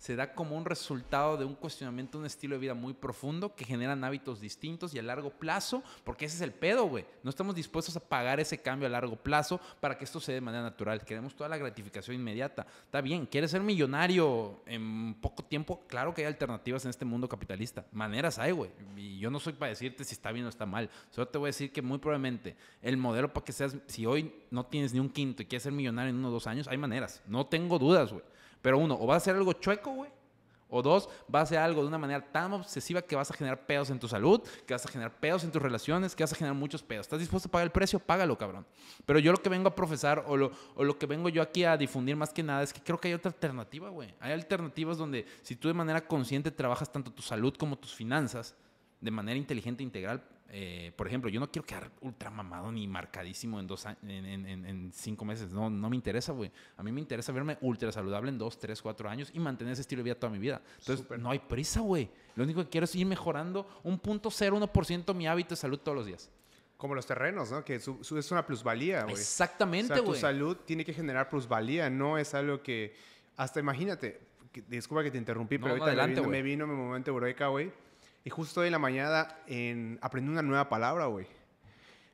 se 0.00 0.16
da 0.16 0.32
como 0.32 0.56
un 0.56 0.64
resultado 0.64 1.36
de 1.36 1.44
un 1.44 1.54
cuestionamiento 1.54 2.18
un 2.18 2.24
estilo 2.24 2.54
de 2.54 2.60
vida 2.60 2.72
muy 2.72 2.94
profundo 2.94 3.54
que 3.54 3.66
generan 3.66 4.02
hábitos 4.02 4.40
distintos 4.40 4.94
y 4.94 4.98
a 4.98 5.02
largo 5.02 5.28
plazo, 5.28 5.82
porque 6.04 6.24
ese 6.24 6.36
es 6.36 6.40
el 6.40 6.52
pedo, 6.52 6.86
güey. 6.86 7.04
No 7.22 7.28
estamos 7.28 7.54
dispuestos 7.54 7.94
a 7.96 8.00
pagar 8.00 8.40
ese 8.40 8.56
cambio 8.56 8.86
a 8.86 8.90
largo 8.90 9.14
plazo 9.14 9.60
para 9.78 9.98
que 9.98 10.04
esto 10.04 10.18
se 10.18 10.32
dé 10.32 10.36
de 10.36 10.40
manera 10.40 10.62
natural. 10.62 11.04
Queremos 11.04 11.36
toda 11.36 11.50
la 11.50 11.58
gratificación 11.58 12.16
inmediata. 12.16 12.66
Está 12.82 13.02
bien, 13.02 13.26
¿quieres 13.26 13.50
ser 13.50 13.60
millonario 13.60 14.62
en 14.64 15.14
poco 15.20 15.44
tiempo? 15.44 15.82
Claro 15.86 16.14
que 16.14 16.22
hay 16.22 16.28
alternativas 16.28 16.82
en 16.86 16.90
este 16.90 17.04
mundo 17.04 17.28
capitalista. 17.28 17.84
Maneras 17.92 18.38
hay, 18.38 18.52
güey. 18.52 18.70
Y 18.96 19.18
yo 19.18 19.30
no 19.30 19.38
soy 19.38 19.52
para 19.52 19.68
decirte 19.68 20.04
si 20.04 20.14
está 20.14 20.32
bien 20.32 20.46
o 20.46 20.48
está 20.48 20.64
mal. 20.64 20.88
Solo 21.10 21.28
te 21.28 21.36
voy 21.36 21.48
a 21.48 21.50
decir 21.50 21.72
que 21.72 21.82
muy 21.82 21.98
probablemente 21.98 22.56
el 22.80 22.96
modelo 22.96 23.30
para 23.34 23.44
que 23.44 23.52
seas, 23.52 23.76
si 23.86 24.06
hoy 24.06 24.32
no 24.50 24.64
tienes 24.64 24.94
ni 24.94 24.98
un 24.98 25.10
quinto 25.10 25.42
y 25.42 25.44
quieres 25.44 25.64
ser 25.64 25.72
millonario 25.72 26.08
en 26.08 26.16
uno 26.16 26.28
o 26.28 26.32
dos 26.32 26.46
años, 26.46 26.68
hay 26.68 26.78
maneras. 26.78 27.22
No 27.26 27.44
tengo 27.44 27.78
dudas, 27.78 28.10
güey. 28.10 28.24
Pero 28.62 28.78
uno, 28.78 28.96
o 29.00 29.06
vas 29.06 29.14
a 29.14 29.16
hacer 29.18 29.36
algo 29.36 29.52
chueco, 29.54 29.92
güey. 29.92 30.10
O 30.72 30.82
dos, 30.82 31.08
vas 31.26 31.40
a 31.40 31.42
hacer 31.42 31.58
algo 31.58 31.82
de 31.82 31.88
una 31.88 31.98
manera 31.98 32.20
tan 32.30 32.52
obsesiva 32.52 33.02
que 33.02 33.16
vas 33.16 33.28
a 33.30 33.34
generar 33.34 33.66
pedos 33.66 33.90
en 33.90 33.98
tu 33.98 34.06
salud, 34.06 34.40
que 34.66 34.72
vas 34.72 34.86
a 34.86 34.88
generar 34.88 35.18
pedos 35.18 35.42
en 35.42 35.50
tus 35.50 35.60
relaciones, 35.60 36.14
que 36.14 36.22
vas 36.22 36.32
a 36.32 36.36
generar 36.36 36.56
muchos 36.56 36.80
pedos. 36.80 37.06
¿Estás 37.06 37.18
dispuesto 37.18 37.48
a 37.48 37.50
pagar 37.50 37.66
el 37.66 37.72
precio? 37.72 37.98
Págalo, 37.98 38.38
cabrón. 38.38 38.64
Pero 39.04 39.18
yo 39.18 39.32
lo 39.32 39.38
que 39.38 39.48
vengo 39.48 39.66
a 39.66 39.74
profesar 39.74 40.24
o 40.28 40.36
lo, 40.36 40.52
o 40.76 40.84
lo 40.84 40.96
que 40.96 41.06
vengo 41.06 41.28
yo 41.28 41.42
aquí 41.42 41.64
a 41.64 41.76
difundir 41.76 42.14
más 42.14 42.32
que 42.32 42.44
nada 42.44 42.62
es 42.62 42.72
que 42.72 42.80
creo 42.80 43.00
que 43.00 43.08
hay 43.08 43.14
otra 43.14 43.32
alternativa, 43.32 43.88
güey. 43.88 44.14
Hay 44.20 44.32
alternativas 44.32 44.96
donde 44.96 45.26
si 45.42 45.56
tú 45.56 45.66
de 45.66 45.74
manera 45.74 46.06
consciente 46.06 46.52
trabajas 46.52 46.90
tanto 46.90 47.10
tu 47.10 47.22
salud 47.22 47.52
como 47.56 47.76
tus 47.76 47.92
finanzas 47.92 48.54
de 49.00 49.10
manera 49.10 49.38
inteligente 49.38 49.82
e 49.82 49.86
integral, 49.86 50.22
eh, 50.52 50.92
por 50.96 51.06
ejemplo, 51.06 51.30
yo 51.30 51.38
no 51.38 51.50
quiero 51.50 51.64
quedar 51.64 51.90
ultra 52.00 52.28
mamado 52.28 52.72
ni 52.72 52.86
marcadísimo 52.88 53.60
en, 53.60 53.66
dos 53.66 53.86
en, 53.86 53.96
en- 54.26 54.66
en- 54.66 54.92
cinco 54.92 55.24
meses. 55.24 55.52
No, 55.52 55.70
no 55.70 55.88
me 55.88 55.96
interesa, 55.96 56.32
güey. 56.32 56.50
A 56.76 56.82
mí 56.82 56.90
me 56.90 57.00
interesa 57.00 57.30
verme 57.32 57.56
ultra 57.60 57.92
saludable 57.92 58.30
en 58.30 58.38
dos, 58.38 58.58
tres, 58.58 58.82
cuatro 58.82 59.08
años 59.08 59.30
y 59.32 59.38
mantener 59.38 59.72
ese 59.72 59.82
estilo 59.82 60.00
de 60.00 60.04
vida 60.04 60.14
toda 60.16 60.32
mi 60.32 60.38
vida. 60.38 60.60
Entonces, 60.80 60.98
Súper. 60.98 61.20
no 61.20 61.30
hay 61.30 61.38
prisa, 61.38 61.80
güey. 61.80 62.10
Lo 62.34 62.44
único 62.44 62.62
que 62.64 62.68
quiero 62.68 62.84
es 62.84 62.94
ir 62.96 63.06
mejorando 63.06 63.66
un 63.84 63.98
punto 63.98 64.30
cero, 64.30 64.56
uno 64.56 64.72
por 64.72 64.84
ciento 64.86 65.14
mi 65.14 65.26
hábito 65.28 65.50
de 65.50 65.56
salud 65.56 65.78
todos 65.78 65.96
los 65.96 66.06
días. 66.06 66.30
Como 66.76 66.94
los 66.94 67.06
terrenos, 67.06 67.50
¿no? 67.52 67.64
Que 67.64 67.78
su- 67.78 68.02
su- 68.02 68.18
es 68.18 68.30
una 68.32 68.44
plusvalía, 68.44 69.02
güey. 69.04 69.14
O 69.14 69.18
Exactamente, 69.18 69.88
sea, 69.88 69.98
tu 69.98 70.04
güey. 70.06 70.20
salud 70.20 70.56
tiene 70.64 70.84
que 70.84 70.92
generar 70.94 71.28
plusvalía, 71.28 71.88
no 71.90 72.18
es 72.18 72.34
algo 72.34 72.62
que... 72.62 72.94
Hasta 73.36 73.60
imagínate, 73.60 74.18
que- 74.50 74.62
disculpa 74.62 75.02
que 75.02 75.10
te 75.10 75.18
interrumpí, 75.18 75.58
No, 75.58 75.62
pero 75.64 75.72
ahorita 75.74 75.84
me 75.84 75.90
adelante, 75.90 76.14
vino- 76.20 76.28
güey. 76.28 76.38
me 76.38 76.42
vino 76.42 76.66
mi 76.66 76.74
momento 76.74 77.10
eureka, 77.10 77.48
güey. 77.48 77.70
Y 78.24 78.30
justo 78.30 78.60
hoy 78.60 78.66
en 78.66 78.72
la 78.72 78.78
mañana 78.78 79.36
en, 79.46 79.98
aprendí 80.02 80.30
una 80.30 80.42
nueva 80.42 80.68
palabra, 80.68 81.06
güey. 81.06 81.26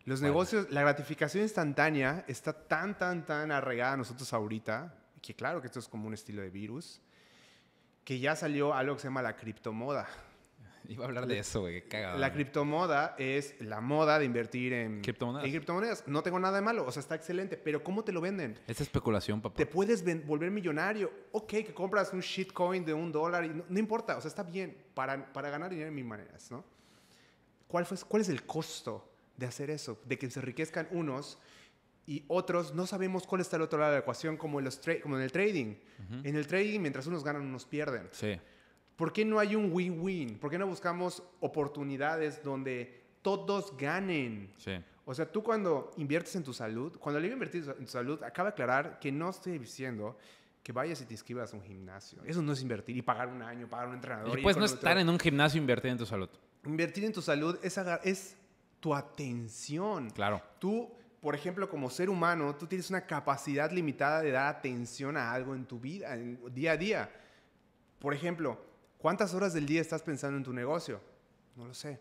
Los 0.04 0.22
negocios, 0.22 0.70
la 0.70 0.82
gratificación 0.82 1.42
instantánea 1.42 2.24
está 2.28 2.52
tan, 2.52 2.96
tan, 2.96 3.26
tan 3.26 3.50
arraigada 3.50 3.94
a 3.94 3.96
nosotros 3.96 4.32
ahorita, 4.32 4.94
que 5.20 5.34
claro 5.34 5.60
que 5.60 5.66
esto 5.66 5.80
es 5.80 5.88
como 5.88 6.06
un 6.06 6.14
estilo 6.14 6.42
de 6.42 6.50
virus, 6.50 7.00
que 8.04 8.20
ya 8.20 8.36
salió 8.36 8.72
algo 8.72 8.94
que 8.94 9.02
se 9.02 9.08
llama 9.08 9.22
la 9.22 9.34
criptomoda. 9.34 10.06
Iba 10.88 11.04
a 11.04 11.08
hablar 11.08 11.26
de 11.26 11.38
eso, 11.38 11.62
güey. 11.62 11.82
Cagado. 11.88 12.18
La 12.18 12.32
criptomoda 12.32 13.14
es 13.18 13.54
la 13.60 13.80
moda 13.80 14.18
de 14.18 14.24
invertir 14.24 14.72
en 14.72 15.00
Criptomonedas. 15.02 15.44
en 15.44 15.50
criptomonedas. 15.52 16.04
No 16.06 16.22
tengo 16.22 16.38
nada 16.38 16.56
de 16.56 16.62
malo, 16.62 16.86
o 16.86 16.92
sea, 16.92 17.00
está 17.00 17.14
excelente, 17.14 17.56
pero 17.56 17.82
¿cómo 17.82 18.04
te 18.04 18.12
lo 18.12 18.20
venden? 18.20 18.58
Es 18.66 18.80
especulación, 18.80 19.40
papá. 19.40 19.56
Te 19.56 19.66
puedes 19.66 20.04
volver 20.26 20.50
millonario. 20.50 21.12
Ok, 21.32 21.48
que 21.48 21.74
compras 21.74 22.12
un 22.12 22.20
shitcoin 22.20 22.84
de 22.84 22.94
un 22.94 23.12
dólar 23.12 23.44
y 23.44 23.48
no, 23.48 23.64
no 23.68 23.78
importa, 23.78 24.16
o 24.16 24.20
sea, 24.20 24.28
está 24.28 24.42
bien 24.42 24.76
para, 24.94 25.32
para 25.32 25.50
ganar 25.50 25.70
dinero 25.70 25.88
en 25.88 25.94
mil 25.94 26.04
maneras, 26.04 26.50
¿no? 26.50 26.64
¿Cuál, 27.66 27.84
fue, 27.84 27.98
¿Cuál 28.08 28.22
es 28.22 28.28
el 28.28 28.44
costo 28.44 29.10
de 29.36 29.46
hacer 29.46 29.70
eso? 29.70 30.00
De 30.04 30.18
que 30.18 30.30
se 30.30 30.38
enriquezcan 30.38 30.88
unos 30.90 31.38
y 32.06 32.24
otros 32.28 32.72
no 32.74 32.86
sabemos 32.86 33.26
cuál 33.26 33.40
está 33.40 33.56
el 33.56 33.62
otro 33.62 33.78
lado 33.80 33.90
de 33.92 33.98
la 33.98 34.02
ecuación, 34.02 34.36
como 34.36 34.60
en, 34.60 34.66
los 34.66 34.80
como 35.02 35.16
en 35.16 35.22
el 35.22 35.32
trading. 35.32 35.74
En 36.22 36.36
el 36.36 36.46
trading, 36.46 36.80
mientras 36.80 37.06
unos 37.08 37.24
ganan, 37.24 37.42
unos 37.42 37.64
pierden. 37.64 38.08
Sí. 38.12 38.38
¿Por 38.96 39.12
qué 39.12 39.24
no 39.24 39.38
hay 39.38 39.54
un 39.54 39.70
win-win? 39.72 40.38
¿Por 40.38 40.50
qué 40.50 40.58
no 40.58 40.66
buscamos 40.66 41.22
oportunidades 41.40 42.42
donde 42.42 43.02
todos 43.22 43.76
ganen? 43.76 44.52
Sí. 44.56 44.72
O 45.04 45.14
sea, 45.14 45.30
tú 45.30 45.42
cuando 45.42 45.92
inviertes 45.98 46.34
en 46.34 46.42
tu 46.42 46.52
salud, 46.52 46.96
cuando 46.98 47.20
le 47.20 47.26
digo 47.26 47.34
invertir 47.34 47.62
en 47.78 47.84
tu 47.84 47.92
salud, 47.92 48.22
acaba 48.24 48.50
de 48.50 48.54
aclarar 48.54 48.98
que 48.98 49.12
no 49.12 49.30
estoy 49.30 49.58
diciendo 49.58 50.16
que 50.64 50.72
vayas 50.72 51.00
y 51.00 51.04
te 51.04 51.14
inscribas 51.14 51.52
a 51.54 51.56
un 51.56 51.62
gimnasio. 51.62 52.18
Eso 52.24 52.42
no 52.42 52.52
es 52.52 52.60
invertir 52.60 52.96
y 52.96 53.02
pagar 53.02 53.28
un 53.28 53.40
año, 53.40 53.68
pagar 53.68 53.86
un 53.86 53.94
entrenador. 53.94 54.36
Y 54.36 54.42
con 54.42 54.52
no 54.58 54.64
otro. 54.64 54.74
estar 54.74 54.98
en 54.98 55.08
un 55.08 55.20
gimnasio 55.20 55.58
e 55.58 55.60
invertir 55.60 55.92
en 55.92 55.98
tu 55.98 56.06
salud. 56.06 56.28
Invertir 56.64 57.04
en 57.04 57.12
tu 57.12 57.22
salud 57.22 57.56
es, 57.62 57.78
es 58.02 58.36
tu 58.80 58.92
atención. 58.92 60.10
Claro. 60.10 60.42
Tú, 60.58 60.90
por 61.20 61.36
ejemplo, 61.36 61.68
como 61.68 61.88
ser 61.88 62.10
humano, 62.10 62.56
tú 62.56 62.66
tienes 62.66 62.90
una 62.90 63.06
capacidad 63.06 63.70
limitada 63.70 64.22
de 64.22 64.32
dar 64.32 64.56
atención 64.56 65.16
a 65.16 65.32
algo 65.32 65.54
en 65.54 65.66
tu 65.66 65.78
vida, 65.78 66.14
en, 66.14 66.40
día 66.52 66.72
a 66.72 66.76
día. 66.76 67.10
Por 68.00 68.12
ejemplo, 68.12 68.58
¿cuántas 69.06 69.34
horas 69.34 69.54
del 69.54 69.66
día 69.66 69.80
estás 69.80 70.02
pensando 70.02 70.36
en 70.36 70.42
tu 70.42 70.52
negocio? 70.52 71.00
No 71.54 71.64
lo 71.64 71.74
sé. 71.74 72.00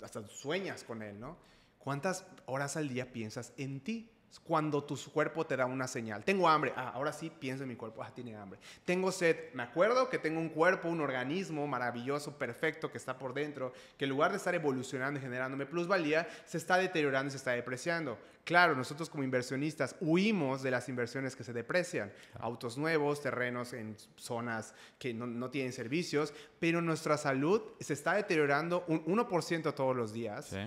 Hasta 0.00 0.26
sueñas 0.28 0.82
con 0.82 1.02
él, 1.02 1.20
¿no? 1.20 1.36
¿Cuántas 1.78 2.24
horas 2.46 2.78
al 2.78 2.88
día 2.88 3.12
piensas 3.12 3.52
en 3.58 3.82
ti? 3.82 4.10
Cuando 4.44 4.84
tu 4.84 4.94
cuerpo 5.10 5.46
te 5.46 5.56
da 5.56 5.64
una 5.64 5.88
señal. 5.88 6.22
Tengo 6.22 6.48
hambre. 6.48 6.72
Ah, 6.76 6.90
ahora 6.94 7.12
sí 7.12 7.30
pienso 7.30 7.62
en 7.62 7.70
mi 7.70 7.76
cuerpo. 7.76 8.02
Ah, 8.02 8.10
tiene 8.14 8.36
hambre. 8.36 8.60
Tengo 8.84 9.10
sed. 9.10 9.52
Me 9.54 9.62
acuerdo 9.62 10.10
que 10.10 10.18
tengo 10.18 10.38
un 10.38 10.50
cuerpo, 10.50 10.88
un 10.88 11.00
organismo 11.00 11.66
maravilloso, 11.66 12.36
perfecto, 12.36 12.90
que 12.90 12.98
está 12.98 13.18
por 13.18 13.32
dentro, 13.32 13.72
que 13.96 14.04
en 14.04 14.10
lugar 14.10 14.30
de 14.30 14.36
estar 14.36 14.54
evolucionando 14.54 15.18
y 15.18 15.22
generándome 15.22 15.64
plusvalía, 15.64 16.28
se 16.44 16.58
está 16.58 16.76
deteriorando 16.76 17.28
y 17.28 17.30
se 17.30 17.36
está 17.38 17.52
depreciando. 17.52 18.18
Claro, 18.44 18.74
nosotros 18.76 19.08
como 19.08 19.24
inversionistas 19.24 19.96
huimos 20.00 20.62
de 20.62 20.70
las 20.72 20.88
inversiones 20.90 21.34
que 21.34 21.42
se 21.44 21.54
deprecian. 21.54 22.12
Autos 22.38 22.76
nuevos, 22.76 23.22
terrenos 23.22 23.72
en 23.72 23.96
zonas 24.16 24.74
que 24.98 25.14
no, 25.14 25.26
no 25.26 25.48
tienen 25.50 25.72
servicios, 25.72 26.34
pero 26.60 26.82
nuestra 26.82 27.16
salud 27.16 27.62
se 27.80 27.94
está 27.94 28.14
deteriorando 28.14 28.84
un 28.88 29.04
1% 29.06 29.74
todos 29.74 29.96
los 29.96 30.12
días 30.12 30.46
Sí. 30.46 30.58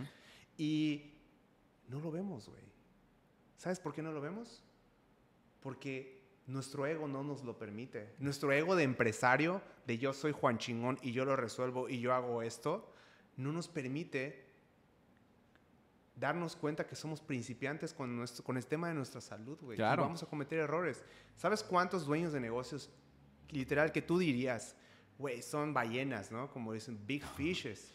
y 0.57 1.13
no 1.87 1.99
lo 1.99 2.11
vemos, 2.11 2.47
güey. 2.49 2.70
¿Sabes 3.61 3.79
por 3.79 3.93
qué 3.93 4.01
no 4.01 4.11
lo 4.11 4.21
vemos? 4.21 4.63
Porque 5.59 6.19
nuestro 6.47 6.87
ego 6.87 7.07
no 7.07 7.23
nos 7.23 7.43
lo 7.43 7.59
permite. 7.59 8.15
Nuestro 8.17 8.51
ego 8.51 8.75
de 8.75 8.81
empresario, 8.81 9.61
de 9.85 9.99
yo 9.99 10.13
soy 10.13 10.31
Juan 10.31 10.57
Chingón 10.57 10.97
y 11.03 11.11
yo 11.11 11.25
lo 11.25 11.35
resuelvo 11.35 11.87
y 11.87 11.99
yo 11.99 12.11
hago 12.11 12.41
esto, 12.41 12.91
no 13.37 13.51
nos 13.51 13.67
permite 13.67 14.47
darnos 16.15 16.55
cuenta 16.55 16.87
que 16.87 16.95
somos 16.95 17.21
principiantes 17.21 17.93
con, 17.93 18.15
nuestro, 18.15 18.43
con 18.43 18.57
el 18.57 18.65
tema 18.65 18.87
de 18.87 18.95
nuestra 18.95 19.21
salud, 19.21 19.59
güey. 19.61 19.77
Claro. 19.77 20.01
Vamos 20.01 20.23
a 20.23 20.25
cometer 20.25 20.57
errores. 20.57 21.03
¿Sabes 21.37 21.61
cuántos 21.61 22.07
dueños 22.07 22.33
de 22.33 22.39
negocios, 22.39 22.89
literal, 23.51 23.91
que 23.91 24.01
tú 24.01 24.17
dirías, 24.17 24.75
güey, 25.19 25.43
son 25.43 25.71
ballenas, 25.71 26.31
¿no? 26.31 26.49
Como 26.49 26.73
dicen, 26.73 26.99
big 27.05 27.23
fishes. 27.23 27.93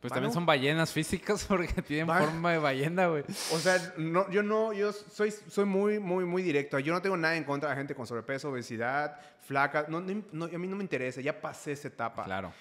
Pues 0.00 0.12
también 0.12 0.32
son 0.32 0.46
ballenas 0.46 0.92
físicas 0.92 1.44
porque 1.48 1.82
tienen 1.82 2.06
forma 2.06 2.52
de 2.52 2.58
ballena, 2.58 3.06
güey. 3.08 3.24
O 3.52 3.58
sea, 3.58 3.94
no, 3.96 4.30
yo 4.30 4.42
no, 4.42 4.72
yo 4.72 4.92
soy, 4.92 5.30
soy 5.48 5.64
muy, 5.64 5.98
muy, 5.98 6.24
muy 6.24 6.42
directo. 6.42 6.78
Yo 6.78 6.92
no 6.92 7.00
tengo 7.02 7.16
nada 7.16 7.36
en 7.36 7.44
contra 7.44 7.68
de 7.68 7.74
la 7.74 7.78
gente 7.78 7.94
con 7.94 8.06
sobrepeso, 8.06 8.50
obesidad, 8.50 9.18
flaca. 9.40 9.86
No, 9.88 10.00
no- 10.00 10.44
a 10.44 10.58
mí 10.58 10.68
no 10.68 10.76
me 10.76 10.84
interesa, 10.84 11.20
ya 11.20 11.40
pasé 11.40 11.72
esa 11.72 11.88
etapa. 11.88 12.24
Claro. 12.24 12.52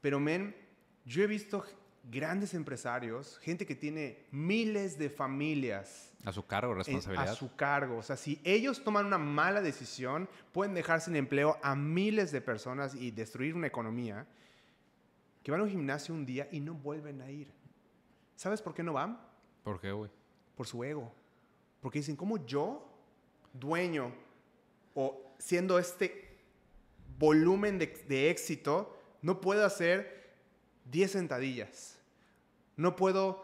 Pero, 0.00 0.18
men, 0.18 0.56
yo 1.04 1.22
he 1.22 1.26
visto 1.26 1.64
grandes 2.10 2.54
empresarios, 2.54 3.38
gente 3.42 3.66
que 3.66 3.74
tiene 3.74 4.24
miles 4.30 4.98
de 4.98 5.10
familias 5.10 6.10
A 6.24 6.32
su 6.32 6.46
cargo, 6.46 6.72
responsabilidad. 6.72 7.28
a 7.28 7.34
su 7.34 7.54
cargo. 7.54 7.98
O 7.98 8.02
sea, 8.02 8.16
si 8.16 8.40
ellos 8.44 8.82
toman 8.82 9.04
una 9.06 9.18
mala 9.18 9.60
decisión, 9.60 10.26
pueden 10.52 10.72
dejar 10.74 11.02
sin 11.02 11.16
empleo 11.16 11.58
a 11.62 11.74
miles 11.76 12.32
de 12.32 12.40
personas 12.40 12.94
y 12.94 13.10
destruir 13.10 13.54
una 13.54 13.66
economía 13.66 14.26
que 15.48 15.52
van 15.52 15.62
a 15.62 15.64
un 15.64 15.70
gimnasio 15.70 16.14
un 16.14 16.26
día 16.26 16.46
y 16.52 16.60
no 16.60 16.74
vuelven 16.74 17.22
a 17.22 17.30
ir. 17.30 17.50
¿Sabes 18.36 18.60
por 18.60 18.74
qué 18.74 18.82
no 18.82 18.92
van? 18.92 19.18
¿Por 19.64 19.80
qué, 19.80 19.92
güey? 19.92 20.10
Por 20.54 20.66
su 20.66 20.84
ego. 20.84 21.10
Porque 21.80 22.00
dicen, 22.00 22.16
¿cómo 22.16 22.44
yo, 22.44 22.86
dueño, 23.54 24.12
o 24.94 25.32
siendo 25.38 25.78
este 25.78 26.36
volumen 27.18 27.78
de, 27.78 27.86
de 28.06 28.28
éxito, 28.28 28.94
no 29.22 29.40
puedo 29.40 29.64
hacer 29.64 30.34
10 30.84 31.12
sentadillas? 31.12 31.98
No 32.76 32.94
puedo, 32.94 33.42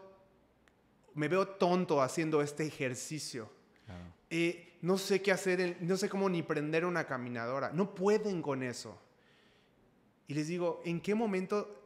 me 1.15 1.27
veo 1.27 1.47
tonto 1.47 2.03
haciendo 2.03 2.43
este 2.43 2.67
ejercicio. 2.67 3.49
Claro. 3.83 4.13
Eh, 4.29 4.77
no 4.83 4.99
sé 4.99 5.23
qué 5.23 5.31
hacer, 5.31 5.77
no 5.81 5.97
sé 5.97 6.07
cómo 6.07 6.29
ni 6.29 6.43
prender 6.43 6.85
una 6.85 7.07
caminadora. 7.07 7.71
No 7.73 7.95
pueden 7.95 8.43
con 8.43 8.61
eso. 8.61 8.95
Y 10.27 10.35
les 10.35 10.47
digo, 10.47 10.83
¿en 10.85 11.01
qué 11.01 11.15
momento 11.15 11.81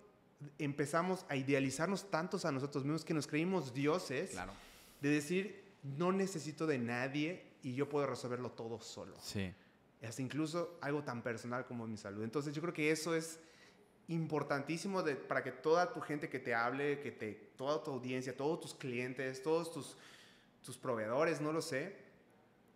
empezamos 0.58 1.26
a 1.30 1.36
idealizarnos 1.36 2.10
tantos 2.10 2.46
a 2.46 2.52
nosotros 2.52 2.84
mismos 2.84 3.04
que 3.06 3.14
nos 3.14 3.28
creímos 3.28 3.74
dioses? 3.74 4.32
Claro. 4.32 4.54
De 5.02 5.10
decir, 5.10 5.64
no 5.84 6.12
necesito 6.12 6.68
de 6.68 6.78
nadie 6.78 7.46
y 7.64 7.74
yo 7.76 7.90
puedo 7.90 8.06
resolverlo 8.06 8.52
todo 8.52 8.80
solo. 8.80 9.16
Sí. 9.22 9.54
Hasta 10.02 10.22
incluso 10.22 10.78
algo 10.82 11.04
tan 11.04 11.22
personal 11.22 11.66
como 11.66 11.86
mi 11.88 11.98
salud. 11.98 12.24
Entonces 12.24 12.54
yo 12.56 12.62
creo 12.62 12.74
que 12.74 12.92
eso 12.92 13.16
es 13.16 13.40
importantísimo 14.08 15.04
de- 15.04 15.16
para 15.16 15.44
que 15.44 15.52
toda 15.52 15.94
tu 15.94 16.02
gente 16.02 16.30
que 16.30 16.40
te 16.40 16.56
hable, 16.56 17.00
que 17.00 17.12
te, 17.12 17.34
toda 17.58 17.84
tu 17.84 17.92
audiencia, 17.92 18.36
todos 18.36 18.60
tus 18.60 18.74
clientes, 18.74 19.44
todos 19.44 19.72
tus, 19.72 19.96
tus 20.66 20.78
proveedores, 20.78 21.42
no 21.42 21.52
lo 21.54 21.62
sé, 21.62 21.96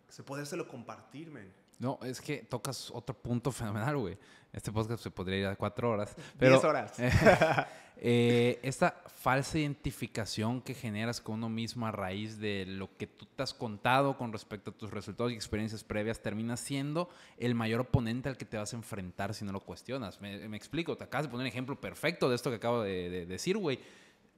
se 0.08 0.22
podérselo 0.22 0.68
compartir, 0.68 1.30
men. 1.30 1.50
No, 1.78 1.98
es 2.04 2.20
que 2.20 2.38
tocas 2.38 2.90
otro 2.90 3.14
punto 3.16 3.50
fenomenal, 3.52 3.96
güey. 3.96 4.16
Este 4.52 4.70
podcast 4.70 5.02
se 5.02 5.10
podría 5.10 5.38
ir 5.38 5.46
a 5.46 5.56
cuatro 5.56 5.90
horas. 5.90 6.14
Pero, 6.38 6.52
Diez 6.52 6.64
horas. 6.64 6.94
eh, 7.96 8.60
esta 8.62 9.02
falsa 9.08 9.58
identificación 9.58 10.60
que 10.60 10.74
generas 10.74 11.20
con 11.20 11.36
uno 11.36 11.48
mismo 11.48 11.86
a 11.86 11.92
raíz 11.92 12.38
de 12.38 12.64
lo 12.66 12.94
que 12.96 13.06
tú 13.08 13.26
te 13.26 13.42
has 13.42 13.52
contado 13.52 14.16
con 14.16 14.32
respecto 14.32 14.70
a 14.70 14.74
tus 14.74 14.90
resultados 14.92 15.32
y 15.32 15.34
experiencias 15.34 15.82
previas 15.82 16.20
termina 16.20 16.56
siendo 16.56 17.08
el 17.38 17.54
mayor 17.56 17.80
oponente 17.80 18.28
al 18.28 18.36
que 18.36 18.44
te 18.44 18.56
vas 18.56 18.72
a 18.72 18.76
enfrentar 18.76 19.34
si 19.34 19.44
no 19.44 19.50
lo 19.52 19.60
cuestionas. 19.60 20.20
Me, 20.20 20.48
me 20.48 20.56
explico, 20.56 20.96
te 20.96 21.02
acabas 21.04 21.26
de 21.26 21.30
poner 21.30 21.44
un 21.44 21.48
ejemplo 21.48 21.80
perfecto 21.80 22.28
de 22.28 22.36
esto 22.36 22.50
que 22.50 22.56
acabo 22.56 22.82
de, 22.82 23.10
de 23.10 23.26
decir, 23.26 23.56
güey. 23.58 23.80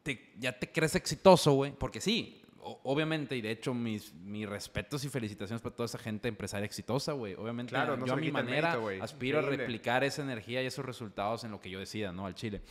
Te- 0.03 0.33
ya 0.39 0.59
te 0.59 0.71
crees 0.71 0.95
exitoso, 0.95 1.53
güey, 1.55 1.73
porque 1.73 2.01
sí, 2.01 2.41
obviamente, 2.83 3.37
y 3.37 3.41
de 3.41 3.51
hecho 3.51 3.75
mis, 3.75 4.13
mis 4.15 4.49
respetos 4.49 5.05
y 5.05 5.09
felicitaciones 5.09 5.63
para 5.63 5.75
toda 5.75 5.87
esa 5.87 5.99
gente 5.99 6.29
empresaria 6.29 6.65
exitosa, 6.65 7.13
güey. 7.13 7.35
Obviamente, 7.35 7.71
Claro, 7.71 7.97
no 7.97 8.07
yo 8.07 8.15
a 8.15 8.17
mi 8.17 8.31
manera 8.31 8.77
mérito, 8.77 9.05
aspiro 9.05 9.39
a 9.39 9.43
replicar 9.43 10.05
esa 10.05 10.23
energía 10.23 10.63
y 10.63 10.67
esos 10.67 10.85
resultados 10.85 11.45
en 11.45 11.51
lo 11.51 11.61
que 11.61 11.71
yo 11.71 11.79
decida, 11.79 12.13
¿no? 12.13 12.27
Al 12.27 12.35
chile. 12.35 12.63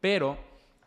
Pero 0.00 0.38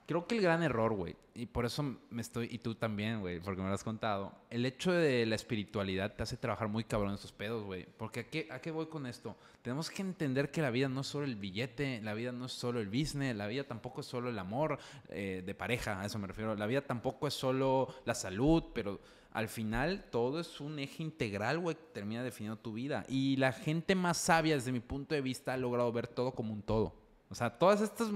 creo 0.06 0.28
que 0.28 0.36
el 0.36 0.41
gran 0.41 0.64
error, 0.64 0.93
güey, 0.93 1.16
y 1.34 1.47
por 1.47 1.66
eso 1.66 1.84
me 2.10 2.22
estoy, 2.22 2.47
y 2.51 2.60
tú 2.60 2.76
también, 2.76 3.20
güey, 3.20 3.39
porque 3.39 3.62
me 3.62 3.68
lo 3.68 3.74
has 3.74 3.84
contado, 3.84 4.34
el 4.49 4.66
hecho 4.66 4.91
de 4.91 5.26
la 5.26 5.36
espiritualidad 5.36 6.16
te 6.16 6.24
hace 6.24 6.38
trabajar 6.38 6.70
muy 6.70 6.84
cabrón 6.84 7.14
esos 7.14 7.32
pedos, 7.32 7.64
güey. 7.66 7.86
Porque 7.97 8.22
¿a 8.22 8.30
qué, 8.30 8.47
¿a 8.51 8.60
qué 8.60 8.72
voy 8.72 8.86
con 8.86 9.06
esto? 9.06 9.36
Tenemos 9.62 9.89
que 9.89 10.01
entender 10.01 10.51
que 10.51 10.62
la 10.62 10.70
vida 10.70 10.88
no 10.88 11.01
es 11.01 11.08
solo 11.08 11.26
el 11.26 11.36
billete, 11.36 12.01
la 12.01 12.14
vida 12.14 12.32
no 12.32 12.45
es 12.45 12.53
solo 12.53 12.80
el 12.80 12.88
business, 12.88 13.36
la 13.36 13.47
vida 13.47 13.66
tampoco 13.66 14.01
es 14.01 14.08
solo 14.08 14.30
el 14.30 14.39
amor 14.39 14.80
eh, 15.10 15.43
de 15.45 15.56
pareja, 15.56 15.99
a 15.99 16.06
eso 16.06 16.20
me 16.20 16.28
refiero. 16.28 16.56
La 16.56 16.68
vida 16.68 16.82
tampoco 16.82 17.28
es 17.28 17.34
solo 17.34 17.93
la 18.06 18.16
salud, 18.16 18.64
pero 18.74 19.01
al 19.32 19.49
final 19.49 20.06
todo 20.12 20.39
es 20.39 20.62
un 20.62 20.80
eje 20.80 21.03
integral, 21.03 21.60
güey, 21.60 21.76
que 21.76 21.84
termina 21.93 22.24
definiendo 22.24 22.58
tu 22.58 22.72
vida. 22.72 23.06
Y 23.10 23.36
la 23.36 23.51
gente 23.51 23.93
más 23.93 24.18
sabia, 24.18 24.56
desde 24.56 24.72
mi 24.72 24.80
punto 24.80 25.14
de 25.16 25.20
vista, 25.22 25.53
ha 25.53 25.58
logrado 25.58 25.91
ver 25.91 26.08
todo 26.08 26.32
como 26.32 26.53
un 26.53 26.62
todo. 26.62 26.95
O 27.30 27.36
sea, 27.36 27.49
todas 27.49 27.82
estas 27.82 28.12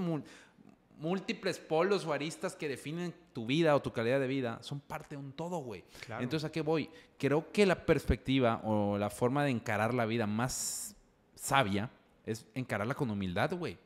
múltiples 1.00 1.58
polos 1.58 2.04
o 2.06 2.12
aristas 2.12 2.54
que 2.54 2.68
definen 2.68 3.14
tu 3.32 3.46
vida 3.46 3.74
o 3.74 3.82
tu 3.82 3.92
calidad 3.92 4.20
de 4.20 4.26
vida 4.26 4.58
son 4.62 4.80
parte 4.80 5.16
de 5.16 5.16
un 5.16 5.32
todo, 5.32 5.58
güey. 5.58 5.82
Claro. 6.04 6.22
Entonces, 6.22 6.48
¿a 6.48 6.52
qué 6.52 6.60
voy? 6.60 6.90
Creo 7.18 7.50
que 7.50 7.66
la 7.66 7.86
perspectiva 7.86 8.60
o 8.64 8.98
la 8.98 9.10
forma 9.10 9.44
de 9.44 9.50
encarar 9.50 9.94
la 9.94 10.06
vida 10.06 10.26
más 10.26 10.94
sabia 11.34 11.90
es 12.26 12.46
encararla 12.54 12.94
con 12.94 13.10
humildad, 13.10 13.52
güey. 13.54 13.78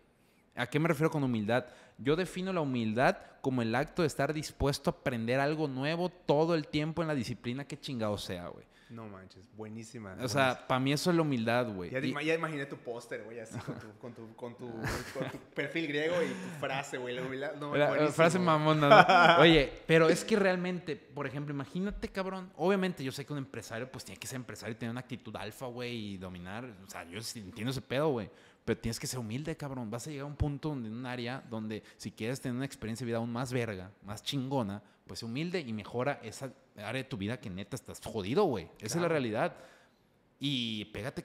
¿A 0.56 0.66
qué 0.66 0.78
me 0.78 0.88
refiero 0.88 1.10
con 1.10 1.22
humildad? 1.24 1.66
Yo 1.98 2.16
defino 2.16 2.52
la 2.52 2.60
humildad 2.60 3.16
como 3.40 3.62
el 3.62 3.74
acto 3.74 4.02
de 4.02 4.08
estar 4.08 4.32
dispuesto 4.32 4.90
a 4.90 4.94
aprender 4.94 5.40
algo 5.40 5.68
nuevo 5.68 6.08
todo 6.08 6.54
el 6.54 6.66
tiempo 6.66 7.02
en 7.02 7.08
la 7.08 7.14
disciplina 7.14 7.64
que 7.64 7.78
chingado 7.78 8.18
sea, 8.18 8.48
güey. 8.48 8.64
No 8.90 9.08
manches, 9.08 9.48
buenísima. 9.56 10.16
O 10.20 10.28
sea, 10.28 10.66
para 10.68 10.78
mí 10.78 10.92
eso 10.92 11.10
es 11.10 11.16
la 11.16 11.22
humildad, 11.22 11.68
güey. 11.74 11.90
Ya, 11.90 11.98
Y- 12.00 12.26
ya 12.26 12.34
imaginé 12.34 12.66
tu 12.66 12.76
póster, 12.76 13.24
güey, 13.24 13.40
así 13.40 13.58
con 13.58 13.74
tu, 13.78 13.98
con, 13.98 14.14
tu, 14.14 14.36
con, 14.36 14.56
tu, 14.56 14.70
con 15.18 15.30
tu 15.30 15.38
perfil 15.54 15.88
griego 15.88 16.14
y 16.22 16.26
tu 16.28 16.60
frase, 16.60 16.98
güey. 16.98 17.14
La 17.16 17.22
humildad. 17.22 17.54
No, 17.56 17.74
La- 17.74 17.96
la 17.96 18.08
frase 18.12 18.38
mamona. 18.38 19.36
¿no? 19.36 19.42
Oye, 19.42 19.72
pero 19.86 20.08
es 20.08 20.24
que 20.24 20.36
realmente, 20.36 20.96
por 20.96 21.26
ejemplo, 21.26 21.54
imagínate, 21.54 22.08
cabrón. 22.08 22.50
Obviamente, 22.56 23.02
yo 23.02 23.10
sé 23.10 23.24
que 23.24 23.32
un 23.32 23.38
empresario, 23.38 23.90
pues 23.90 24.04
tiene 24.04 24.18
que 24.20 24.26
ser 24.26 24.36
empresario 24.36 24.72
y 24.74 24.78
tener 24.78 24.90
una 24.90 25.00
actitud 25.00 25.34
alfa, 25.36 25.66
güey, 25.66 26.14
y 26.14 26.16
dominar. 26.18 26.64
O 26.86 26.90
sea, 26.90 27.04
yo 27.04 27.18
entiendo 27.36 27.70
ese 27.70 27.80
pedo, 27.82 28.08
güey. 28.10 28.30
Pero 28.64 28.78
tienes 28.80 28.98
que 29.00 29.06
ser 29.06 29.18
humilde, 29.18 29.56
cabrón. 29.56 29.90
Vas 29.90 30.06
a 30.06 30.10
llegar 30.10 30.24
a 30.24 30.26
un 30.26 30.36
punto 30.36 30.70
donde 30.70 30.88
en 30.88 30.94
un 30.94 31.04
área 31.06 31.42
donde, 31.50 31.82
si 31.96 32.10
quieres 32.10 32.40
tener 32.40 32.56
una 32.56 32.64
experiencia 32.64 33.04
de 33.04 33.08
vida 33.08 33.18
aún 33.18 33.30
más 33.32 33.52
verga, 33.52 33.90
más 34.04 34.22
chingona, 34.22 34.82
pues 35.06 35.22
humilde 35.22 35.60
y 35.60 35.72
mejora 35.74 36.18
esa 36.22 36.50
área 36.76 37.02
de 37.02 37.08
tu 37.08 37.16
vida 37.16 37.38
que 37.40 37.50
neta 37.50 37.76
estás 37.76 38.00
jodido, 38.04 38.44
güey. 38.44 38.64
Esa 38.78 38.86
es 38.86 38.94
la 38.96 39.00
Claro. 39.02 39.12
realidad. 39.12 39.56
Y 40.40 40.86
pégate 40.86 41.24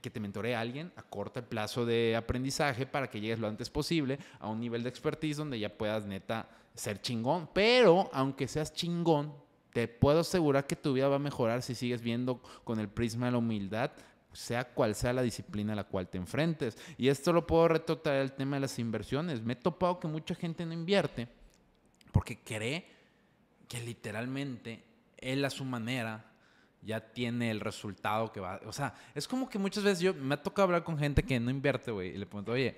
que 0.00 0.10
te 0.10 0.20
mentoree 0.20 0.54
a 0.54 0.60
alguien, 0.60 0.92
acorta 0.96 1.40
el 1.40 1.46
plazo 1.46 1.84
de 1.84 2.16
aprendizaje 2.16 2.86
para 2.86 3.10
que 3.10 3.20
llegues 3.20 3.38
lo 3.38 3.48
antes 3.48 3.68
posible 3.68 4.18
a 4.38 4.48
un 4.48 4.58
nivel 4.60 4.82
de 4.82 4.88
expertise 4.88 5.36
donde 5.36 5.58
ya 5.58 5.68
puedas 5.76 6.06
neta 6.06 6.48
ser 6.74 7.00
chingón. 7.02 7.50
Pero 7.52 8.08
aunque 8.12 8.48
seas 8.48 8.72
chingón, 8.72 9.34
te 9.74 9.86
puedo 9.88 10.20
asegurar 10.20 10.66
que 10.66 10.76
tu 10.76 10.92
vida 10.94 11.08
va 11.08 11.16
a 11.16 11.18
mejorar 11.18 11.60
si 11.62 11.74
sigues 11.74 12.00
viendo 12.00 12.40
con 12.62 12.78
el 12.80 12.88
prisma 12.88 13.26
de 13.26 13.32
la 13.32 13.38
humildad, 13.38 13.90
sea 14.32 14.64
cual 14.64 14.94
sea 14.94 15.12
la 15.12 15.22
disciplina 15.22 15.74
a 15.74 15.76
la 15.76 15.84
cual 15.84 16.08
te 16.08 16.16
enfrentes. 16.16 16.78
Y 16.96 17.08
esto 17.08 17.32
lo 17.32 17.46
puedo 17.46 17.68
retrotraer 17.68 18.22
al 18.22 18.32
tema 18.32 18.56
de 18.56 18.60
las 18.60 18.78
inversiones. 18.78 19.42
Me 19.42 19.52
he 19.52 19.56
topado 19.56 20.00
que 20.00 20.08
mucha 20.08 20.34
gente 20.34 20.64
no 20.64 20.72
invierte 20.72 21.28
porque 22.10 22.38
cree 22.38 22.86
que 23.74 23.80
literalmente 23.84 24.84
él 25.18 25.44
a 25.44 25.50
su 25.50 25.64
manera 25.64 26.24
ya 26.80 27.00
tiene 27.00 27.50
el 27.50 27.60
resultado 27.60 28.30
que 28.30 28.40
va. 28.40 28.60
O 28.66 28.72
sea, 28.72 28.94
es 29.14 29.26
como 29.26 29.48
que 29.48 29.58
muchas 29.58 29.82
veces 29.82 30.00
yo 30.00 30.14
me 30.14 30.34
ha 30.34 30.42
tocado 30.42 30.64
hablar 30.66 30.84
con 30.84 30.96
gente 30.96 31.22
que 31.22 31.40
no 31.40 31.50
invierte, 31.50 31.90
güey, 31.90 32.10
y 32.10 32.18
le 32.18 32.26
pregunto, 32.26 32.52
oye, 32.52 32.76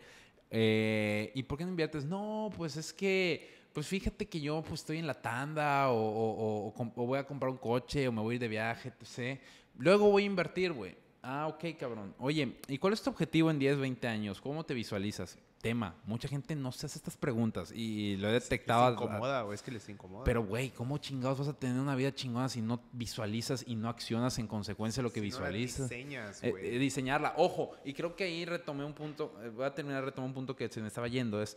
eh, 0.51 1.33
¿y 1.35 1.43
por 1.43 1.59
qué 1.59 1.65
no 1.65 1.71
inviertes? 1.71 2.05
No, 2.05 2.51
pues 2.57 2.77
es 2.77 2.93
que, 2.93 3.55
pues 3.73 3.87
fíjate 3.87 4.27
que 4.27 4.41
yo 4.41 4.63
pues 4.63 4.81
estoy 4.81 4.99
en 4.99 5.07
la 5.07 5.21
tanda 5.21 5.91
o, 5.91 6.73
voy 6.95 7.19
a 7.19 7.27
comprar 7.27 7.51
un 7.51 7.59
coche 7.59 8.09
o 8.09 8.13
me 8.13 8.23
voy 8.23 8.35
a 8.35 8.37
ir 8.37 8.41
de 8.41 8.49
viaje, 8.49 8.93
sé. 9.03 9.41
Luego 9.77 10.11
voy 10.11 10.23
a 10.23 10.27
invertir, 10.27 10.73
güey. 10.73 10.97
Ah, 11.23 11.49
ok, 11.49 11.77
cabrón. 11.79 12.15
Oye, 12.21 12.57
¿y 12.69 12.79
cuál 12.79 12.95
es 12.95 13.03
tu 13.03 13.11
objetivo 13.11 13.51
en 13.51 13.59
10, 13.59 13.79
20 13.79 14.09
años? 14.09 14.41
¿Cómo 14.41 14.65
te 14.65 14.73
visualizas? 14.73 15.37
Tema, 15.67 15.95
mucha 16.05 16.29
gente 16.29 16.55
no 16.55 16.71
se 16.71 16.87
hace 16.87 16.99
estas 16.99 17.17
preguntas 17.17 17.73
y 17.75 18.17
lo 18.19 18.29
he 18.29 18.33
detectado. 18.33 18.89
Les 18.91 19.01
a- 19.01 19.03
incomoda, 19.05 19.43
güey, 19.43 19.55
es 19.57 19.63
que 19.63 19.73
les 19.73 19.89
incomoda. 19.89 20.23
pero, 20.25 20.45
güey, 20.45 20.71
¿cómo 20.71 20.97
chingados 20.99 21.39
vas 21.41 21.49
a 21.49 21.55
tener 21.55 21.81
una 21.81 21.95
vida 21.97 22.15
chingona 22.15 22.49
si 22.49 22.61
no 22.61 22.81
visualizas 22.93 23.65
y 23.67 23.75
no 23.75 23.89
accionas 23.89 24.39
en 24.39 24.47
consecuencia 24.47 25.03
lo 25.03 25.11
que 25.11 25.21
Si 25.21 25.29
no 25.31 25.41
la 25.41 25.49
visualizas? 25.49 25.89
diseñas, 25.89 26.43
Eh, 26.45 26.55
eh, 26.63 26.79
diseñarla. 26.79 27.35
Ojo, 27.37 27.73
y 27.85 27.93
creo 27.95 28.15
que 28.15 28.25
ahí 28.25 28.45
retomé 28.45 28.85
un 28.85 28.93
punto, 28.95 29.35
eh, 29.43 29.49
voy 29.49 29.65
a 29.65 29.75
terminar 29.75 30.03
de 30.03 30.07
retomar 30.07 30.29
un 30.29 30.35
punto 30.35 30.55
que 30.55 30.69
se 30.69 30.81
me 30.81 30.87
estaba 30.89 31.09
yendo, 31.09 31.43
es 31.43 31.57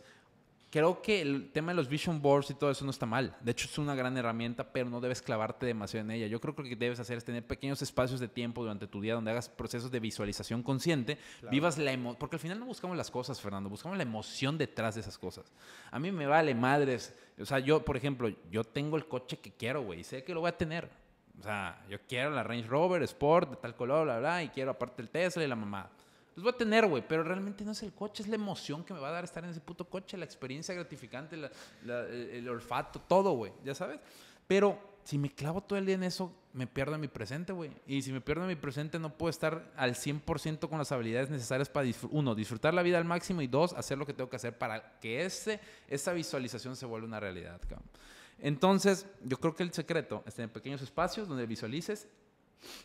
creo 0.70 1.02
que 1.02 1.20
el 1.20 1.50
tema 1.50 1.72
de 1.72 1.76
los 1.76 1.88
vision 1.88 2.22
boards 2.22 2.50
y 2.50 2.54
todo 2.54 2.70
eso 2.70 2.84
no 2.84 2.90
está 2.90 3.04
mal. 3.04 3.36
De 3.40 3.50
hecho, 3.50 3.66
es 3.66 3.76
una 3.78 3.94
gran 3.94 4.16
herramienta, 4.16 4.72
pero 4.72 4.88
no 4.88 5.00
debes 5.00 5.20
clavarte 5.20 5.66
demasiado 5.66 6.04
en 6.06 6.12
ella. 6.12 6.26
Yo 6.28 6.40
creo 6.40 6.54
que 6.54 6.62
lo 6.62 6.68
que 6.68 6.76
debes 6.76 7.00
hacer 7.00 7.18
es 7.18 7.24
tener 7.24 7.44
pequeños 7.46 7.82
espacios 7.82 8.20
de 8.20 8.28
tiempo 8.28 8.62
durante 8.62 8.86
tu 8.86 9.00
día 9.00 9.14
donde 9.14 9.32
hagas 9.32 9.48
procesos 9.48 9.90
de 9.90 10.00
visualización 10.00 10.62
consciente, 10.62 11.18
vivas 11.50 11.76
la 11.76 11.92
emoción, 11.92 12.18
porque 12.18 12.36
al 12.36 12.40
final 12.40 12.60
no 12.60 12.66
buscamos 12.66 12.96
las 12.96 13.10
cosas, 13.10 13.40
Fernando, 13.40 13.68
buscamos 13.68 13.96
la 13.96 14.04
emoción 14.04 14.56
detrás 14.56 14.94
de 14.94 15.00
esas 15.00 15.18
cosas. 15.18 15.52
A 15.90 15.98
mí 15.98 16.12
me 16.12 16.26
vale 16.26 16.54
madres. 16.54 17.14
O 17.38 17.44
sea, 17.44 17.58
yo, 17.58 17.84
por 17.84 17.96
ejemplo, 17.96 18.30
yo 18.50 18.64
tengo 18.64 18.96
el 18.96 19.06
coche 19.06 19.38
que 19.38 19.50
quiero, 19.52 19.82
güey, 19.82 20.00
y 20.00 20.04
sé 20.04 20.22
que 20.22 20.34
lo 20.34 20.40
voy 20.40 20.50
a 20.50 20.56
tener. 20.56 20.88
O 21.38 21.42
sea, 21.42 21.82
yo 21.88 21.98
quiero 22.06 22.30
la 22.30 22.42
Range 22.42 22.68
Rover 22.68 23.02
Sport 23.02 23.50
de 23.50 23.56
tal 23.56 23.74
color, 23.74 24.04
bla, 24.04 24.18
bla, 24.18 24.44
y 24.44 24.50
quiero 24.50 24.72
aparte 24.72 25.02
el 25.02 25.08
Tesla 25.08 25.42
y 25.42 25.48
la 25.48 25.56
mamá. 25.56 25.90
Los 26.40 26.44
voy 26.44 26.54
a 26.54 26.56
tener, 26.56 26.86
güey, 26.86 27.06
pero 27.06 27.22
realmente 27.22 27.66
no 27.66 27.72
es 27.72 27.82
el 27.82 27.92
coche, 27.92 28.22
es 28.22 28.28
la 28.30 28.36
emoción 28.36 28.82
que 28.82 28.94
me 28.94 29.00
va 29.00 29.08
a 29.10 29.12
dar 29.12 29.24
estar 29.24 29.44
en 29.44 29.50
ese 29.50 29.60
puto 29.60 29.84
coche, 29.84 30.16
la 30.16 30.24
experiencia 30.24 30.74
gratificante, 30.74 31.36
el 31.84 32.48
olfato, 32.48 32.98
todo, 32.98 33.32
güey, 33.32 33.52
ya 33.62 33.74
sabes. 33.74 34.00
Pero 34.46 34.78
si 35.04 35.18
me 35.18 35.28
clavo 35.34 35.60
todo 35.60 35.78
el 35.78 35.84
día 35.84 35.96
en 35.96 36.02
eso, 36.02 36.34
me 36.54 36.66
pierdo 36.66 36.96
mi 36.96 37.08
presente, 37.08 37.52
güey. 37.52 37.72
Y 37.86 38.00
si 38.00 38.10
me 38.10 38.22
pierdo 38.22 38.46
mi 38.46 38.56
presente, 38.56 38.98
no 38.98 39.12
puedo 39.12 39.28
estar 39.28 39.70
al 39.76 39.94
100% 39.94 40.66
con 40.66 40.78
las 40.78 40.90
habilidades 40.92 41.28
necesarias 41.28 41.68
para, 41.68 41.86
uno, 42.10 42.34
disfrutar 42.34 42.72
la 42.72 42.82
vida 42.82 42.96
al 42.96 43.04
máximo 43.04 43.42
y 43.42 43.46
dos, 43.46 43.74
hacer 43.74 43.98
lo 43.98 44.06
que 44.06 44.14
tengo 44.14 44.30
que 44.30 44.36
hacer 44.36 44.56
para 44.56 44.98
que 44.98 45.26
ese, 45.26 45.60
esa 45.88 46.14
visualización 46.14 46.74
se 46.74 46.86
vuelva 46.86 47.06
una 47.06 47.20
realidad, 47.20 47.60
cabrón. 47.68 47.86
Entonces, 48.38 49.06
yo 49.22 49.38
creo 49.38 49.54
que 49.54 49.62
el 49.62 49.74
secreto 49.74 50.22
está 50.24 50.42
en 50.42 50.48
pequeños 50.48 50.80
espacios 50.80 51.28
donde 51.28 51.44
visualices, 51.44 52.08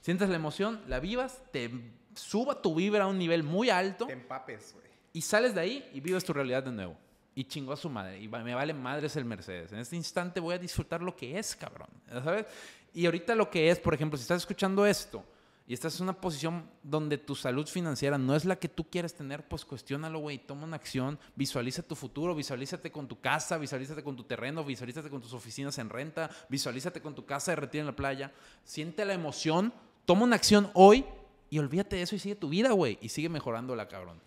sientas 0.02 0.28
la 0.28 0.36
emoción, 0.36 0.82
la 0.90 1.00
vivas, 1.00 1.42
te 1.54 1.72
suba 2.16 2.62
tu 2.62 2.74
vibra 2.76 3.04
a 3.04 3.08
un 3.08 3.18
nivel 3.18 3.44
muy 3.44 3.70
alto. 3.70 4.08
Te 4.08 4.14
empapes, 4.14 4.74
güey. 4.74 4.86
Y 5.14 5.22
sales 5.22 5.56
de 5.56 5.62
ahí 5.62 5.90
y 5.94 6.00
vives 6.00 6.26
tu 6.26 6.34
realidad 6.34 6.64
de 6.64 6.72
nuevo. 6.72 6.98
Y 7.36 7.44
chingó 7.46 7.74
a 7.74 7.78
su 7.78 7.90
madre. 7.90 8.20
Y 8.20 8.28
me 8.28 8.54
vale 8.54 8.74
madres 8.74 9.16
el 9.16 9.26
Mercedes. 9.26 9.72
En 9.72 9.80
este 9.80 9.96
instante 9.96 10.40
voy 10.40 10.56
a 10.56 10.58
disfrutar 10.58 11.02
lo 11.02 11.16
que 11.16 11.38
es, 11.38 11.56
cabrón. 11.56 11.90
¿Sabes? 12.10 12.46
Y 12.94 13.06
ahorita 13.06 13.36
lo 13.36 13.50
que 13.50 13.70
es, 13.70 13.80
por 13.80 13.94
ejemplo, 13.94 14.18
si 14.18 14.24
estás 14.24 14.42
escuchando 14.42 14.86
esto 14.86 15.24
y 15.68 15.74
estás 15.74 15.98
en 15.98 16.04
una 16.04 16.14
posición 16.14 16.70
donde 16.84 17.18
tu 17.18 17.36
salud 17.36 17.68
financiera 17.68 18.18
no 18.18 18.36
es 18.36 18.46
la 18.46 18.56
que 18.56 18.70
tú 18.70 18.90
quieres 18.90 19.16
tener, 19.16 19.48
pues 19.48 19.66
cuestiónalo, 19.66 20.20
güey, 20.20 20.38
toma 20.38 20.64
una 20.64 20.76
acción, 20.76 21.20
visualiza 21.36 21.82
tu 21.82 21.96
futuro, 21.96 22.36
visualízate 22.36 22.92
con 22.92 23.08
tu 23.08 23.20
casa, 23.20 23.58
visualízate 23.58 24.04
con 24.04 24.16
tu 24.16 24.24
terreno, 24.24 24.64
visualízate 24.64 25.10
con 25.10 25.22
tus 25.22 25.34
oficinas 25.34 25.78
en 25.80 25.90
renta, 25.90 26.30
visualízate 26.50 27.02
con 27.02 27.16
tu 27.16 27.26
casa 27.26 27.52
de 27.52 27.56
retiro 27.58 27.82
en 27.82 27.88
la 27.88 27.96
playa, 27.96 28.32
siente 28.64 29.04
la 29.06 29.14
emoción, 29.14 29.74
toma 30.06 30.24
una 30.24 30.36
acción 30.36 30.70
hoy 30.74 31.04
y 31.50 31.60
olvídate 31.60 31.98
de 31.98 32.02
eso 32.04 32.16
y 32.16 32.20
sigue 32.20 32.36
tu 32.36 32.50
vida, 32.50 32.72
güey, 32.72 32.98
y 33.02 33.10
sigue 33.10 33.30
mejorándola, 33.30 33.88
cabrón. 33.88 34.22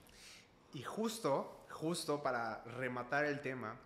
Y 0.74 0.82
justo, 0.82 1.64
justo 1.70 2.22
para 2.22 2.62
rematar 2.64 3.24
el 3.24 3.40
tema, 3.40 3.76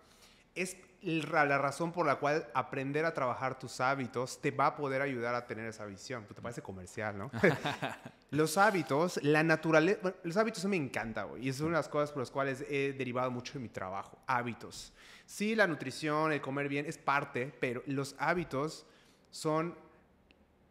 es 0.54 0.76
la 1.02 1.58
razón 1.58 1.90
por 1.92 2.06
la 2.06 2.16
cual 2.16 2.46
aprender 2.54 3.04
a 3.04 3.12
trabajar 3.12 3.58
tus 3.58 3.80
hábitos 3.80 4.40
te 4.40 4.52
va 4.52 4.66
a 4.66 4.76
poder 4.76 5.02
ayudar 5.02 5.34
a 5.34 5.46
tener 5.46 5.66
esa 5.66 5.84
visión. 5.84 6.24
Pues 6.24 6.36
te 6.36 6.42
parece 6.42 6.62
comercial, 6.62 7.18
¿no? 7.18 7.30
los 8.30 8.56
hábitos, 8.56 9.18
la 9.22 9.42
naturaleza, 9.42 10.14
los 10.22 10.36
hábitos 10.36 10.64
me 10.66 10.76
encanta, 10.76 11.24
güey. 11.24 11.46
Y 11.46 11.48
es 11.48 11.60
una 11.60 11.70
de 11.70 11.76
las 11.76 11.88
cosas 11.88 12.12
por 12.12 12.20
las 12.20 12.30
cuales 12.30 12.64
he 12.68 12.92
derivado 12.92 13.30
mucho 13.30 13.54
de 13.54 13.60
mi 13.60 13.68
trabajo. 13.68 14.18
Hábitos. 14.26 14.92
Sí, 15.26 15.54
la 15.54 15.66
nutrición, 15.66 16.32
el 16.32 16.40
comer 16.40 16.68
bien 16.68 16.86
es 16.86 16.98
parte, 16.98 17.52
pero 17.60 17.82
los 17.86 18.14
hábitos 18.18 18.86
son, 19.30 19.76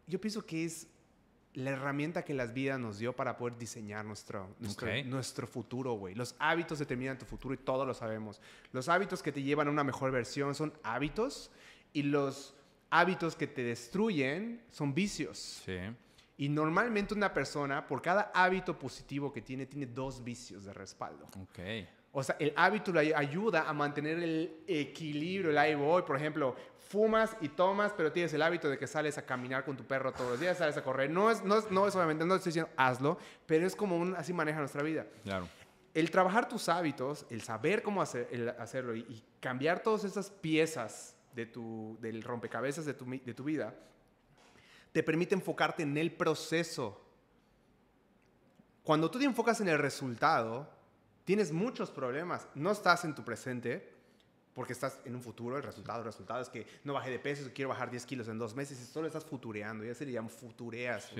yo 0.06 0.20
pienso 0.20 0.46
que 0.46 0.64
es 0.64 0.86
la 1.54 1.70
herramienta 1.70 2.24
que 2.24 2.34
las 2.34 2.54
vidas 2.54 2.80
nos 2.80 2.98
dio 2.98 3.14
para 3.14 3.36
poder 3.36 3.58
diseñar 3.58 4.04
nuestro, 4.04 4.54
nuestro, 4.58 4.88
nuestro 5.04 5.46
futuro, 5.46 5.92
güey. 5.94 6.14
Los 6.14 6.34
hábitos 6.38 6.78
determinan 6.78 7.18
tu 7.18 7.26
futuro 7.26 7.54
y 7.54 7.58
todos 7.58 7.86
lo 7.86 7.94
sabemos. 7.94 8.40
Los 8.72 8.88
hábitos 8.88 9.22
que 9.22 9.32
te 9.32 9.42
llevan 9.42 9.68
a 9.68 9.70
una 9.70 9.84
mejor 9.84 10.10
versión 10.10 10.54
son 10.54 10.72
hábitos 10.82 11.50
y 11.92 12.04
los 12.04 12.54
hábitos 12.90 13.36
que 13.36 13.46
te 13.46 13.62
destruyen 13.62 14.62
son 14.70 14.94
vicios. 14.94 15.62
Sí. 15.64 15.78
Y 16.38 16.48
normalmente 16.48 17.14
una 17.14 17.32
persona, 17.32 17.86
por 17.86 18.00
cada 18.00 18.32
hábito 18.34 18.78
positivo 18.78 19.32
que 19.32 19.42
tiene, 19.42 19.66
tiene 19.66 19.86
dos 19.86 20.24
vicios 20.24 20.64
de 20.64 20.72
respaldo. 20.72 21.26
Ok. 21.40 21.58
O 22.14 22.22
sea, 22.22 22.36
el 22.38 22.52
hábito 22.56 22.92
le 22.92 23.14
ayuda 23.14 23.68
a 23.68 23.72
mantener 23.72 24.18
el 24.18 24.62
equilibrio, 24.66 25.50
el 25.50 25.56
ahí 25.56 25.74
voy. 25.74 26.02
Por 26.02 26.16
ejemplo, 26.16 26.54
fumas 26.76 27.34
y 27.40 27.48
tomas, 27.48 27.94
pero 27.96 28.12
tienes 28.12 28.34
el 28.34 28.42
hábito 28.42 28.68
de 28.68 28.78
que 28.78 28.86
sales 28.86 29.16
a 29.16 29.24
caminar 29.24 29.64
con 29.64 29.78
tu 29.78 29.84
perro 29.84 30.12
todos 30.12 30.32
los 30.32 30.40
días, 30.40 30.58
sales 30.58 30.76
a 30.76 30.84
correr. 30.84 31.08
No 31.08 31.30
es, 31.30 31.42
no 31.42 31.56
es, 31.56 31.70
no 31.70 31.88
es 31.88 31.96
obviamente, 31.96 32.26
no 32.26 32.34
estoy 32.34 32.50
diciendo 32.50 32.70
hazlo, 32.76 33.16
pero 33.46 33.66
es 33.66 33.74
como 33.74 33.96
un, 33.96 34.14
así 34.14 34.34
maneja 34.34 34.58
nuestra 34.58 34.82
vida. 34.82 35.06
Claro. 35.24 35.48
El 35.94 36.10
trabajar 36.10 36.50
tus 36.50 36.68
hábitos, 36.68 37.24
el 37.30 37.40
saber 37.40 37.82
cómo 37.82 38.02
hacer, 38.02 38.28
el 38.30 38.50
hacerlo 38.50 38.94
y, 38.94 39.24
cambiar 39.40 39.82
todas 39.82 40.04
esas 40.04 40.30
piezas 40.30 41.16
de 41.34 41.46
tu, 41.46 41.96
del 42.02 42.22
rompecabezas 42.22 42.84
de 42.84 42.92
tu, 42.92 43.06
de 43.06 43.34
tu 43.34 43.42
vida, 43.42 43.74
te 44.92 45.02
permite 45.02 45.34
enfocarte 45.34 45.82
en 45.82 45.96
el 45.96 46.12
proceso. 46.12 47.02
Cuando 48.82 49.10
tú 49.10 49.18
te 49.18 49.24
enfocas 49.24 49.62
en 49.62 49.68
el 49.68 49.78
resultado, 49.78 50.68
tienes 51.24 51.52
muchos 51.52 51.90
problemas. 51.90 52.46
No 52.54 52.70
estás 52.70 53.04
en 53.04 53.14
tu 53.14 53.24
presente, 53.24 53.92
porque 54.54 54.74
estás 54.74 54.98
en 55.04 55.14
un 55.14 55.22
futuro, 55.22 55.56
el 55.56 55.62
resultado, 55.62 56.00
el 56.00 56.04
resultado 56.04 56.42
es 56.42 56.48
que 56.48 56.66
no 56.84 56.92
bajé 56.92 57.10
de 57.10 57.18
peso, 57.18 57.48
quiero 57.54 57.70
bajar 57.70 57.90
10 57.90 58.04
kilos 58.04 58.28
en 58.28 58.38
dos 58.38 58.54
meses, 58.54 58.78
y 58.80 58.84
solo 58.84 59.06
estás 59.06 59.24
futureando, 59.24 59.84
ya 59.84 59.94
se 59.94 60.04
le 60.04 60.12
llaman 60.12 60.30
futureas. 60.30 61.10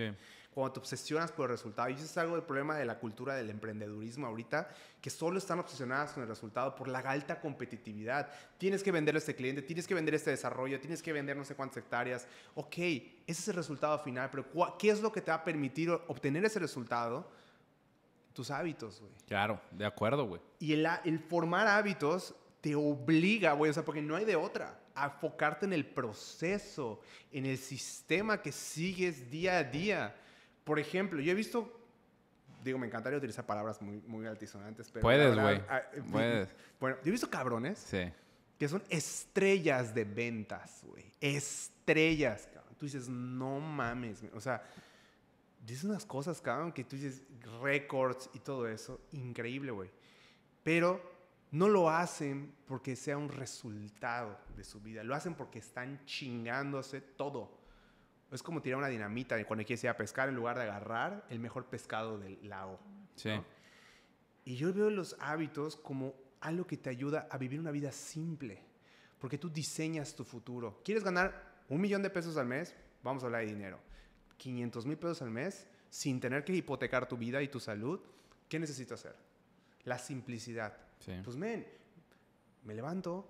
Cuando 0.53 0.75
te 0.75 0.81
obsesionas 0.81 1.33
por 1.33 1.47
el 1.47 1.57
resultado, 1.57 1.89
y 1.89 1.95
eso 1.95 2.05
es 2.05 2.19
algo 2.19 2.35
del 2.35 2.45
problema 2.45 2.77
de 2.77 2.85
la 2.85 2.99
cultura 2.99 3.35
del 3.35 3.49
emprendedurismo 3.49 4.27
ahorita, 4.27 4.69
que 5.01 5.09
solo 5.09 5.39
están 5.39 5.59
obsesionadas 5.59 6.13
con 6.13 6.23
el 6.25 6.29
resultado 6.29 6.75
por 6.75 6.89
la 6.89 6.99
alta 6.99 7.41
competitividad. 7.41 8.29
Tienes 8.59 8.83
que 8.83 8.93
vender 8.93 9.15
a 9.15 9.19
este 9.19 9.35
cliente, 9.35 9.63
tienes 9.63 9.87
que 9.87 9.95
vender 9.95 10.15
este 10.15 10.29
desarrollo, 10.29 10.79
tienes 10.79 11.03
que 11.03 11.15
vender 11.15 11.39
no 11.39 11.47
sé 11.47 11.55
cuántas 11.55 11.79
hectáreas. 11.79 12.27
Ok, 12.55 12.77
ese 12.77 13.13
es 13.27 13.49
el 13.49 13.55
resultado 13.55 13.99
final, 14.01 14.29
pero 14.31 14.45
¿qué 14.79 14.91
es 14.91 15.01
lo 15.01 15.11
que 15.11 15.23
te 15.23 15.31
va 15.31 15.39
a 15.39 15.45
permitir 15.45 15.89
obtener 15.91 16.45
ese 16.45 16.59
resultado? 16.59 17.31
Tus 18.33 18.51
hábitos, 18.51 19.01
güey. 19.01 19.12
Claro, 19.26 19.61
de 19.70 19.85
acuerdo, 19.85 20.26
güey. 20.26 20.41
Y 20.59 20.72
el, 20.72 20.87
el 21.05 21.18
formar 21.18 21.66
hábitos 21.66 22.35
te 22.62 22.74
obliga, 22.74 23.53
güey, 23.53 23.70
o 23.70 23.74
sea, 23.74 23.85
porque 23.85 24.01
no 24.01 24.14
hay 24.16 24.24
de 24.24 24.37
otra, 24.37 24.78
a 24.95 25.07
enfocarte 25.07 25.66
en 25.66 25.72
el 25.72 25.85
proceso, 25.85 27.01
en 27.33 27.45
el 27.45 27.59
sistema 27.59 28.41
que 28.41 28.53
sigues 28.53 29.30
día 29.30 29.59
a 29.59 29.64
día. 29.64 30.16
Por 30.64 30.78
ejemplo, 30.78 31.20
yo 31.20 31.33
he 31.33 31.35
visto, 31.35 31.80
digo, 32.62 32.78
me 32.78 32.87
encantaría 32.87 33.18
utilizar 33.18 33.45
palabras 33.45 33.83
muy, 33.83 34.01
muy 34.07 34.26
altisonantes, 34.26 34.91
pero... 34.91 35.03
Puedes, 35.03 35.35
güey. 35.35 35.61
Ah, 35.68 35.83
Puedes. 36.11 36.55
Bueno, 36.80 36.97
yo 37.03 37.09
he 37.09 37.12
visto 37.12 37.30
cabrones 37.30 37.78
sí. 37.78 38.11
que 38.59 38.68
son 38.68 38.83
estrellas 38.89 39.95
de 39.95 40.05
ventas, 40.05 40.83
güey. 40.85 41.05
Estrellas, 41.20 42.49
cabrón. 42.53 42.74
Tú 42.78 42.87
dices, 42.87 43.09
no 43.09 43.61
mames, 43.61 44.22
o 44.33 44.41
sea... 44.41 44.62
Dices 45.63 45.85
unas 45.85 46.05
cosas, 46.05 46.41
cabrón, 46.41 46.73
que 46.73 46.83
tú 46.83 46.97
dices 46.97 47.23
récords 47.63 48.29
y 48.35 48.41
todo 48.41 48.67
eso. 48.67 49.01
Increíble, 49.13 49.71
güey. 49.71 49.91
Pero 50.65 51.01
no 51.53 51.69
lo 51.69 51.89
hacen 51.89 52.53
porque 52.67 52.97
sea 52.97 53.17
un 53.17 53.29
resultado 53.29 54.39
de 54.57 54.65
su 54.65 54.81
vida, 54.81 55.05
lo 55.05 55.15
hacen 55.15 55.35
porque 55.35 55.61
están 55.61 56.05
chingándose 56.05 57.01
todo. 57.01 57.61
Es 58.31 58.43
como 58.43 58.63
tirar 58.63 58.79
una 58.79 58.89
dinamita 58.89 59.43
cuando 59.45 59.65
quieres 59.65 59.85
ir 59.85 59.91
a 59.91 59.97
pescar 59.97 60.31
en 60.31 60.35
lugar 60.35 60.57
de 60.57 60.63
agarrar 60.63 61.27
el 61.29 61.39
mejor 61.39 61.67
pescado 61.67 62.19
del 62.19 62.39
lago. 62.49 62.81
Sí. 63.15 63.31
Y 64.45 64.57
yo 64.57 64.73
veo 64.73 64.91
los 64.91 65.15
hábitos 65.21 65.77
como 65.77 66.15
algo 66.41 66.67
que 66.67 66.79
te 66.79 66.91
ayuda 66.91 67.29
a 67.31 67.39
vivir 67.39 67.61
una 67.61 67.71
vida 67.71 67.93
simple, 67.93 68.63
porque 69.19 69.39
tú 69.39 69.51
diseñas 69.51 70.17
tu 70.17 70.25
futuro. 70.25 70.81
¿Quieres 70.83 71.05
ganar 71.05 71.63
un 71.69 71.81
millón 71.81 72.03
de 72.03 72.11
pesos 72.11 72.37
al 72.39 72.47
mes? 72.47 72.75
Vamos 73.03 73.23
a 73.23 73.27
hablar 73.27 73.43
de 73.43 73.49
dinero. 73.49 73.79
500 74.43 74.86
mil 74.86 74.97
pesos 74.97 75.22
al 75.22 75.30
mes 75.30 75.66
sin 75.88 76.20
tener 76.20 76.45
que 76.45 76.53
hipotecar 76.53 77.09
tu 77.09 77.16
vida 77.16 77.40
y 77.43 77.49
tu 77.49 77.61
salud. 77.61 78.01
¿Qué 78.49 78.59
necesito 78.59 78.95
hacer? 78.95 79.14
La 79.84 79.99
simplicidad 79.99 80.76
pues, 81.24 81.36
men, 81.36 81.66
me 82.64 82.74
levanto, 82.74 83.26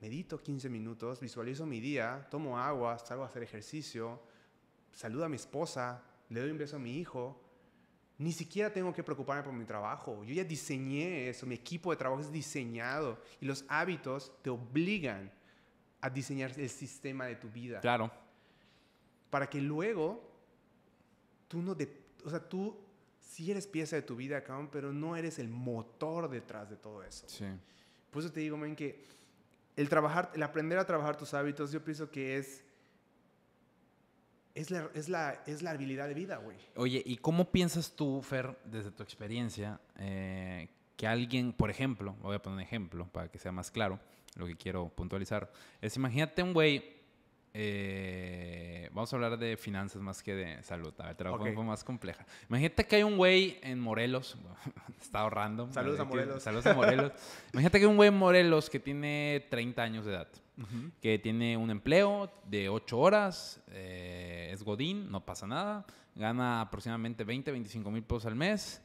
medito 0.00 0.42
15 0.42 0.68
minutos, 0.68 1.20
visualizo 1.20 1.66
mi 1.66 1.80
día, 1.80 2.26
tomo 2.30 2.58
agua, 2.58 2.98
salgo 2.98 3.22
a 3.22 3.26
hacer 3.26 3.42
ejercicio, 3.42 4.20
saludo 4.92 5.24
a 5.24 5.28
mi 5.28 5.36
esposa, 5.36 6.02
le 6.28 6.40
doy 6.40 6.50
un 6.50 6.58
beso 6.58 6.76
a 6.76 6.78
mi 6.78 6.98
hijo. 6.98 7.40
Ni 8.18 8.32
siquiera 8.32 8.72
tengo 8.72 8.92
que 8.92 9.02
preocuparme 9.02 9.42
por 9.42 9.52
mi 9.52 9.64
trabajo. 9.64 10.22
Yo 10.24 10.34
ya 10.34 10.44
diseñé 10.44 11.28
eso, 11.28 11.46
mi 11.46 11.56
equipo 11.56 11.90
de 11.90 11.96
trabajo 11.96 12.20
es 12.20 12.30
diseñado 12.30 13.20
y 13.40 13.46
los 13.46 13.64
hábitos 13.68 14.32
te 14.42 14.50
obligan 14.50 15.32
a 16.00 16.10
diseñar 16.10 16.52
el 16.58 16.70
sistema 16.70 17.26
de 17.26 17.36
tu 17.36 17.48
vida. 17.48 17.80
Claro. 17.80 18.10
Para 19.30 19.48
que 19.50 19.60
luego 19.60 20.33
tú 21.54 21.62
no 21.62 21.76
de, 21.76 21.88
o 22.24 22.30
sea, 22.30 22.40
tú 22.40 22.76
si 23.20 23.48
eres 23.48 23.68
pieza 23.68 23.94
de 23.94 24.02
tu 24.02 24.16
vida, 24.16 24.42
cabrón, 24.42 24.68
pero 24.72 24.92
no 24.92 25.14
eres 25.14 25.38
el 25.38 25.48
motor 25.48 26.28
detrás 26.28 26.68
de 26.68 26.76
todo 26.76 27.04
eso. 27.04 27.28
Sí. 27.28 27.44
Por 28.10 28.22
eso 28.22 28.32
te 28.32 28.40
digo, 28.40 28.56
men, 28.56 28.74
que 28.74 29.04
el 29.76 29.88
trabajar, 29.88 30.32
el 30.34 30.42
aprender 30.42 30.78
a 30.78 30.84
trabajar 30.84 31.16
tus 31.16 31.32
hábitos, 31.32 31.70
yo 31.70 31.84
pienso 31.84 32.10
que 32.10 32.38
es 32.38 32.64
es 34.56 34.72
la, 34.72 34.90
es 34.94 35.08
la, 35.08 35.42
es 35.46 35.62
la 35.62 35.70
habilidad 35.70 36.08
de 36.08 36.14
vida, 36.14 36.38
güey. 36.38 36.56
Oye, 36.74 37.02
¿y 37.06 37.18
cómo 37.18 37.52
piensas 37.52 37.92
tú, 37.92 38.20
Fer, 38.20 38.58
desde 38.64 38.90
tu 38.90 39.04
experiencia, 39.04 39.80
eh, 39.98 40.68
que 40.96 41.06
alguien, 41.06 41.52
por 41.52 41.70
ejemplo, 41.70 42.16
voy 42.20 42.34
a 42.34 42.42
poner 42.42 42.56
un 42.56 42.62
ejemplo 42.62 43.06
para 43.12 43.28
que 43.28 43.38
sea 43.38 43.52
más 43.52 43.70
claro 43.70 44.00
lo 44.34 44.46
que 44.46 44.56
quiero 44.56 44.88
puntualizar, 44.88 45.52
es 45.80 45.96
imagínate 45.96 46.42
un 46.42 46.52
güey, 46.52 46.93
eh, 47.56 48.88
vamos 48.92 49.12
a 49.12 49.16
hablar 49.16 49.38
de 49.38 49.56
finanzas 49.56 50.02
más 50.02 50.22
que 50.22 50.34
de 50.34 50.62
salud, 50.64 50.92
a 50.98 51.06
ver, 51.06 51.16
te 51.16 51.24
lo 51.24 51.30
Ok. 51.30 51.38
pongo 51.38 51.48
un 51.50 51.54
poco 51.54 51.66
más 51.66 51.84
compleja. 51.84 52.26
Imagínate 52.48 52.84
que 52.86 52.96
hay 52.96 53.02
un 53.04 53.16
güey 53.16 53.58
en 53.62 53.78
Morelos, 53.80 54.36
está 55.00 55.20
ahorrando. 55.20 55.72
Saludos 55.72 56.00
a 56.00 56.04
Morelos. 56.04 56.42
Saludos 56.42 56.66
a 56.66 56.74
Morelos. 56.74 57.12
imagínate 57.52 57.78
que 57.78 57.84
hay 57.84 57.90
un 57.90 57.96
güey 57.96 58.08
en 58.08 58.16
Morelos 58.18 58.68
que 58.68 58.80
tiene 58.80 59.46
30 59.50 59.82
años 59.82 60.04
de 60.04 60.12
edad 60.12 60.28
que 61.00 61.18
tiene 61.18 61.56
un 61.56 61.68
empleo 61.68 62.30
de 62.44 62.68
8 62.68 62.96
horas, 62.96 63.60
eh, 63.72 64.50
es 64.52 64.62
Godín, 64.62 65.10
no 65.10 65.24
pasa 65.24 65.48
nada, 65.48 65.84
gana 66.14 66.60
aproximadamente 66.60 67.24
20, 67.24 67.50
25 67.50 67.90
mil 67.90 68.04
pesos 68.04 68.26
al 68.26 68.36
mes, 68.36 68.80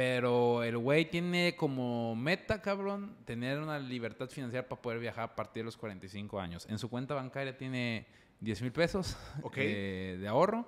pero 0.00 0.62
el 0.62 0.78
güey 0.78 1.10
tiene 1.10 1.56
como 1.56 2.16
meta, 2.16 2.62
cabrón, 2.62 3.14
tener 3.26 3.58
una 3.58 3.78
libertad 3.78 4.30
financiera 4.30 4.66
para 4.66 4.80
poder 4.80 4.98
viajar 4.98 5.24
a 5.24 5.36
partir 5.36 5.60
de 5.60 5.64
los 5.66 5.76
45 5.76 6.40
años. 6.40 6.66
En 6.70 6.78
su 6.78 6.88
cuenta 6.88 7.12
bancaria 7.12 7.54
tiene 7.54 8.06
10 8.40 8.62
mil 8.62 8.72
pesos 8.72 9.14
eh, 9.56 10.16
de 10.18 10.26
ahorro 10.26 10.66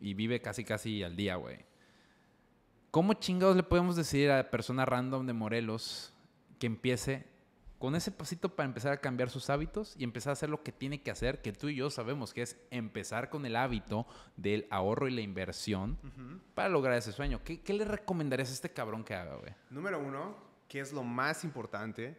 y 0.00 0.14
vive 0.14 0.40
casi, 0.40 0.62
casi 0.62 1.02
al 1.02 1.16
día, 1.16 1.34
güey. 1.34 1.56
¿Cómo 2.92 3.14
chingados 3.14 3.56
le 3.56 3.64
podemos 3.64 3.96
decir 3.96 4.30
a 4.30 4.48
persona 4.48 4.84
random 4.84 5.26
de 5.26 5.32
Morelos 5.32 6.12
que 6.60 6.68
empiece 6.68 7.24
con 7.78 7.94
ese 7.94 8.10
pasito 8.10 8.54
para 8.54 8.66
empezar 8.66 8.92
a 8.92 9.00
cambiar 9.00 9.30
sus 9.30 9.50
hábitos 9.50 9.94
y 9.96 10.04
empezar 10.04 10.30
a 10.30 10.32
hacer 10.32 10.50
lo 10.50 10.62
que 10.62 10.72
tiene 10.72 11.00
que 11.00 11.10
hacer, 11.10 11.40
que 11.40 11.52
tú 11.52 11.68
y 11.68 11.76
yo 11.76 11.90
sabemos 11.90 12.34
que 12.34 12.42
es 12.42 12.56
empezar 12.70 13.30
con 13.30 13.46
el 13.46 13.54
hábito 13.54 14.06
del 14.36 14.66
ahorro 14.70 15.06
y 15.06 15.12
la 15.12 15.20
inversión 15.20 15.96
para 16.54 16.68
lograr 16.68 16.96
ese 16.96 17.12
sueño? 17.12 17.40
¿Qué, 17.44 17.60
qué 17.60 17.72
le 17.72 17.84
recomendarías 17.84 18.50
a 18.50 18.52
este 18.52 18.70
cabrón 18.70 19.04
que 19.04 19.14
haga, 19.14 19.36
güey? 19.36 19.54
Número 19.70 20.00
uno, 20.00 20.36
que 20.66 20.80
es 20.80 20.92
lo 20.92 21.04
más 21.04 21.44
importante, 21.44 22.18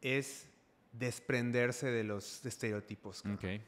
es 0.00 0.48
desprenderse 0.92 1.90
de 1.90 2.04
los 2.04 2.44
estereotipos. 2.44 3.22
cabrón. 3.22 3.38
Ok. 3.38 3.62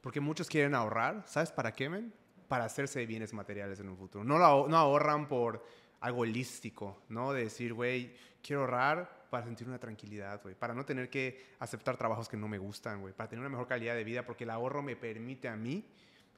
Porque 0.00 0.20
muchos 0.20 0.48
quieren 0.48 0.74
ahorrar, 0.74 1.24
¿sabes 1.26 1.52
para 1.52 1.72
qué, 1.72 1.90
men? 1.90 2.14
Para 2.48 2.64
hacerse 2.64 3.00
de 3.00 3.06
bienes 3.06 3.34
materiales 3.34 3.80
en 3.80 3.90
un 3.90 3.98
futuro. 3.98 4.24
No, 4.24 4.38
lo 4.38 4.68
no 4.68 4.76
ahorran 4.78 5.28
por 5.28 5.64
algo 6.00 6.20
holístico, 6.20 7.02
¿no? 7.08 7.32
De 7.32 7.44
decir, 7.44 7.74
güey, 7.74 8.14
quiero 8.42 8.62
ahorrar 8.62 9.17
para 9.30 9.44
sentir 9.44 9.66
una 9.68 9.78
tranquilidad, 9.78 10.40
güey. 10.42 10.54
Para 10.54 10.74
no 10.74 10.84
tener 10.84 11.08
que 11.10 11.44
aceptar 11.58 11.96
trabajos 11.96 12.28
que 12.28 12.36
no 12.36 12.48
me 12.48 12.58
gustan, 12.58 13.00
güey. 13.00 13.12
Para 13.14 13.28
tener 13.28 13.40
una 13.40 13.48
mejor 13.50 13.66
calidad 13.68 13.94
de 13.94 14.04
vida, 14.04 14.24
porque 14.24 14.44
el 14.44 14.50
ahorro 14.50 14.82
me 14.82 14.96
permite 14.96 15.48
a 15.48 15.56
mí 15.56 15.84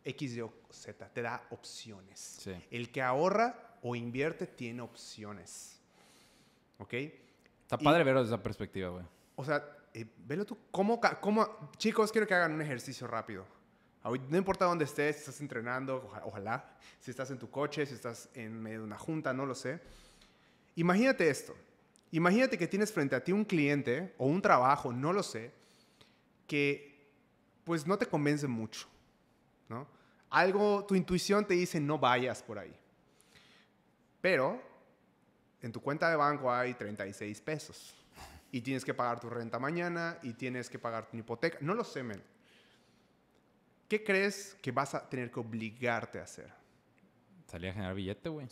X, 0.04 0.34
Y 0.34 0.40
o 0.40 0.52
Z. 0.70 1.08
Te 1.10 1.22
da 1.22 1.42
opciones. 1.50 2.18
Sí. 2.20 2.52
El 2.70 2.90
que 2.90 3.02
ahorra 3.02 3.76
o 3.82 3.94
invierte 3.96 4.46
tiene 4.46 4.82
opciones. 4.82 5.80
¿Ok? 6.78 6.92
Está 6.94 7.76
Y- 7.78 7.84
padre 7.84 8.04
verlo 8.04 8.20
desde 8.22 8.34
esa 8.34 8.42
perspectiva, 8.42 8.88
güey. 8.90 9.04
O 9.36 9.44
sea, 9.44 9.64
eh, 9.94 10.06
velo 10.26 10.44
tú. 10.44 10.56
¿Cómo, 10.70 11.00
cómo- 11.20 11.70
chicos, 11.76 12.10
quiero 12.12 12.26
que 12.26 12.34
hagan 12.34 12.52
un 12.52 12.62
ejercicio 12.62 13.06
rápido. 13.06 13.46
No 14.02 14.38
importa 14.38 14.64
dónde 14.64 14.86
estés, 14.86 15.16
si 15.16 15.20
estás 15.20 15.40
entrenando, 15.42 15.96
oja- 16.06 16.22
ojalá, 16.24 16.76
si 17.00 17.10
estás 17.10 17.30
en 17.30 17.38
tu 17.38 17.50
coche, 17.50 17.84
si 17.84 17.94
estás 17.94 18.30
en 18.34 18.58
medio 18.60 18.78
de 18.78 18.84
una 18.86 18.98
junta, 18.98 19.34
no 19.34 19.44
lo 19.44 19.54
sé. 19.54 19.78
Imagínate 20.76 21.28
esto. 21.28 21.54
Imagínate 22.12 22.58
que 22.58 22.66
tienes 22.66 22.92
frente 22.92 23.14
a 23.14 23.22
ti 23.22 23.32
un 23.32 23.44
cliente 23.44 24.14
o 24.18 24.26
un 24.26 24.42
trabajo, 24.42 24.92
no 24.92 25.12
lo 25.12 25.22
sé, 25.22 25.52
que 26.46 27.08
pues 27.64 27.86
no 27.86 27.96
te 27.96 28.06
convence 28.06 28.48
mucho, 28.48 28.88
¿no? 29.68 29.86
Algo, 30.30 30.84
tu 30.84 30.94
intuición 30.94 31.46
te 31.46 31.54
dice 31.54 31.80
no 31.80 31.98
vayas 31.98 32.42
por 32.42 32.58
ahí. 32.58 32.74
Pero 34.20 34.60
en 35.62 35.72
tu 35.72 35.80
cuenta 35.80 36.10
de 36.10 36.16
banco 36.16 36.52
hay 36.52 36.74
36 36.74 37.40
pesos 37.40 37.94
y 38.50 38.60
tienes 38.60 38.84
que 38.84 38.94
pagar 38.94 39.20
tu 39.20 39.30
renta 39.30 39.58
mañana 39.58 40.18
y 40.22 40.32
tienes 40.32 40.68
que 40.68 40.78
pagar 40.78 41.08
tu 41.08 41.16
hipoteca. 41.16 41.58
No 41.60 41.74
lo 41.74 41.84
sé, 41.84 42.02
men. 42.02 42.22
¿Qué 43.88 44.04
crees 44.04 44.56
que 44.62 44.72
vas 44.72 44.94
a 44.94 45.08
tener 45.08 45.30
que 45.30 45.40
obligarte 45.40 46.18
a 46.20 46.22
hacer? 46.22 46.52
Salía 47.46 47.70
a 47.70 47.72
generar 47.72 47.94
billete, 47.94 48.28
güey. 48.28 48.46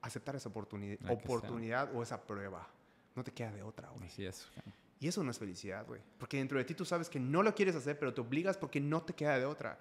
Aceptar 0.00 0.36
esa 0.36 0.48
La 0.48 1.12
oportunidad 1.12 1.94
o 1.94 2.02
esa 2.02 2.20
prueba. 2.24 2.68
No 3.16 3.24
te 3.24 3.32
queda 3.32 3.50
de 3.50 3.62
otra, 3.62 3.88
güey. 3.88 4.06
Así 4.06 4.24
es. 4.24 4.46
güey. 4.54 4.76
Y 5.00 5.08
eso 5.08 5.22
no 5.24 5.30
es 5.30 5.38
felicidad, 5.38 5.86
güey. 5.86 6.00
Porque 6.18 6.36
dentro 6.36 6.58
de 6.58 6.64
ti 6.64 6.74
tú 6.74 6.84
sabes 6.84 7.08
que 7.08 7.18
no 7.18 7.42
lo 7.42 7.54
quieres 7.54 7.74
hacer, 7.74 7.98
pero 7.98 8.14
te 8.14 8.20
obligas 8.20 8.56
porque 8.56 8.80
no 8.80 9.02
te 9.02 9.12
queda 9.12 9.38
de 9.38 9.44
otra. 9.44 9.78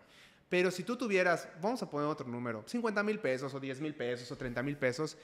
Pero 0.50 0.72
si 0.72 0.84
tú 0.84 0.96
tuvieras, 0.96 1.48
vamos 1.62 1.82
a 1.82 1.90
poner 1.90 2.08
otro 2.08 2.28
número, 2.28 2.64
50 2.68 3.04
mil 3.04 3.20
pesos 3.20 3.54
o 3.54 3.60
10 3.60 3.82
mil 3.82 3.96
pesos 3.96 4.32
o 4.32 4.38
30 4.38 4.62
mil 4.64 4.78
pesos, 4.78 5.18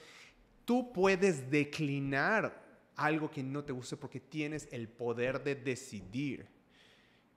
tú 0.64 0.92
puedes 0.92 1.50
declinar 1.50 2.60
algo 2.96 3.30
que 3.30 3.42
no 3.42 3.64
te 3.64 3.72
guste 3.72 3.96
porque 3.96 4.20
tienes 4.20 4.68
el 4.72 4.88
poder 4.88 5.42
de 5.42 5.54
decidir. 5.54 6.46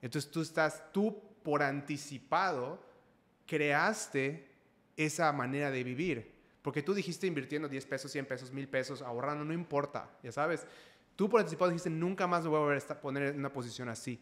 Entonces 0.02 0.30
tú 0.30 0.42
estás, 0.42 0.92
tú 0.92 1.22
por 1.42 1.62
anticipado, 1.62 2.84
creaste 3.46 4.48
esa 4.96 5.32
manera 5.32 5.70
de 5.70 5.84
vivir. 5.84 6.35
Porque 6.66 6.82
tú 6.82 6.92
dijiste 6.94 7.28
invirtiendo 7.28 7.68
10 7.68 7.86
pesos, 7.86 8.10
100 8.10 8.26
pesos, 8.26 8.50
1000 8.50 8.68
pesos, 8.68 9.00
ahorrando, 9.00 9.44
no 9.44 9.52
importa, 9.52 10.10
ya 10.20 10.32
sabes. 10.32 10.66
Tú 11.14 11.28
por 11.30 11.38
anticipado 11.38 11.70
dijiste, 11.70 11.90
nunca 11.90 12.26
más 12.26 12.42
me 12.42 12.48
voy 12.48 12.56
a 12.56 12.60
volver 12.62 12.82
a 12.88 13.00
poner 13.00 13.22
en 13.22 13.38
una 13.38 13.52
posición 13.52 13.88
así. 13.88 14.20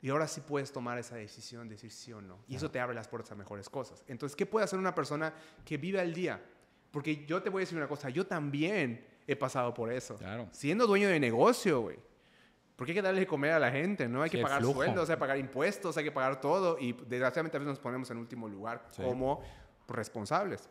Y 0.00 0.08
ahora 0.08 0.26
sí 0.26 0.40
puedes 0.40 0.72
tomar 0.72 0.96
esa 0.96 1.16
decisión, 1.16 1.68
decir 1.68 1.90
sí 1.90 2.14
o 2.14 2.22
no. 2.22 2.38
Y 2.48 2.56
eso 2.56 2.70
te 2.70 2.80
abre 2.80 2.94
las 2.94 3.08
puertas 3.08 3.32
a 3.32 3.34
mejores 3.34 3.68
cosas. 3.68 4.02
Entonces, 4.08 4.34
¿qué 4.36 4.46
puede 4.46 4.64
hacer 4.64 4.78
una 4.78 4.94
persona 4.94 5.34
que 5.62 5.76
vive 5.76 6.00
al 6.00 6.14
día? 6.14 6.42
Porque 6.90 7.26
yo 7.26 7.42
te 7.42 7.50
voy 7.50 7.60
a 7.60 7.64
decir 7.64 7.76
una 7.76 7.88
cosa, 7.88 8.08
yo 8.08 8.26
también 8.26 9.06
he 9.26 9.36
pasado 9.36 9.74
por 9.74 9.92
eso. 9.92 10.16
Claro. 10.16 10.48
Siendo 10.52 10.86
dueño 10.86 11.10
de 11.10 11.20
negocio, 11.20 11.82
güey. 11.82 11.98
Porque 12.74 12.92
hay 12.92 12.96
que 12.96 13.02
darle 13.02 13.20
de 13.20 13.26
comer 13.26 13.52
a 13.52 13.58
la 13.58 13.70
gente, 13.70 14.08
¿no? 14.08 14.22
Hay 14.22 14.30
Sí, 14.30 14.38
que 14.38 14.42
pagar 14.42 14.62
sueldos, 14.64 15.10
hay 15.10 15.16
que 15.16 15.20
pagar 15.20 15.36
impuestos, 15.36 15.94
hay 15.98 16.04
que 16.04 16.10
pagar 16.12 16.40
todo. 16.40 16.78
Y 16.78 16.94
desgraciadamente 17.06 17.58
a 17.58 17.60
veces 17.60 17.72
nos 17.72 17.78
ponemos 17.80 18.10
en 18.10 18.16
último 18.16 18.48
lugar 18.48 18.86
Sí. 18.88 19.02
como 19.02 19.42
responsables. 19.88 20.66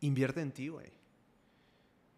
Invierte 0.00 0.40
en 0.40 0.52
ti, 0.52 0.68
güey. 0.68 0.90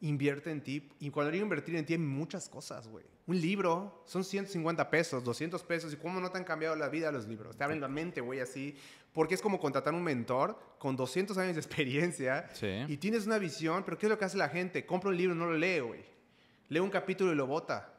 Invierte 0.02 0.50
en 0.50 0.62
ti. 0.62 0.90
Y 0.98 1.10
cuando 1.10 1.30
digo 1.30 1.44
invertir 1.44 1.76
en 1.76 1.84
ti, 1.84 1.94
hay 1.94 1.98
muchas 1.98 2.48
cosas, 2.48 2.88
güey. 2.88 3.04
Un 3.26 3.40
libro 3.40 4.02
son 4.06 4.24
150 4.24 4.90
pesos, 4.90 5.22
200 5.22 5.62
pesos. 5.64 5.92
¿Y 5.92 5.96
cómo 5.96 6.20
no 6.20 6.30
te 6.30 6.38
han 6.38 6.44
cambiado 6.44 6.74
la 6.74 6.88
vida 6.88 7.12
los 7.12 7.28
libros? 7.28 7.56
Te 7.56 7.64
abren 7.64 7.80
la 7.80 7.88
mente, 7.88 8.20
güey, 8.20 8.40
así. 8.40 8.76
Porque 9.12 9.34
es 9.34 9.42
como 9.42 9.60
contratar 9.60 9.94
un 9.94 10.02
mentor 10.02 10.58
con 10.78 10.96
200 10.96 11.36
años 11.38 11.54
de 11.54 11.60
experiencia. 11.60 12.48
Sí. 12.54 12.84
Y 12.88 12.96
tienes 12.96 13.26
una 13.26 13.38
visión, 13.38 13.84
pero 13.84 13.98
¿qué 13.98 14.06
es 14.06 14.10
lo 14.10 14.18
que 14.18 14.24
hace 14.24 14.38
la 14.38 14.48
gente? 14.48 14.86
Compra 14.86 15.10
un 15.10 15.16
libro 15.16 15.34
y 15.34 15.38
no 15.38 15.46
lo 15.46 15.56
lee, 15.56 15.80
güey. 15.80 16.04
Lee 16.68 16.80
un 16.80 16.90
capítulo 16.90 17.32
y 17.32 17.34
lo 17.34 17.46
bota. 17.46 17.94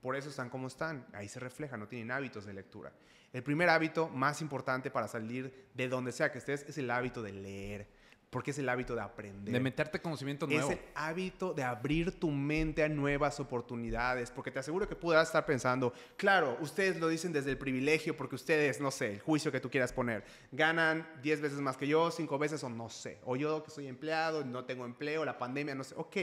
Por 0.00 0.16
eso 0.16 0.28
están 0.28 0.50
como 0.50 0.66
están. 0.66 1.06
Ahí 1.12 1.28
se 1.28 1.40
refleja, 1.40 1.76
no 1.76 1.88
tienen 1.88 2.10
hábitos 2.10 2.44
de 2.44 2.52
lectura. 2.52 2.92
El 3.32 3.42
primer 3.42 3.68
hábito 3.68 4.08
más 4.08 4.42
importante 4.42 4.90
para 4.90 5.08
salir 5.08 5.68
de 5.74 5.88
donde 5.88 6.12
sea 6.12 6.30
que 6.30 6.38
estés 6.38 6.62
es 6.68 6.76
el 6.78 6.90
hábito 6.90 7.22
de 7.22 7.32
leer. 7.32 7.88
Porque 8.34 8.50
es 8.50 8.58
el 8.58 8.68
hábito 8.68 8.96
de 8.96 9.00
aprender. 9.00 9.54
De 9.54 9.60
meterte 9.60 10.00
conocimiento 10.00 10.46
Es 10.46 10.50
nuevo. 10.56 10.72
el 10.72 10.80
hábito 10.96 11.54
de 11.54 11.62
abrir 11.62 12.18
tu 12.18 12.32
mente 12.32 12.82
a 12.82 12.88
nuevas 12.88 13.38
oportunidades, 13.38 14.32
porque 14.32 14.50
te 14.50 14.58
aseguro 14.58 14.88
que 14.88 14.96
podrás 14.96 15.28
estar 15.28 15.46
pensando, 15.46 15.92
claro, 16.16 16.58
ustedes 16.60 16.98
lo 16.98 17.06
dicen 17.06 17.32
desde 17.32 17.52
el 17.52 17.58
privilegio, 17.58 18.16
porque 18.16 18.34
ustedes, 18.34 18.80
no 18.80 18.90
sé, 18.90 19.12
el 19.12 19.20
juicio 19.20 19.52
que 19.52 19.60
tú 19.60 19.70
quieras 19.70 19.92
poner, 19.92 20.24
ganan 20.50 21.08
10 21.22 21.42
veces 21.42 21.60
más 21.60 21.76
que 21.76 21.86
yo, 21.86 22.10
5 22.10 22.36
veces 22.36 22.64
o 22.64 22.68
no 22.68 22.90
sé, 22.90 23.20
o 23.24 23.36
yo 23.36 23.62
que 23.62 23.70
soy 23.70 23.86
empleado, 23.86 24.44
no 24.44 24.64
tengo 24.64 24.84
empleo, 24.84 25.24
la 25.24 25.38
pandemia, 25.38 25.76
no 25.76 25.84
sé, 25.84 25.94
ok. 25.96 26.16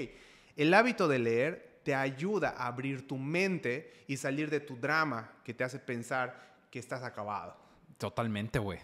El 0.58 0.74
hábito 0.74 1.08
de 1.08 1.18
leer 1.18 1.80
te 1.84 1.96
ayuda 1.96 2.56
a 2.58 2.68
abrir 2.68 3.08
tu 3.08 3.18
mente 3.18 4.04
y 4.08 4.18
salir 4.18 4.50
de 4.50 4.60
tu 4.60 4.76
drama 4.76 5.32
que 5.46 5.54
te 5.54 5.64
hace 5.64 5.80
pensar 5.80 6.58
que 6.70 6.80
estás 6.80 7.04
acabado. 7.04 7.56
Totalmente, 7.98 8.60
güey. 8.60 8.80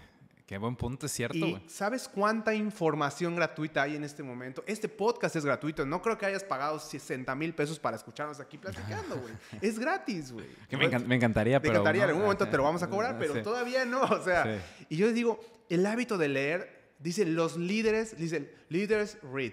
Qué 0.48 0.58
buen 0.58 0.78
punto, 0.78 1.08
es 1.08 1.12
cierto, 1.12 1.36
¿Y 1.38 1.52
güey. 1.52 1.64
sabes 1.68 2.08
cuánta 2.08 2.56
información 2.56 3.36
gratuita 3.36 3.82
hay 3.82 3.98
en 3.98 4.06
este 4.06 4.24
momento? 4.24 4.64
Este 4.66 4.88
podcast 4.88 5.36
es 5.36 5.44
gratuito. 5.44 5.86
No 5.86 6.02
creo 6.02 6.18
que 6.18 6.26
hayas 6.26 6.46
pagado 6.46 6.80
60 6.80 7.36
mil 7.36 7.54
pesos 7.54 7.78
para 7.80 7.98
escucharnos 7.98 8.40
aquí 8.40 8.58
platicando, 8.58 9.18
güey. 9.20 9.34
Es 9.62 9.78
gratis, 9.78 10.32
güey. 10.32 10.48
Me, 10.72 10.90
encan- 10.90 11.06
me 11.06 11.16
encantaría, 11.16 11.58
Me 11.58 11.62
pero... 11.62 11.74
encantaría, 11.74 12.04
en 12.04 12.10
algún 12.12 12.24
momento 12.24 12.48
te 12.48 12.56
lo 12.56 12.64
vamos 12.64 12.82
a 12.82 12.90
cobrar, 12.90 13.20
pero 13.20 13.34
Sí. 13.36 13.42
todavía 13.44 13.84
no. 13.84 14.02
O 14.04 14.24
sea, 14.24 14.46
Sí. 14.46 14.86
y 14.90 14.96
yo 14.96 15.12
digo, 15.12 15.38
el 15.68 15.86
hábito 15.86 16.18
de 16.18 16.30
leer, 16.30 16.92
dice, 17.00 17.26
los 17.26 17.58
líderes, 17.58 18.18
dice, 18.18 18.54
leaders 18.70 19.18
read. 19.34 19.52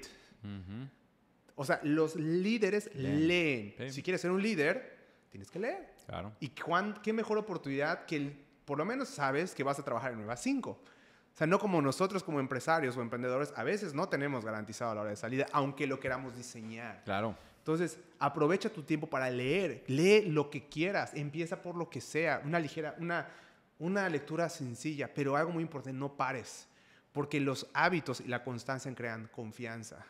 O 1.56 1.64
sea, 1.64 1.80
los 1.82 2.14
líderes 2.14 2.88
Leen. 2.94 3.26
leen. 3.26 3.74
Sí. 3.78 3.90
Si 3.94 4.02
quieres 4.04 4.20
ser 4.20 4.30
un 4.30 4.40
líder, 4.42 4.96
tienes 5.30 5.50
que 5.50 5.58
leer. 5.58 5.92
Claro. 6.06 6.32
Y 6.38 6.50
cuán- 6.50 7.00
qué 7.02 7.12
mejor 7.12 7.38
oportunidad 7.38 8.04
que 8.06 8.16
el- 8.16 8.43
por 8.64 8.78
lo 8.78 8.84
menos 8.84 9.08
sabes 9.08 9.54
que 9.54 9.62
vas 9.62 9.78
a 9.78 9.84
trabajar 9.84 10.12
en 10.12 10.18
Nueva 10.18 10.36
5. 10.36 10.70
O 10.70 11.36
sea, 11.36 11.46
no 11.46 11.58
como 11.58 11.82
nosotros 11.82 12.22
como 12.22 12.38
empresarios 12.40 12.96
o 12.96 13.02
emprendedores, 13.02 13.52
a 13.56 13.64
veces 13.64 13.92
no 13.92 14.08
tenemos 14.08 14.44
garantizado 14.44 14.92
a 14.92 14.94
la 14.94 15.00
hora 15.02 15.10
de 15.10 15.16
salida, 15.16 15.46
aunque 15.52 15.86
lo 15.86 15.98
queramos 15.98 16.36
diseñar. 16.36 17.02
Claro. 17.04 17.36
Entonces, 17.58 17.98
aprovecha 18.18 18.68
tu 18.70 18.82
tiempo 18.82 19.08
para 19.08 19.30
leer. 19.30 19.82
Lee 19.88 20.22
lo 20.26 20.50
que 20.50 20.68
quieras. 20.68 21.12
Empieza 21.14 21.60
por 21.62 21.74
lo 21.74 21.90
que 21.90 22.00
sea. 22.00 22.40
Una 22.44 22.60
ligera, 22.60 22.94
una, 22.98 23.26
una 23.78 24.08
lectura 24.08 24.48
sencilla, 24.48 25.12
pero 25.12 25.34
algo 25.36 25.50
muy 25.50 25.62
importante, 25.62 25.98
no 25.98 26.14
pares. 26.16 26.68
Porque 27.10 27.40
los 27.40 27.66
hábitos 27.74 28.20
y 28.20 28.28
la 28.28 28.44
constancia 28.44 28.94
crean 28.94 29.28
confianza. 29.32 30.04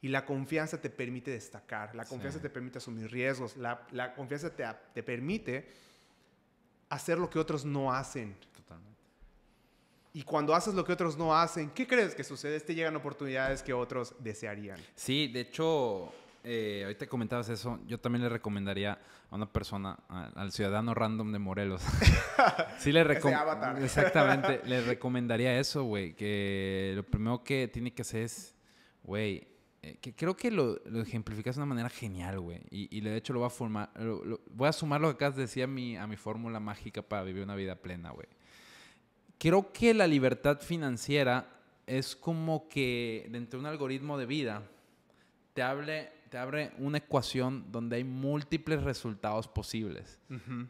Y 0.00 0.08
la 0.08 0.24
confianza 0.24 0.80
te 0.80 0.90
permite 0.90 1.32
destacar, 1.32 1.92
la 1.96 2.04
confianza 2.04 2.38
Sí. 2.38 2.42
te 2.42 2.50
permite 2.50 2.78
asumir 2.78 3.10
riesgos, 3.10 3.56
la, 3.56 3.84
la 3.90 4.14
confianza 4.14 4.50
te, 4.54 4.64
te 4.94 5.02
permite 5.02 5.68
hacer 6.88 7.18
lo 7.18 7.28
que 7.30 7.38
otros 7.38 7.64
no 7.64 7.92
hacen. 7.92 8.34
Totalmente. 8.54 8.98
Y 10.14 10.22
cuando 10.22 10.54
haces 10.54 10.74
lo 10.74 10.84
que 10.84 10.92
otros 10.92 11.16
no 11.16 11.34
hacen, 11.36 11.70
¿qué 11.70 11.86
crees 11.86 12.14
que 12.14 12.24
sucede? 12.24 12.58
Te 12.60 12.74
llegan 12.74 12.96
oportunidades 12.96 13.62
que 13.62 13.72
otros 13.72 14.14
desearían. 14.18 14.78
Sí, 14.94 15.28
de 15.28 15.40
hecho, 15.40 16.12
eh, 16.44 16.82
ahorita 16.84 17.06
comentabas 17.06 17.48
eso, 17.50 17.78
yo 17.86 17.98
también 18.00 18.22
le 18.22 18.28
recomendaría 18.28 18.98
a 19.30 19.34
una 19.36 19.52
persona, 19.52 19.98
a- 20.08 20.32
al 20.34 20.50
ciudadano 20.52 20.94
random 20.94 21.30
de 21.32 21.38
Morelos. 21.38 21.82
sí 22.78 22.90
le 22.92 23.04
recomendaría. 23.04 23.84
Exactamente, 23.84 24.62
le 24.64 24.80
recomendaría 24.82 25.58
eso, 25.60 25.84
güey, 25.84 26.14
que 26.14 26.92
lo 26.96 27.02
primero 27.04 27.44
que 27.44 27.68
tiene 27.68 27.92
que 27.92 28.02
hacer 28.02 28.22
es, 28.22 28.54
güey, 29.02 29.46
eh, 29.82 29.96
que 30.00 30.14
creo 30.14 30.36
que 30.36 30.50
lo, 30.50 30.80
lo 30.86 31.00
ejemplificas 31.00 31.54
de 31.56 31.60
una 31.62 31.66
manera 31.66 31.88
genial, 31.88 32.40
güey. 32.40 32.60
Y, 32.70 32.96
y 32.96 33.00
de 33.00 33.16
hecho 33.16 33.32
lo 33.32 33.40
voy 33.40 33.46
a 33.46 33.50
formar, 33.50 33.90
lo- 33.96 34.24
lo- 34.24 34.40
voy 34.50 34.68
a 34.68 34.72
sumar 34.72 35.00
lo 35.00 35.08
que 35.08 35.14
acabas 35.14 35.36
de 35.36 35.42
decir 35.42 35.62
a 35.62 35.66
mi, 35.66 35.96
a 35.96 36.06
mi 36.06 36.16
fórmula 36.16 36.58
mágica 36.60 37.02
para 37.02 37.22
vivir 37.22 37.42
una 37.42 37.54
vida 37.54 37.76
plena, 37.76 38.10
güey. 38.10 38.26
Creo 39.38 39.72
que 39.72 39.94
la 39.94 40.06
libertad 40.06 40.60
financiera 40.60 41.46
es 41.86 42.16
como 42.16 42.68
que 42.68 43.26
dentro 43.30 43.58
de 43.58 43.64
un 43.66 43.70
algoritmo 43.70 44.18
de 44.18 44.26
vida 44.26 44.62
te, 45.54 45.62
hable, 45.62 46.10
te 46.28 46.38
abre 46.38 46.72
una 46.78 46.98
ecuación 46.98 47.70
donde 47.70 47.96
hay 47.96 48.04
múltiples 48.04 48.82
resultados 48.82 49.46
posibles. 49.46 50.18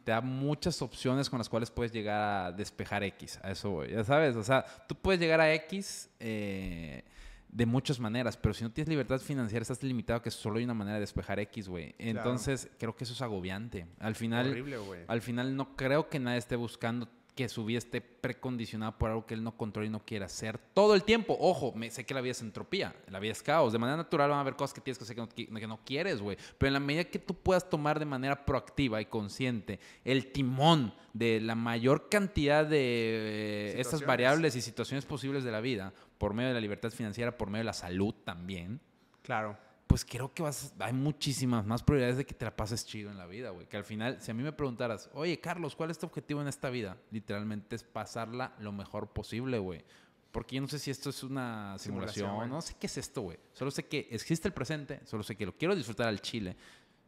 Te 0.04 0.10
da 0.12 0.20
muchas 0.20 0.82
opciones 0.82 1.30
con 1.30 1.38
las 1.38 1.48
cuales 1.48 1.70
puedes 1.70 1.92
llegar 1.92 2.46
a 2.46 2.52
despejar 2.52 3.02
X. 3.04 3.40
A 3.42 3.50
eso 3.52 3.70
voy, 3.70 3.88
ya 3.90 4.04
sabes. 4.04 4.36
O 4.36 4.44
sea, 4.44 4.64
tú 4.86 4.94
puedes 4.94 5.18
llegar 5.18 5.40
a 5.40 5.52
X 5.54 6.10
eh, 6.20 7.04
de 7.50 7.66
muchas 7.66 7.98
maneras, 7.98 8.36
pero 8.36 8.54
si 8.54 8.62
no 8.64 8.70
tienes 8.70 8.88
libertad 8.88 9.18
financiera, 9.20 9.62
estás 9.62 9.82
limitado 9.82 10.18
a 10.18 10.22
que 10.22 10.30
solo 10.30 10.58
hay 10.58 10.64
una 10.64 10.74
manera 10.74 10.94
de 10.96 11.00
despejar 11.00 11.38
X, 11.40 11.68
güey. 11.68 11.94
Entonces, 11.98 12.70
creo 12.78 12.94
que 12.94 13.04
eso 13.04 13.12
es 13.12 13.22
agobiante. 13.22 13.86
Al 13.98 14.14
final, 14.14 14.50
Horrible, 14.50 14.76
al 15.06 15.20
final 15.22 15.56
no 15.56 15.74
creo 15.76 16.08
que 16.08 16.18
nadie 16.18 16.38
esté 16.38 16.56
buscando 16.56 17.08
que 17.38 17.48
su 17.48 17.64
vida 17.64 17.78
esté 17.78 18.00
precondicionada 18.00 18.98
por 18.98 19.10
algo 19.10 19.24
que 19.24 19.34
él 19.34 19.44
no 19.44 19.56
controla 19.56 19.86
y 19.86 19.90
no 19.90 20.04
quiere 20.04 20.24
hacer 20.24 20.58
todo 20.58 20.96
el 20.96 21.04
tiempo. 21.04 21.36
Ojo, 21.38 21.72
me, 21.72 21.88
sé 21.88 22.04
que 22.04 22.12
la 22.12 22.20
vida 22.20 22.32
es 22.32 22.40
entropía, 22.40 22.96
la 23.08 23.20
vida 23.20 23.30
es 23.30 23.44
caos. 23.44 23.72
De 23.72 23.78
manera 23.78 23.96
natural 23.96 24.28
van 24.28 24.38
a 24.38 24.40
haber 24.40 24.56
cosas 24.56 24.74
que 24.74 24.80
tienes 24.80 24.98
que 24.98 25.04
hacer 25.04 25.14
que 25.14 25.46
no, 25.48 25.60
que 25.60 25.66
no 25.68 25.78
quieres, 25.84 26.20
güey. 26.20 26.36
Pero 26.58 26.66
en 26.66 26.72
la 26.72 26.80
medida 26.80 27.04
que 27.04 27.20
tú 27.20 27.34
puedas 27.34 27.70
tomar 27.70 28.00
de 28.00 28.06
manera 28.06 28.44
proactiva 28.44 29.00
y 29.00 29.04
consciente 29.06 29.78
el 30.04 30.32
timón 30.32 30.92
de 31.12 31.40
la 31.40 31.54
mayor 31.54 32.08
cantidad 32.08 32.66
de 32.66 33.68
eh, 33.68 33.70
Situaciones. 33.76 34.06
variables 34.08 34.56
y 34.56 34.60
situaciones 34.60 35.06
posibles 35.06 35.44
de 35.44 35.52
la 35.52 35.60
vida, 35.60 35.92
por 36.18 36.34
medio 36.34 36.48
de 36.48 36.54
la 36.54 36.60
libertad 36.60 36.90
financiera, 36.90 37.38
por 37.38 37.50
medio 37.50 37.60
de 37.60 37.66
la 37.66 37.72
salud 37.72 38.16
también, 38.24 38.80
Claro. 39.22 39.56
Pues 39.88 40.04
creo 40.04 40.32
que 40.34 40.42
vas, 40.42 40.74
hay 40.78 40.92
muchísimas 40.92 41.64
más 41.66 41.82
probabilidades 41.82 42.18
de 42.18 42.26
que 42.26 42.34
te 42.34 42.44
la 42.44 42.54
pases 42.54 42.84
chido 42.84 43.10
en 43.10 43.16
la 43.16 43.26
vida, 43.26 43.50
güey. 43.50 43.66
Que 43.66 43.78
al 43.78 43.84
final, 43.84 44.20
si 44.20 44.30
a 44.30 44.34
mí 44.34 44.42
me 44.42 44.52
preguntaras, 44.52 45.08
oye, 45.14 45.40
Carlos, 45.40 45.74
¿cuál 45.74 45.90
es 45.90 45.98
tu 45.98 46.04
objetivo 46.04 46.42
en 46.42 46.46
esta 46.46 46.68
vida? 46.68 46.98
Literalmente 47.10 47.74
es 47.74 47.84
pasarla 47.84 48.54
lo 48.60 48.70
mejor 48.70 49.08
posible, 49.08 49.58
güey. 49.58 49.82
Porque 50.30 50.56
yo 50.56 50.62
no 50.62 50.68
sé 50.68 50.78
si 50.78 50.90
esto 50.90 51.08
es 51.08 51.22
una 51.22 51.78
simulación, 51.78 52.50
no 52.50 52.60
sé 52.60 52.76
qué 52.78 52.86
es 52.86 52.98
esto, 52.98 53.22
güey. 53.22 53.38
Solo 53.54 53.70
sé 53.70 53.86
que 53.86 54.08
existe 54.10 54.46
el 54.46 54.52
presente, 54.52 55.00
solo 55.06 55.22
sé 55.22 55.36
que 55.36 55.46
lo 55.46 55.56
quiero 55.56 55.74
disfrutar 55.74 56.06
al 56.06 56.20
chile. 56.20 56.54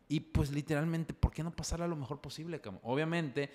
Y 0.09 0.21
pues 0.21 0.51
literalmente, 0.51 1.13
¿por 1.13 1.33
qué 1.33 1.43
no 1.43 1.53
pasarla 1.53 1.87
lo 1.87 1.97
mejor 1.97 2.23
posible, 2.23 2.63
cabrón? 2.63 2.81
Obviamente, 2.83 3.51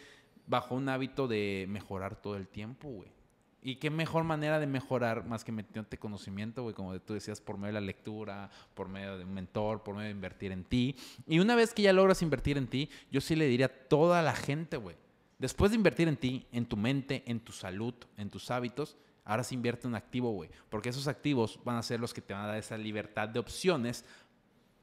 bajo 0.46 0.76
un 0.76 0.88
hábito 0.88 1.28
de 1.28 1.66
mejorar 1.68 2.22
todo 2.22 2.36
el 2.38 2.48
tiempo, 2.48 2.90
güey. 2.90 3.15
Y 3.68 3.78
qué 3.78 3.90
mejor 3.90 4.24
manera 4.26 4.60
de 4.60 4.68
mejorar 4.68 5.26
más 5.26 5.44
que 5.44 5.52
metiéndote 5.52 5.98
conocimiento, 5.98 6.62
güey, 6.62 6.76
como 6.76 7.00
tú 7.00 7.16
decías, 7.16 7.42
por 7.42 7.58
medio 7.58 7.74
de 7.74 7.82
la 7.82 7.88
lectura, 7.88 8.52
por 8.76 8.88
medio 8.88 9.18
de 9.18 9.24
un 9.24 9.34
mentor, 9.34 9.82
por 9.82 9.96
medio 9.96 10.06
de 10.06 10.12
invertir 10.12 10.52
en 10.52 10.64
ti. 10.64 10.96
Y 11.26 11.40
una 11.40 11.56
vez 11.56 11.74
que 11.74 11.82
ya 11.82 11.92
logras 11.92 12.22
invertir 12.22 12.60
en 12.60 12.68
ti, 12.68 12.92
yo 13.10 13.22
sí 13.22 13.36
le 13.36 13.48
diría 13.48 13.66
a 13.66 13.70
toda 13.70 14.22
la 14.22 14.36
gente, 14.36 14.78
güey, 14.78 14.96
después 15.40 15.72
de 15.72 15.78
invertir 15.78 16.08
en 16.08 16.16
ti, 16.16 16.46
en 16.52 16.68
tu 16.68 16.78
mente, 16.78 17.24
en 17.26 17.40
tu 17.40 17.52
salud, 17.52 17.96
en 18.18 18.30
tus 18.30 18.52
hábitos, 18.52 18.98
ahora 19.24 19.44
sí 19.44 19.56
invierte 19.56 19.88
en 19.88 19.96
activo, 19.96 20.30
güey, 20.30 20.52
porque 20.70 20.90
esos 20.90 21.08
activos 21.08 21.60
van 21.66 21.78
a 21.78 21.82
ser 21.82 22.00
los 22.00 22.14
que 22.14 22.22
te 22.22 22.36
van 22.36 22.44
a 22.44 22.48
dar 22.50 22.58
esa 22.58 22.78
libertad 22.78 23.30
de 23.30 23.40
opciones 23.40 24.06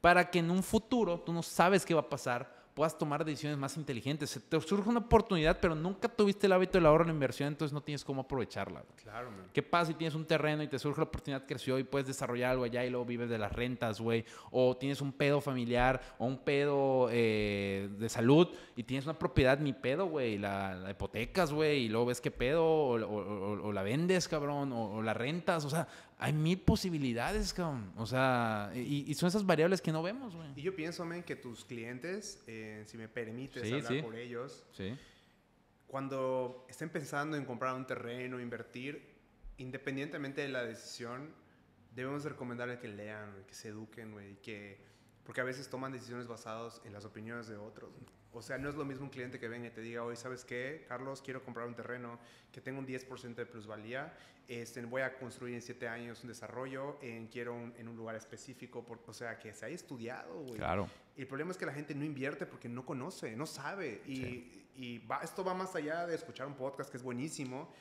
para 0.00 0.28
que 0.28 0.40
en 0.40 0.50
un 0.50 0.64
futuro 0.64 1.20
tú 1.20 1.32
no 1.32 1.44
sabes 1.44 1.86
qué 1.86 1.94
va 1.94 2.00
a 2.00 2.08
pasar, 2.08 2.61
puedas 2.74 2.96
tomar 2.96 3.24
decisiones 3.24 3.58
más 3.58 3.76
inteligentes. 3.76 4.30
Se 4.30 4.40
te 4.40 4.60
surge 4.60 4.88
una 4.88 5.00
oportunidad, 5.00 5.58
pero 5.60 5.74
nunca 5.74 6.08
tuviste 6.08 6.46
el 6.46 6.52
hábito 6.52 6.78
del 6.78 6.86
ahorro 6.86 7.02
en 7.04 7.08
la 7.08 7.14
inversión, 7.14 7.48
entonces 7.48 7.72
no 7.72 7.82
tienes 7.82 8.02
cómo 8.04 8.22
aprovecharla. 8.22 8.82
Claro, 9.02 9.30
man. 9.30 9.46
¿Qué 9.52 9.62
pasa 9.62 9.86
si 9.92 9.94
tienes 9.94 10.14
un 10.14 10.24
terreno 10.24 10.62
y 10.62 10.68
te 10.68 10.78
surge 10.78 10.98
la 11.00 11.04
oportunidad, 11.04 11.44
creció 11.46 11.78
y 11.78 11.84
puedes 11.84 12.06
desarrollar 12.08 12.52
algo 12.52 12.64
allá 12.64 12.84
y 12.84 12.90
luego 12.90 13.04
vives 13.04 13.28
de 13.28 13.38
las 13.38 13.52
rentas, 13.52 14.00
güey? 14.00 14.24
O 14.50 14.76
tienes 14.76 15.00
un 15.00 15.12
pedo 15.12 15.40
familiar 15.40 16.00
o 16.18 16.24
un 16.26 16.38
pedo 16.38 17.08
eh, 17.10 17.88
de 17.98 18.08
salud 18.08 18.48
y 18.74 18.84
tienes 18.84 19.04
una 19.04 19.18
propiedad, 19.18 19.58
ni 19.58 19.72
pedo, 19.72 20.06
güey. 20.06 20.38
La, 20.38 20.74
la 20.74 20.90
hipotecas, 20.90 21.52
güey, 21.52 21.84
y 21.84 21.88
luego 21.88 22.06
ves 22.06 22.20
qué 22.20 22.30
pedo, 22.30 22.64
o, 22.64 22.98
o- 23.00 23.04
o- 23.04 23.68
o 23.68 23.72
la 23.72 23.82
vendes, 23.82 24.28
cabrón, 24.28 24.72
o 24.72 25.02
la 25.02 25.12
rentas. 25.14 25.64
O 25.64 25.70
sea, 25.70 25.86
hay 26.22 26.32
mil 26.32 26.60
posibilidades, 26.60 27.52
cabrón. 27.52 27.92
O 27.96 28.06
sea, 28.06 28.70
y, 28.74 29.10
y 29.10 29.14
son 29.14 29.28
esas 29.28 29.44
variables 29.44 29.80
que 29.80 29.90
no 29.92 30.02
vemos, 30.02 30.34
güey. 30.34 30.48
Y 30.56 30.62
yo 30.62 30.74
pienso, 30.76 31.04
men, 31.04 31.22
que 31.22 31.36
tus 31.36 31.64
clientes, 31.64 32.42
eh, 32.46 32.84
si 32.86 32.96
me 32.96 33.08
permites 33.08 33.62
Sí, 33.62 33.74
hablar 33.74 33.92
sí. 33.92 34.02
por 34.02 34.14
ellos, 34.16 34.64
Sí. 34.72 34.96
cuando 35.86 36.64
estén 36.68 36.88
pensando 36.90 37.36
en 37.36 37.44
comprar 37.44 37.74
un 37.74 37.86
terreno, 37.86 38.40
invertir, 38.40 39.12
independientemente 39.58 40.40
de 40.40 40.48
la 40.48 40.64
decisión, 40.64 41.30
debemos 41.94 42.24
recomendarles 42.24 42.78
que 42.78 42.88
lean, 42.88 43.44
que 43.46 43.54
se 43.54 43.68
eduquen, 43.68 44.12
güey, 44.12 44.36
que 44.40 44.80
porque 45.24 45.40
a 45.40 45.44
veces 45.44 45.68
toman 45.68 45.92
decisiones 45.92 46.26
basadas 46.26 46.80
en 46.84 46.92
las 46.92 47.04
opiniones 47.04 47.46
de 47.46 47.56
otros. 47.56 47.90
O 48.34 48.40
sea, 48.42 48.56
no 48.58 48.68
es 48.68 48.74
lo 48.74 48.84
mismo 48.84 49.04
un 49.04 49.10
cliente 49.10 49.38
que 49.38 49.46
venga 49.48 49.66
y 49.68 49.70
te 49.70 49.80
diga, 49.82 50.02
oye, 50.04 50.16
¿sabes 50.16 50.44
qué? 50.44 50.84
Carlos, 50.88 51.20
quiero 51.22 51.44
comprar 51.44 51.66
un 51.66 51.74
terreno 51.74 52.18
que 52.50 52.60
tenga 52.60 52.78
un 52.78 52.86
10% 52.86 53.34
de 53.34 53.46
plusvalía, 53.46 54.12
este, 54.48 54.82
voy 54.86 55.02
a 55.02 55.16
construir 55.18 55.54
en 55.54 55.62
7 55.62 55.86
años 55.86 56.22
un 56.22 56.28
desarrollo, 56.28 56.98
en, 57.02 57.26
quiero 57.28 57.54
un- 57.54 57.74
en 57.76 57.88
un 57.88 57.96
lugar 57.96 58.16
específico, 58.16 58.84
por- 58.84 59.00
o 59.06 59.12
sea, 59.12 59.38
que 59.38 59.52
se 59.52 59.66
haya 59.66 59.74
estudiado, 59.74 60.34
güey. 60.42 60.54
Claro. 60.56 60.88
Y 61.16 61.20
el 61.20 61.26
problema 61.28 61.50
es 61.52 61.58
que 61.58 61.66
la 61.66 61.72
gente 61.74 61.94
no 61.94 62.04
invierte 62.04 62.46
porque 62.46 62.68
no 62.68 62.84
conoce, 62.86 63.36
no 63.36 63.46
sabe. 63.46 64.02
Y, 64.06 64.64
y 64.74 64.98
va, 65.06 65.18
esto 65.22 65.44
va 65.44 65.52
más 65.54 65.74
allá 65.76 66.06
de 66.06 66.14
escuchar 66.14 66.46
un 66.46 66.54
podcast 66.54 66.90
que 66.90 66.96
es 66.96 67.02
buenísimo. 67.02 67.72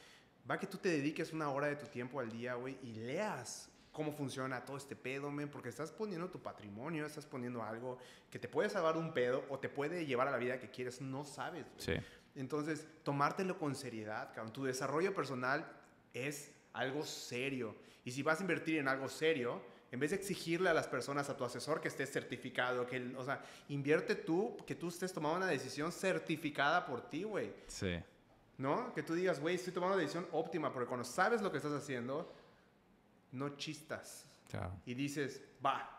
Va 0.49 0.59
que 0.59 0.67
tú 0.67 0.77
te 0.77 0.89
dediques 0.89 1.31
una 1.33 1.49
hora 1.49 1.67
de 1.67 1.77
tu 1.77 1.87
tiempo 1.87 2.19
al 2.19 2.29
día, 2.29 2.55
güey, 2.55 2.77
y 2.83 2.93
leas 2.93 3.69
cómo 3.91 4.11
funciona 4.11 4.63
todo 4.63 4.77
este 4.77 4.95
pedo, 4.95 5.31
men, 5.31 5.49
porque 5.49 5.69
estás 5.69 5.91
poniendo 5.91 6.29
tu 6.29 6.41
patrimonio, 6.41 7.05
estás 7.05 7.25
poniendo 7.25 7.61
algo 7.63 7.97
que 8.29 8.39
te 8.39 8.47
puede 8.47 8.69
salvar 8.69 8.95
de 8.95 9.01
un 9.01 9.13
pedo 9.13 9.43
o 9.49 9.59
te 9.59 9.69
puede 9.69 10.05
llevar 10.05 10.27
a 10.27 10.31
la 10.31 10.37
vida 10.37 10.59
que 10.59 10.69
quieres, 10.69 11.01
no 11.01 11.25
sabes. 11.25 11.65
Sí. 11.77 11.93
Entonces, 12.35 12.87
tomártelo 13.03 13.57
con 13.57 13.75
seriedad, 13.75 14.33
cabrón. 14.33 14.53
Tu 14.53 14.63
desarrollo 14.63 15.13
personal 15.13 15.69
es 16.13 16.51
algo 16.73 17.05
serio. 17.05 17.75
Y 18.05 18.11
si 18.11 18.23
vas 18.23 18.39
a 18.39 18.41
invertir 18.41 18.77
en 18.77 18.87
algo 18.87 19.09
serio, 19.09 19.61
en 19.91 19.99
vez 19.99 20.11
de 20.11 20.15
exigirle 20.15 20.69
a 20.69 20.73
las 20.73 20.87
personas, 20.87 21.29
a 21.29 21.35
tu 21.35 21.43
asesor 21.43 21.81
que 21.81 21.89
esté 21.89 22.05
certificado, 22.05 22.87
que, 22.87 23.13
o 23.17 23.25
sea, 23.25 23.43
invierte 23.67 24.15
tú, 24.15 24.55
que 24.65 24.75
tú 24.75 24.87
estés 24.87 25.11
tomando 25.11 25.37
una 25.37 25.47
decisión 25.47 25.91
certificada 25.91 26.85
por 26.85 27.09
ti, 27.09 27.23
güey. 27.23 27.51
Sí. 27.67 27.99
¿No? 28.57 28.93
Que 28.93 29.03
tú 29.03 29.13
digas, 29.13 29.41
güey, 29.41 29.55
estoy 29.55 29.73
tomando 29.73 29.95
una 29.95 30.01
decisión 30.01 30.27
óptima, 30.31 30.71
porque 30.71 30.87
cuando 30.87 31.03
sabes 31.03 31.41
lo 31.41 31.51
que 31.51 31.57
estás 31.57 31.73
haciendo, 31.73 32.31
no 33.31 33.55
chistas. 33.57 34.27
Claro. 34.49 34.73
Y 34.85 34.93
dices, 34.93 35.41
va, 35.65 35.89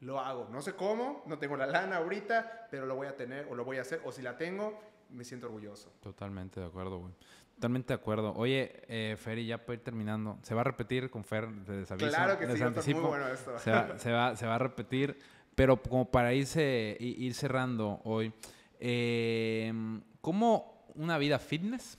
lo 0.00 0.18
hago. 0.18 0.48
No 0.50 0.60
sé 0.62 0.74
cómo, 0.74 1.22
no 1.26 1.38
tengo 1.38 1.56
la 1.56 1.66
lana 1.66 1.96
ahorita, 1.98 2.68
pero 2.70 2.86
lo 2.86 2.94
voy 2.96 3.06
a 3.06 3.16
tener 3.16 3.46
o 3.50 3.54
lo 3.54 3.64
voy 3.64 3.78
a 3.78 3.82
hacer. 3.82 4.00
O 4.04 4.12
si 4.12 4.22
la 4.22 4.36
tengo, 4.36 4.80
me 5.10 5.24
siento 5.24 5.46
orgulloso. 5.46 5.92
Totalmente 6.00 6.60
de 6.60 6.66
acuerdo, 6.66 6.98
güey. 6.98 7.12
Totalmente 7.54 7.88
de 7.88 7.94
acuerdo. 7.94 8.32
Oye, 8.34 8.82
eh, 8.88 9.16
Ferry, 9.16 9.46
ya 9.46 9.58
para 9.58 9.74
ir 9.74 9.84
terminando, 9.84 10.38
¿se 10.42 10.54
va 10.54 10.62
a 10.62 10.64
repetir 10.64 11.10
con 11.10 11.22
Fer? 11.22 11.48
Les 11.48 11.90
aviso, 11.92 12.08
Claro 12.08 12.38
que 12.38 12.46
les 12.46 12.56
sí, 12.56 12.60
va 12.60 12.66
a 12.66 12.70
estar 12.70 12.84
muy 12.84 12.92
anticipo. 12.94 13.08
bueno 13.08 13.28
esto. 13.28 13.58
Se 13.58 13.70
va, 13.70 13.98
se, 13.98 14.10
va, 14.10 14.36
se 14.36 14.46
va 14.46 14.54
a 14.56 14.58
repetir, 14.58 15.16
pero 15.54 15.80
como 15.80 16.10
para 16.10 16.34
irse, 16.34 16.96
ir 16.98 17.34
cerrando 17.34 18.00
hoy, 18.04 18.32
eh, 18.80 19.72
¿cómo 20.20 20.86
una 20.96 21.18
vida 21.18 21.38
fitness 21.38 21.98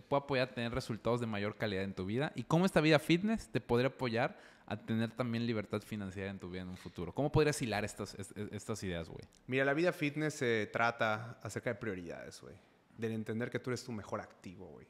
te 0.00 0.06
puede 0.06 0.22
apoyar 0.22 0.48
a 0.48 0.54
tener 0.54 0.72
resultados 0.72 1.20
de 1.20 1.26
mayor 1.26 1.56
calidad 1.56 1.82
en 1.84 1.94
tu 1.94 2.04
vida? 2.06 2.32
¿Y 2.34 2.44
cómo 2.44 2.66
esta 2.66 2.80
vida 2.80 2.98
fitness 2.98 3.48
te 3.48 3.60
podría 3.60 3.88
apoyar 3.88 4.38
a 4.66 4.76
tener 4.76 5.10
también 5.10 5.46
libertad 5.46 5.80
financiera 5.80 6.30
en 6.30 6.38
tu 6.38 6.50
vida 6.50 6.62
en 6.62 6.68
un 6.68 6.76
futuro? 6.76 7.12
¿Cómo 7.12 7.32
podrías 7.32 7.60
hilar 7.62 7.84
estas, 7.84 8.14
est- 8.14 8.36
estas 8.52 8.82
ideas, 8.84 9.08
güey? 9.08 9.24
Mira, 9.46 9.64
la 9.64 9.74
vida 9.74 9.92
fitness 9.92 10.34
se 10.34 10.68
trata 10.72 11.38
acerca 11.42 11.70
de 11.70 11.74
prioridades, 11.76 12.40
güey. 12.40 12.54
Del 12.96 13.12
entender 13.12 13.50
que 13.50 13.58
tú 13.58 13.70
eres 13.70 13.82
tu 13.84 13.92
mejor 13.92 14.20
activo, 14.20 14.66
güey. 14.66 14.86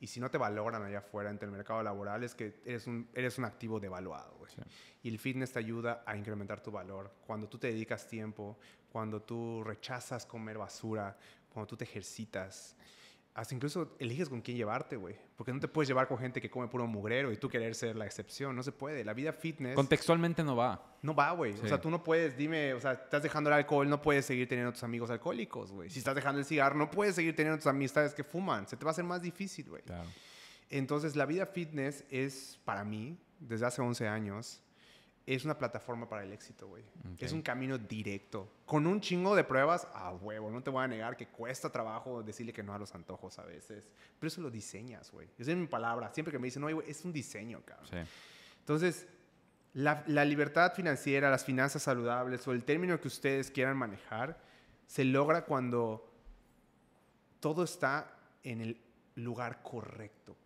Y 0.00 0.06
si 0.06 0.20
no 0.20 0.30
te 0.30 0.38
valoran 0.38 0.82
allá 0.84 0.98
afuera 0.98 1.28
entre 1.28 1.46
el 1.46 1.52
mercado 1.52 1.82
laboral, 1.82 2.22
es 2.22 2.34
que 2.34 2.60
eres 2.64 2.86
un, 2.86 3.08
eres 3.14 3.36
un 3.36 3.44
activo 3.44 3.80
devaluado, 3.80 4.36
güey. 4.38 4.50
Sí. 4.52 4.62
Y 5.02 5.08
el 5.08 5.18
fitness 5.18 5.52
te 5.52 5.58
ayuda 5.58 6.04
a 6.06 6.16
incrementar 6.16 6.62
tu 6.62 6.70
valor. 6.70 7.12
Cuando 7.26 7.48
tú 7.48 7.58
te 7.58 7.66
dedicas 7.66 8.06
tiempo, 8.06 8.58
cuando 8.92 9.20
tú 9.20 9.62
rechazas 9.64 10.24
comer 10.24 10.56
basura, 10.56 11.16
cuando 11.52 11.66
tú 11.66 11.76
te 11.76 11.84
ejercitas, 11.84 12.76
hasta 13.38 13.54
incluso 13.54 13.94
eliges 14.00 14.28
con 14.28 14.40
quién 14.40 14.56
llevarte, 14.56 14.96
güey. 14.96 15.14
Porque 15.36 15.52
no 15.52 15.60
te 15.60 15.68
puedes 15.68 15.86
llevar 15.86 16.08
con 16.08 16.18
gente 16.18 16.40
que 16.40 16.50
come 16.50 16.66
puro 16.66 16.88
mugrero 16.88 17.30
y 17.30 17.36
tú 17.36 17.48
querer 17.48 17.72
ser 17.76 17.94
la 17.94 18.04
excepción. 18.04 18.56
No 18.56 18.64
se 18.64 18.72
puede. 18.72 19.04
La 19.04 19.14
vida 19.14 19.32
fitness... 19.32 19.76
Contextualmente 19.76 20.42
no 20.42 20.56
va. 20.56 20.98
No 21.02 21.14
va, 21.14 21.30
güey. 21.30 21.52
O 21.52 21.68
sea, 21.68 21.80
tú 21.80 21.88
no 21.88 22.02
puedes, 22.02 22.36
dime, 22.36 22.74
o 22.74 22.80
sea, 22.80 22.94
estás 22.94 23.22
dejando 23.22 23.48
el 23.48 23.54
alcohol, 23.54 23.88
no 23.88 24.02
puedes 24.02 24.26
seguir 24.26 24.48
teniendo 24.48 24.72
tus 24.72 24.82
amigos 24.82 25.08
alcohólicos, 25.10 25.70
güey. 25.70 25.88
Si 25.88 26.00
estás 26.00 26.16
dejando 26.16 26.40
el 26.40 26.46
cigarro, 26.46 26.76
no 26.76 26.90
puedes 26.90 27.14
seguir 27.14 27.36
teniendo 27.36 27.58
tus 27.58 27.68
amistades 27.68 28.12
que 28.12 28.24
fuman. 28.24 28.66
Se 28.66 28.76
te 28.76 28.84
va 28.84 28.90
a 28.90 28.92
hacer 28.92 29.04
más 29.04 29.22
difícil, 29.22 29.68
güey. 29.68 29.82
Claro. 29.82 30.08
Entonces, 30.68 31.14
la 31.14 31.24
vida 31.24 31.46
fitness 31.46 32.04
es, 32.10 32.58
para 32.64 32.82
mí, 32.82 33.16
desde 33.38 33.66
hace 33.66 33.80
11 33.80 34.08
años, 34.08 34.64
es 35.34 35.44
una 35.44 35.58
plataforma 35.58 36.08
para 36.08 36.22
el 36.22 36.32
éxito, 36.32 36.68
güey. 36.68 36.82
Es 37.18 37.32
un 37.32 37.42
camino 37.42 37.76
directo. 37.76 38.50
Con 38.64 38.86
un 38.86 38.98
chingo 38.98 39.36
de 39.36 39.44
pruebas, 39.44 39.86
a 39.92 40.10
huevo. 40.12 40.50
No 40.50 40.62
te 40.62 40.70
voy 40.70 40.82
a 40.82 40.88
negar 40.88 41.18
que 41.18 41.28
cuesta 41.28 41.70
trabajo 41.70 42.22
decirle 42.22 42.52
que 42.52 42.62
no 42.62 42.72
a 42.72 42.78
los 42.78 42.94
antojos 42.94 43.38
a 43.38 43.42
veces. 43.42 43.90
Pero 44.18 44.28
eso 44.28 44.40
lo 44.40 44.50
diseñas, 44.50 45.12
güey. 45.12 45.28
Esa 45.38 45.50
es 45.50 45.56
mi 45.58 45.66
palabra. 45.66 46.10
Siempre 46.14 46.32
que 46.32 46.38
me 46.38 46.46
dicen, 46.46 46.62
no, 46.62 46.72
güey, 46.72 46.90
es 46.90 47.04
un 47.04 47.12
diseño, 47.12 47.60
cabrón. 47.62 47.86
Sí. 47.90 48.10
Entonces, 48.60 49.06
la, 49.74 50.02
la 50.06 50.24
libertad 50.24 50.72
financiera, 50.72 51.30
las 51.30 51.44
finanzas 51.44 51.82
saludables 51.82 52.48
o 52.48 52.52
el 52.52 52.64
término 52.64 52.98
que 52.98 53.08
ustedes 53.08 53.50
quieran 53.50 53.76
manejar, 53.76 54.40
se 54.86 55.04
logra 55.04 55.44
cuando 55.44 56.10
todo 57.38 57.64
está 57.64 58.16
en 58.44 58.62
el 58.62 58.80
lugar 59.16 59.62
correcto. 59.62 60.38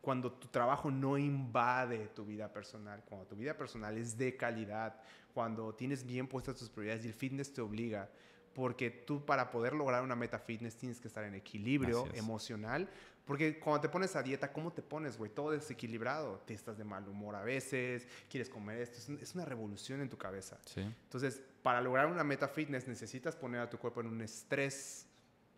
Cuando 0.00 0.32
tu 0.32 0.48
trabajo 0.48 0.90
no 0.90 1.18
invade 1.18 2.08
tu 2.08 2.24
vida 2.24 2.52
personal, 2.52 3.02
cuando 3.04 3.26
tu 3.26 3.36
vida 3.36 3.56
personal 3.56 3.96
es 3.98 4.16
de 4.16 4.36
calidad, 4.36 4.96
cuando 5.34 5.74
tienes 5.74 6.04
bien 6.06 6.26
puestas 6.26 6.56
tus 6.56 6.70
prioridades 6.70 7.04
y 7.04 7.08
el 7.08 7.14
fitness 7.14 7.52
te 7.52 7.60
obliga, 7.60 8.08
porque 8.54 8.90
tú 8.90 9.24
para 9.24 9.50
poder 9.50 9.74
lograr 9.74 10.02
una 10.02 10.16
meta 10.16 10.38
fitness 10.38 10.74
tienes 10.76 11.00
que 11.00 11.08
estar 11.08 11.24
en 11.24 11.34
equilibrio 11.34 12.06
es. 12.12 12.18
emocional, 12.18 12.88
porque 13.26 13.60
cuando 13.60 13.82
te 13.82 13.88
pones 13.90 14.16
a 14.16 14.22
dieta, 14.22 14.52
¿cómo 14.52 14.72
te 14.72 14.82
pones, 14.82 15.16
güey? 15.18 15.30
Todo 15.30 15.50
desequilibrado, 15.52 16.38
te 16.46 16.54
estás 16.54 16.76
de 16.78 16.82
mal 16.84 17.06
humor 17.06 17.36
a 17.36 17.42
veces, 17.42 18.08
quieres 18.28 18.48
comer 18.48 18.78
esto, 18.80 18.96
es, 18.98 19.08
un- 19.08 19.18
es 19.20 19.34
una 19.34 19.44
revolución 19.44 20.00
en 20.00 20.08
tu 20.08 20.16
cabeza. 20.16 20.58
Sí. 20.64 20.80
Entonces, 20.80 21.40
para 21.62 21.80
lograr 21.80 22.06
una 22.06 22.24
meta 22.24 22.48
fitness 22.48 22.88
necesitas 22.88 23.36
poner 23.36 23.60
a 23.60 23.68
tu 23.70 23.78
cuerpo 23.78 24.00
en 24.00 24.06
un 24.08 24.20
estrés. 24.22 25.06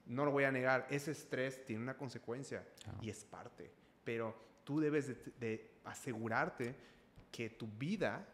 No 0.04 0.24
lo 0.24 0.32
voy 0.32 0.44
a 0.44 0.50
negar, 0.50 0.86
ese 0.90 1.12
estrés 1.12 1.64
tiene 1.64 1.80
una 1.82 1.96
consecuencia 1.96 2.66
y 3.00 3.08
es 3.08 3.24
parte. 3.24 3.70
Pero 4.04 4.36
tú 4.64 4.80
debes 4.80 5.08
de, 5.08 5.32
de 5.38 5.70
asegurarte 5.84 6.74
que 7.30 7.50
tu 7.50 7.66
vida 7.66 8.28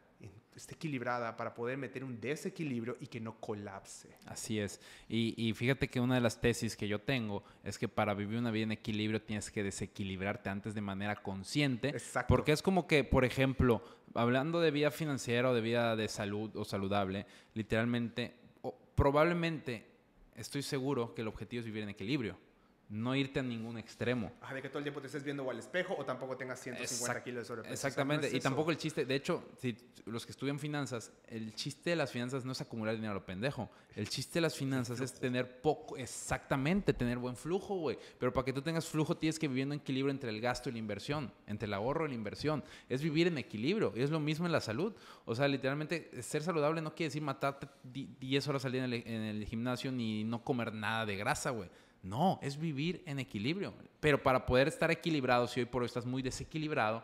esté 0.58 0.74
equilibrada 0.74 1.36
para 1.36 1.54
poder 1.54 1.78
meter 1.78 2.04
un 2.04 2.20
desequilibrio 2.20 2.96
y 3.00 3.06
que 3.06 3.20
no 3.20 3.40
colapse. 3.40 4.08
Así 4.26 4.58
es. 4.58 4.80
Y, 5.08 5.34
y 5.36 5.54
fíjate 5.54 5.88
que 5.88 6.00
una 6.00 6.16
de 6.16 6.20
las 6.20 6.40
tesis 6.40 6.76
que 6.76 6.88
yo 6.88 7.00
tengo 7.00 7.44
es 7.64 7.78
que 7.78 7.88
para 7.88 8.12
vivir 8.14 8.38
una 8.38 8.50
vida 8.50 8.64
en 8.64 8.72
equilibrio 8.72 9.22
tienes 9.22 9.50
que 9.50 9.62
desequilibrarte 9.62 10.50
antes 10.50 10.74
de 10.74 10.80
manera 10.80 11.16
consciente. 11.22 11.88
Exacto. 11.90 12.34
Porque 12.34 12.52
es 12.52 12.62
como 12.62 12.86
que, 12.86 13.04
por 13.04 13.24
ejemplo, 13.24 13.82
hablando 14.14 14.60
de 14.60 14.70
vida 14.70 14.90
financiera 14.90 15.50
o 15.50 15.54
de 15.54 15.60
vida 15.60 15.96
de 15.96 16.08
salud 16.08 16.50
o 16.56 16.64
saludable, 16.64 17.26
literalmente, 17.54 18.34
o 18.62 18.76
probablemente, 18.94 19.86
estoy 20.34 20.62
seguro 20.62 21.14
que 21.14 21.22
el 21.22 21.28
objetivo 21.28 21.60
es 21.60 21.66
vivir 21.66 21.84
en 21.84 21.90
equilibrio, 21.90 22.36
no 22.90 23.14
irte 23.14 23.40
a 23.40 23.42
ningún 23.42 23.76
extremo. 23.78 24.32
Ah, 24.40 24.54
de 24.54 24.62
que 24.62 24.68
todo 24.68 24.78
el 24.78 24.84
tiempo 24.84 25.00
te 25.00 25.06
estés 25.08 25.22
viendo 25.22 25.44
o 25.44 25.50
al 25.50 25.58
espejo 25.58 25.94
o 25.98 26.04
tampoco 26.04 26.36
tengas 26.36 26.58
150 26.60 27.20
Exact- 27.20 27.24
kilos 27.24 27.42
de 27.42 27.44
sobrepeso. 27.46 27.74
O 27.74 27.76
sea, 27.76 27.88
no 27.88 27.88
Exactamente. 27.88 28.26
es 28.28 28.34
y 28.34 28.40
tampoco 28.40 28.70
el 28.70 28.78
chiste, 28.78 29.04
de 29.04 29.14
hecho, 29.14 29.44
si 29.58 29.76
los 30.06 30.24
que 30.24 30.32
estudian 30.32 30.58
finanzas, 30.58 31.12
el 31.26 31.54
chiste 31.54 31.90
de 31.90 31.96
las 31.96 32.10
finanzas 32.10 32.44
no 32.46 32.52
es 32.52 32.60
acumular 32.62 32.94
dinero 32.94 33.12
a 33.12 33.14
lo 33.14 33.26
pendejo. 33.26 33.68
El 33.94 34.08
chiste 34.08 34.34
de 34.34 34.40
las 34.42 34.54
finanzas 34.56 35.00
es 35.00 35.12
tener 35.12 35.60
poco, 35.60 35.96
exactamente, 35.98 36.92
tener 36.94 37.18
buen 37.18 37.36
flujo, 37.36 37.76
güey. 37.76 37.98
Pero 38.18 38.32
para 38.32 38.44
que 38.44 38.52
tú 38.52 38.62
tengas 38.62 38.86
flujo 38.86 39.16
tienes 39.16 39.38
que 39.38 39.48
vivir 39.48 39.64
en 39.64 39.72
equilibrio 39.74 40.10
entre 40.10 40.30
el 40.30 40.40
gasto 40.40 40.68
y 40.68 40.72
la 40.72 40.78
inversión, 40.78 41.32
entre 41.46 41.66
el 41.66 41.74
ahorro 41.74 42.06
y 42.06 42.08
la 42.08 42.14
inversión. 42.14 42.64
Es 42.88 43.02
vivir 43.02 43.26
en 43.26 43.38
equilibrio. 43.38 43.92
Y 43.96 44.00
es 44.02 44.10
lo 44.10 44.20
mismo 44.20 44.46
en 44.46 44.52
la 44.52 44.60
salud. 44.60 44.94
O 45.26 45.34
sea, 45.34 45.46
literalmente, 45.48 46.22
ser 46.22 46.42
saludable 46.42 46.80
no 46.80 46.94
quiere 46.94 47.08
decir 47.08 47.22
matarte 47.22 47.68
di- 47.82 48.08
10 48.20 48.48
horas 48.48 48.64
al 48.64 48.72
día 48.72 48.84
en 48.84 48.92
el, 48.92 49.02
en 49.06 49.22
el 49.22 49.44
gimnasio 49.46 49.92
ni 49.92 50.24
no 50.24 50.42
comer 50.44 50.72
nada 50.72 51.04
de 51.04 51.16
grasa, 51.16 51.50
güey. 51.50 51.68
No, 52.02 52.38
es 52.42 52.58
vivir 52.58 53.02
en 53.06 53.18
equilibrio. 53.18 53.74
Pero 54.00 54.22
para 54.22 54.46
poder 54.46 54.68
estar 54.68 54.90
equilibrado, 54.90 55.46
si 55.48 55.60
hoy 55.60 55.66
por 55.66 55.82
hoy 55.82 55.86
estás 55.86 56.06
muy 56.06 56.22
desequilibrado, 56.22 57.02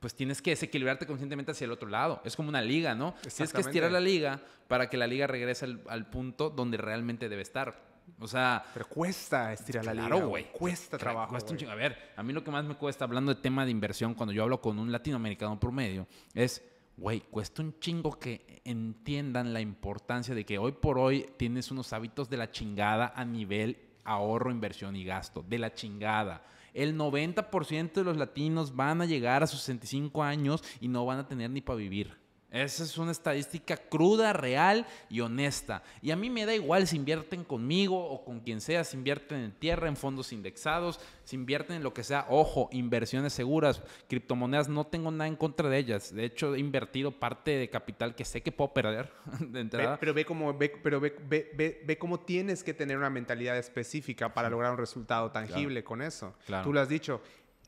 pues 0.00 0.14
tienes 0.14 0.40
que 0.40 0.50
desequilibrarte 0.50 1.06
conscientemente 1.06 1.52
hacia 1.52 1.64
el 1.64 1.72
otro 1.72 1.88
lado. 1.88 2.20
Es 2.24 2.36
como 2.36 2.48
una 2.48 2.62
liga, 2.62 2.94
¿no? 2.94 3.14
Tienes 3.34 3.52
que 3.52 3.60
estirar 3.60 3.90
la 3.90 4.00
liga 4.00 4.40
para 4.68 4.88
que 4.88 4.96
la 4.96 5.06
liga 5.06 5.26
regrese 5.26 5.64
al, 5.64 5.82
al 5.88 6.08
punto 6.08 6.50
donde 6.50 6.76
realmente 6.76 7.28
debe 7.28 7.42
estar. 7.42 7.88
O 8.20 8.26
sea, 8.26 8.64
Pero 8.72 8.86
cuesta 8.86 9.52
estirar 9.52 9.84
la 9.84 9.94
liga, 9.94 10.16
güey. 10.16 10.50
Cuesta 10.52 10.98
trabajo, 10.98 11.30
cuesta 11.30 11.52
un. 11.52 11.68
A 11.68 11.74
ver, 11.74 12.12
a 12.16 12.22
mí 12.22 12.32
lo 12.32 12.42
que 12.42 12.50
más 12.50 12.64
me 12.64 12.74
cuesta 12.74 13.04
hablando 13.04 13.34
de 13.34 13.40
tema 13.40 13.64
de 13.64 13.70
inversión 13.70 14.14
cuando 14.14 14.32
yo 14.32 14.42
hablo 14.42 14.60
con 14.60 14.78
un 14.78 14.90
latinoamericano 14.90 15.58
promedio 15.60 16.06
es, 16.34 16.62
güey, 16.98 17.20
cuesta 17.20 17.62
un 17.62 17.78
chingo 17.78 18.18
que 18.18 18.60
entiendan 18.64 19.52
la 19.52 19.60
importancia 19.60 20.34
de 20.34 20.44
que 20.44 20.58
hoy 20.58 20.72
por 20.72 20.98
hoy 20.98 21.30
tienes 21.36 21.70
unos 21.70 21.92
hábitos 21.92 22.28
de 22.28 22.36
la 22.36 22.50
chingada 22.50 23.12
a 23.14 23.24
nivel 23.24 23.78
ahorro, 24.04 24.50
inversión 24.50 24.96
y 24.96 25.04
gasto. 25.04 25.44
De 25.48 25.58
la 25.58 25.72
chingada. 25.72 26.44
El 26.74 26.98
90% 26.98 27.92
de 27.92 28.04
los 28.04 28.16
latinos 28.16 28.74
van 28.74 29.00
a 29.00 29.06
llegar 29.06 29.42
a 29.42 29.46
sus 29.46 29.60
65 29.60 30.22
años 30.22 30.62
y 30.80 30.88
no 30.88 31.06
van 31.06 31.20
a 31.20 31.28
tener 31.28 31.50
ni 31.50 31.60
para 31.60 31.76
vivir. 31.76 32.16
Esa 32.50 32.82
es 32.84 32.96
una 32.96 33.12
estadística 33.12 33.76
cruda, 33.76 34.32
real 34.32 34.86
y 35.10 35.20
honesta. 35.20 35.82
Y 36.00 36.12
a 36.12 36.16
mí 36.16 36.30
me 36.30 36.46
da 36.46 36.54
igual 36.54 36.86
si 36.86 36.96
invierten 36.96 37.44
conmigo 37.44 38.02
o 38.02 38.24
con 38.24 38.40
quien 38.40 38.62
sea, 38.62 38.84
si 38.84 38.96
invierten 38.96 39.40
en 39.40 39.52
tierra, 39.52 39.86
en 39.86 39.96
fondos 39.98 40.32
indexados, 40.32 40.98
si 41.24 41.36
invierten 41.36 41.76
en 41.76 41.82
lo 41.82 41.92
que 41.92 42.02
sea. 42.02 42.24
Ojo, 42.30 42.70
inversiones 42.72 43.34
seguras, 43.34 43.82
criptomonedas, 44.08 44.70
no 44.70 44.86
tengo 44.86 45.10
nada 45.10 45.28
en 45.28 45.36
contra 45.36 45.68
de 45.68 45.76
ellas. 45.76 46.14
De 46.14 46.24
hecho, 46.24 46.54
he 46.54 46.58
invertido 46.58 47.10
parte 47.12 47.50
de 47.50 47.68
capital 47.68 48.14
que 48.14 48.24
sé 48.24 48.40
que 48.40 48.50
puedo 48.50 48.72
perder 48.72 49.12
de 49.40 49.46
Ve- 49.48 49.60
entrada. 49.60 49.98
pero 50.00 50.14
ve 50.14 50.24
cómo, 50.24 50.56
ve, 50.56 50.72
pero 50.82 51.00
ve, 51.00 51.14
ve- 51.28 51.50
ve- 51.54 51.82
ve 51.84 51.98
cómo 51.98 52.20
tienes 52.20 52.64
que 52.64 52.72
tener 52.72 52.96
una 52.96 53.10
mentalidad 53.10 53.58
específica 53.58 54.32
para 54.32 54.48
lograr 54.48 54.72
un 54.72 54.78
resultado 54.78 55.30
tangible 55.30 55.84
con 55.84 56.00
eso. 56.00 56.34
Claro. 56.46 56.64
Tú 56.64 56.72
lo 56.72 56.80
has 56.80 56.88
dicho. 56.88 57.20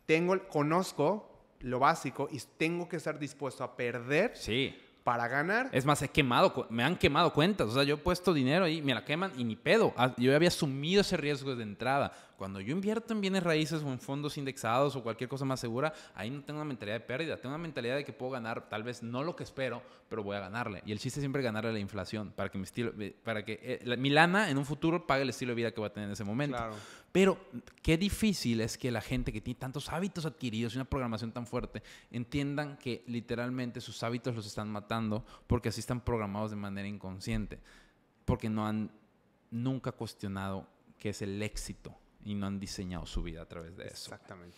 Tengo, 0.07 0.39
conozco 0.49 1.30
lo 1.61 1.79
básico 1.79 2.29
y 2.31 2.41
tengo 2.57 2.89
que 2.89 2.97
estar 2.97 3.19
dispuesto 3.19 3.63
a 3.65 3.77
perder 3.77 4.33
Sí. 4.37 4.75
para 5.05 5.29
ganar. 5.29 5.69
Es 5.73 5.85
más, 5.85 6.01
he 6.03 6.09
quemado, 6.09 6.67
me 6.71 6.85
han 6.85 6.97
quemado 6.97 7.33
cuentas. 7.33 7.69
O 7.69 7.73
sea, 7.73 7.83
yo 7.85 7.95
he 7.95 7.99
puesto 7.99 8.33
dinero 8.35 8.69
y 8.69 8.83
me 8.83 8.95
la 8.95 9.05
queman 9.05 9.33
y 9.37 9.45
ni 9.45 9.57
pedo. 9.57 9.93
Ah, 9.97 10.15
Yo 10.17 10.35
había 10.37 10.49
asumido 10.49 11.01
ese 11.01 11.17
riesgo 11.17 11.57
de 11.57 11.63
entrada. 11.63 12.13
Cuando 12.41 12.59
yo 12.59 12.73
invierto 12.73 13.13
en 13.13 13.21
bienes 13.21 13.43
raíces 13.43 13.83
o 13.83 13.93
en 13.93 14.01
fondos 14.01 14.39
indexados 14.39 14.97
o 14.97 15.03
cualquier 15.03 15.29
cosa 15.29 15.45
más 15.45 15.61
segura, 15.61 15.93
ahí 16.15 16.31
no 16.31 16.43
tengo 16.43 16.59
una 16.59 16.65
mentalidad 16.65 16.97
de 16.99 17.05
pérdida. 17.05 17.37
Tengo 17.37 17.55
una 17.55 17.63
mentalidad 17.63 17.97
de 17.97 18.03
que 18.07 18.15
puedo 18.15 18.33
ganar, 18.33 18.67
tal 18.71 18.83
vez 18.83 19.03
no 19.03 19.23
lo 19.23 19.37
que 19.37 19.43
espero, 19.43 19.83
pero 20.09 20.23
voy 20.23 20.37
a 20.39 20.41
ganarle. 20.41 20.83
Y 20.87 20.93
el 20.93 20.99
chiste 20.99 21.21
es 21.21 21.23
siempre 21.23 21.43
ganarle 21.43 21.69
a 21.69 21.73
la 21.75 21.81
inflación 21.81 22.33
para 22.35 22.49
que 22.49 22.57
mi 22.57 22.65
estilo, 22.65 22.95
eh, 22.99 23.15
para 23.23 23.45
que 23.45 23.61
eh, 23.63 23.81
la- 23.85 23.97
mi 23.97 24.09
lana 24.09 24.49
en 24.49 24.57
un 24.57 24.65
futuro 24.65 25.07
pague 25.07 25.21
el 25.25 25.29
estilo 25.29 25.51
de 25.51 25.57
vida 25.57 25.71
que 25.73 25.83
va 25.83 25.89
a 25.89 25.93
tener 25.93 26.07
en 26.09 26.15
ese 26.15 26.25
momento. 26.25 26.57
Claro. 26.57 26.77
Pero 27.13 27.39
qué 27.83 27.99
difícil 27.99 28.63
es 28.63 28.79
que 28.79 28.91
la 28.91 29.03
gente 29.03 29.35
que 29.35 29.43
tiene 29.43 29.61
tantos 29.61 29.91
hábitos 29.91 30.25
adquiridos 30.25 30.73
y 30.73 30.79
una 30.79 30.87
programación 30.87 31.33
tan 31.33 31.47
fuerte 31.47 31.83
entiendan 32.11 32.79
que 32.79 33.05
literalmente 33.07 33.83
sus 33.83 34.03
hábitos 34.03 34.35
los 34.35 34.47
están 34.47 34.71
matando 34.71 35.27
porque 35.47 35.69
así 35.69 35.81
están 35.81 36.01
programados 36.01 36.53
de 36.53 36.57
manera 36.57 36.89
inconsciente. 36.89 37.59
Porque 38.25 38.49
no 38.49 38.67
han 38.67 38.91
nunca 39.51 39.93
cuestionado 39.93 40.67
qué 40.99 41.11
es 41.11 41.21
el 41.21 41.43
éxito 41.43 41.95
y 42.25 42.35
no 42.35 42.47
han 42.47 42.61
diseñado 42.61 43.07
su 43.07 43.23
vida 43.23 43.43
a 43.43 43.47
través 43.47 43.77
de 43.77 43.85
eso. 43.85 44.13
Exactamente. 44.15 44.57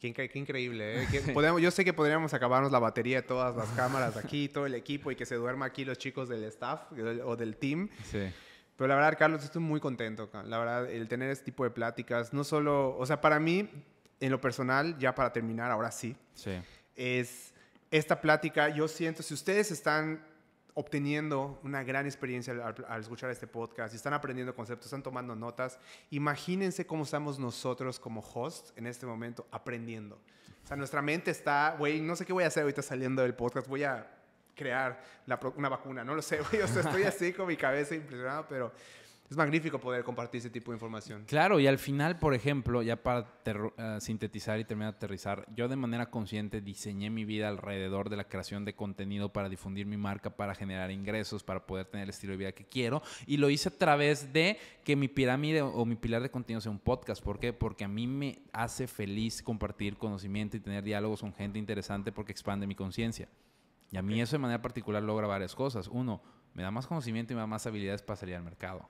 Qué, 0.00 0.12
incre- 0.14 0.30
qué 0.30 0.38
increíble, 0.38 1.02
¿eh? 1.02 1.06
Que 1.10 1.20
podemos- 1.32 1.60
yo 1.60 1.70
sé 1.70 1.84
que 1.84 1.92
podríamos 1.92 2.34
acabarnos 2.34 2.72
la 2.72 2.78
batería 2.78 3.16
de 3.22 3.22
todas 3.28 3.54
las 3.56 3.68
cámaras 3.70 4.16
aquí, 4.16 4.48
todo 4.48 4.66
el 4.66 4.74
equipo 4.74 5.10
y 5.10 5.16
que 5.16 5.24
se 5.26 5.36
duerma 5.36 5.66
aquí 5.66 5.84
los 5.84 5.98
chicos 5.98 6.28
del 6.28 6.44
staff 6.44 6.90
o 7.24 7.36
del 7.36 7.56
team. 7.56 7.88
Sí. 8.10 8.22
Pero 8.76 8.88
la 8.88 8.96
verdad, 8.96 9.16
Carlos, 9.18 9.42
estoy 9.44 9.62
muy 9.62 9.80
contento. 9.80 10.28
La 10.44 10.58
verdad, 10.58 10.90
el 10.90 11.08
tener 11.08 11.30
este 11.30 11.46
tipo 11.46 11.64
de 11.64 11.70
pláticas, 11.70 12.32
no 12.34 12.44
solo, 12.44 12.96
o 12.98 13.06
sea, 13.06 13.20
para 13.20 13.40
mí, 13.40 13.70
en 14.20 14.30
lo 14.30 14.40
personal, 14.40 14.98
ya 14.98 15.14
para 15.14 15.32
terminar, 15.32 15.70
ahora 15.70 15.90
sí, 15.90 16.14
Sí. 16.34 16.52
es 16.94 17.54
esta 17.90 18.20
plática, 18.20 18.68
yo 18.68 18.88
siento, 18.88 19.22
si 19.22 19.32
ustedes 19.32 19.70
están 19.70 20.20
obteniendo 20.78 21.58
una 21.62 21.82
gran 21.82 22.04
experiencia 22.04 22.52
al, 22.52 22.84
al 22.86 23.00
escuchar 23.00 23.30
este 23.30 23.46
podcast, 23.46 23.94
están 23.94 24.12
aprendiendo 24.12 24.54
conceptos, 24.54 24.86
están 24.86 25.02
tomando 25.02 25.34
notas, 25.34 25.78
imagínense 26.10 26.86
cómo 26.86 27.04
estamos 27.04 27.38
nosotros 27.38 27.98
como 27.98 28.20
host 28.20 28.76
en 28.76 28.86
este 28.86 29.06
momento 29.06 29.46
aprendiendo. 29.50 30.16
O 30.62 30.66
sea, 30.66 30.76
nuestra 30.76 31.00
mente 31.00 31.30
está, 31.30 31.76
güey, 31.78 32.02
no 32.02 32.14
sé 32.14 32.26
qué 32.26 32.32
voy 32.34 32.44
a 32.44 32.48
hacer 32.48 32.62
ahorita 32.64 32.82
saliendo 32.82 33.22
del 33.22 33.34
podcast, 33.34 33.66
voy 33.68 33.84
a 33.84 34.06
crear 34.54 35.02
la 35.24 35.40
una 35.56 35.70
vacuna, 35.70 36.04
no 36.04 36.14
lo 36.14 36.20
sé, 36.20 36.40
güey, 36.50 36.60
o 36.60 36.68
sea, 36.68 36.82
estoy 36.82 37.04
así 37.04 37.32
con 37.32 37.46
mi 37.46 37.56
cabeza 37.56 37.94
impresionado, 37.94 38.44
pero 38.46 38.70
es 39.28 39.36
magnífico 39.36 39.80
poder 39.80 40.04
compartir 40.04 40.38
ese 40.38 40.50
tipo 40.50 40.70
de 40.70 40.76
información. 40.76 41.24
Claro, 41.26 41.58
y 41.58 41.66
al 41.66 41.78
final, 41.78 42.18
por 42.18 42.32
ejemplo, 42.34 42.82
ya 42.82 43.02
para 43.02 43.20
uh, 43.20 44.00
sintetizar 44.00 44.60
y 44.60 44.64
terminar 44.64 44.92
de 44.92 44.96
aterrizar, 44.96 45.46
yo 45.54 45.66
de 45.68 45.74
manera 45.74 46.10
consciente 46.10 46.60
diseñé 46.60 47.10
mi 47.10 47.24
vida 47.24 47.48
alrededor 47.48 48.08
de 48.08 48.16
la 48.16 48.28
creación 48.28 48.64
de 48.64 48.74
contenido 48.74 49.32
para 49.32 49.48
difundir 49.48 49.86
mi 49.86 49.96
marca, 49.96 50.30
para 50.30 50.54
generar 50.54 50.92
ingresos, 50.92 51.42
para 51.42 51.66
poder 51.66 51.86
tener 51.86 52.04
el 52.04 52.10
estilo 52.10 52.32
de 52.32 52.36
vida 52.36 52.52
que 52.52 52.64
quiero. 52.64 53.02
Y 53.26 53.38
lo 53.38 53.50
hice 53.50 53.68
a 53.68 53.76
través 53.76 54.32
de 54.32 54.58
que 54.84 54.94
mi 54.94 55.08
pirámide 55.08 55.62
o 55.62 55.84
mi 55.84 55.96
pilar 55.96 56.22
de 56.22 56.30
contenido 56.30 56.60
sea 56.60 56.70
un 56.70 56.78
podcast. 56.78 57.22
¿Por 57.22 57.40
qué? 57.40 57.52
Porque 57.52 57.84
a 57.84 57.88
mí 57.88 58.06
me 58.06 58.42
hace 58.52 58.86
feliz 58.86 59.42
compartir 59.42 59.96
conocimiento 59.96 60.56
y 60.56 60.60
tener 60.60 60.84
diálogos 60.84 61.20
con 61.22 61.34
gente 61.34 61.58
interesante 61.58 62.12
porque 62.12 62.30
expande 62.30 62.66
mi 62.66 62.76
conciencia. 62.76 63.28
Y 63.90 63.96
a 63.96 64.02
mí 64.02 64.20
eso 64.20 64.36
de 64.36 64.40
manera 64.40 64.62
particular 64.62 65.02
logra 65.02 65.26
varias 65.26 65.54
cosas. 65.54 65.88
Uno, 65.88 66.22
me 66.54 66.62
da 66.62 66.70
más 66.70 66.86
conocimiento 66.86 67.32
y 67.32 67.36
me 67.36 67.40
da 67.40 67.46
más 67.46 67.66
habilidades 67.66 68.02
para 68.02 68.16
salir 68.16 68.36
al 68.36 68.42
mercado 68.42 68.88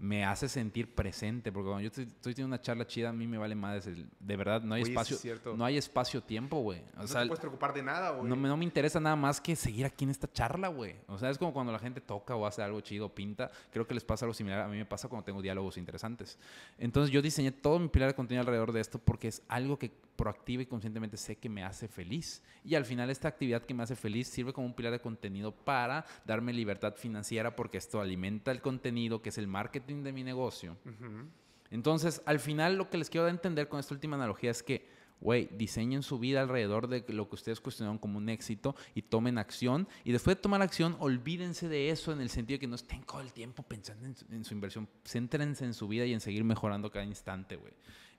me 0.00 0.24
hace 0.24 0.48
sentir 0.48 0.94
presente, 0.94 1.52
porque 1.52 1.68
cuando 1.68 1.82
yo 1.82 1.88
estoy, 1.88 2.06
teniendo 2.22 2.46
una 2.46 2.60
charla 2.62 2.86
chida, 2.86 3.10
a 3.10 3.12
mí 3.12 3.26
me 3.26 3.36
vale 3.36 3.54
más. 3.54 3.84
De 3.84 4.36
verdad, 4.36 4.62
no 4.62 4.74
hay 4.74 4.82
espacio. 4.82 5.18
no 5.54 5.62
hay 5.62 5.76
espacio-tiempo, 5.76 6.58
güey. 6.60 6.82
no 6.96 7.04
te 7.04 7.12
puedes 7.26 7.38
preocupar 7.38 7.74
de 7.74 7.82
nada, 7.82 8.12
güey. 8.12 8.26
No, 8.26 8.34
no, 8.34 8.56
me 8.56 8.64
interesa 8.64 8.98
nada 8.98 9.14
más 9.14 9.42
que 9.42 9.54
seguir 9.54 9.84
aquí 9.84 10.04
en 10.04 10.10
esta 10.10 10.32
charla, 10.32 10.68
güey. 10.68 10.96
O 11.06 11.18
sea, 11.18 11.28
es 11.28 11.36
como 11.36 11.52
cuando 11.52 11.70
la 11.70 11.78
gente 11.78 12.00
toca 12.00 12.34
o 12.34 12.46
hace 12.46 12.62
algo 12.62 12.80
chido, 12.80 13.14
pinta. 13.14 13.50
Creo 13.70 13.86
que 13.86 13.92
les 13.92 14.02
pasa 14.02 14.24
algo 14.24 14.32
similar. 14.32 14.60
A 14.60 14.68
mí 14.68 14.78
me 14.78 14.86
pasa 14.86 15.06
cuando 15.06 15.24
tengo 15.26 15.42
diálogos 15.42 15.76
interesantes. 15.76 16.38
Entonces, 16.78 17.12
yo 17.12 17.20
diseñé 17.20 17.52
todo 17.52 17.78
mi 17.78 17.88
pilar 17.88 18.08
de 18.08 18.14
contenido 18.14 18.40
alrededor 18.40 18.72
de 18.72 18.80
esto 18.80 18.98
porque 18.98 19.28
es 19.28 19.42
algo 19.48 19.78
que 19.78 19.92
proactiva 20.16 20.62
y 20.62 20.66
conscientemente 20.66 21.16
sé 21.16 21.36
que 21.36 21.48
me 21.48 21.62
hace 21.62 21.88
feliz. 21.88 22.42
Y 22.64 22.74
al 22.74 22.84
final, 22.86 23.10
esta 23.10 23.28
actividad 23.28 23.62
que 23.62 23.74
me 23.74 23.82
hace 23.82 23.96
feliz 23.96 24.28
sirve 24.28 24.52
como 24.52 24.66
un 24.66 24.74
pilar 24.74 24.92
de 24.92 25.00
contenido 25.00 25.52
para 25.52 26.04
darme 26.26 26.52
libertad 26.52 26.94
financiera 26.94 27.56
porque 27.56 27.78
esto 27.78 28.00
alimenta 28.00 28.50
el 28.50 28.60
contenido, 28.60 29.22
que 29.22 29.30
es 29.30 29.38
el 29.38 29.46
marketing 29.46 29.89
de 29.98 30.12
mi 30.12 30.24
negocio. 30.24 30.76
Entonces, 31.70 32.22
al 32.26 32.40
final 32.40 32.76
lo 32.76 32.90
que 32.90 32.98
les 32.98 33.10
quiero 33.10 33.28
entender 33.28 33.68
con 33.68 33.78
esta 33.80 33.94
última 33.94 34.16
analogía 34.16 34.50
es 34.50 34.62
que, 34.62 34.88
güey, 35.20 35.48
diseñen 35.52 36.02
su 36.02 36.18
vida 36.18 36.40
alrededor 36.40 36.88
de 36.88 37.04
lo 37.12 37.28
que 37.28 37.34
ustedes 37.34 37.60
cuestionaron 37.60 37.98
como 37.98 38.18
un 38.18 38.28
éxito 38.28 38.74
y 38.94 39.02
tomen 39.02 39.38
acción. 39.38 39.86
Y 40.04 40.12
después 40.12 40.36
de 40.36 40.42
tomar 40.42 40.62
acción, 40.62 40.96
olvídense 40.98 41.68
de 41.68 41.90
eso 41.90 42.12
en 42.12 42.20
el 42.20 42.30
sentido 42.30 42.56
de 42.56 42.60
que 42.60 42.66
no 42.66 42.74
estén 42.74 43.02
todo 43.02 43.20
el 43.20 43.32
tiempo 43.32 43.62
pensando 43.62 44.06
en 44.06 44.44
su, 44.44 44.54
inversión. 44.54 44.88
Céntrense 45.04 45.64
en 45.64 45.74
su 45.74 45.86
vida 45.86 46.06
y 46.06 46.12
en 46.12 46.20
seguir 46.20 46.44
mejorando 46.44 46.90
cada 46.90 47.04
instante, 47.04 47.56
güey. 47.56 47.72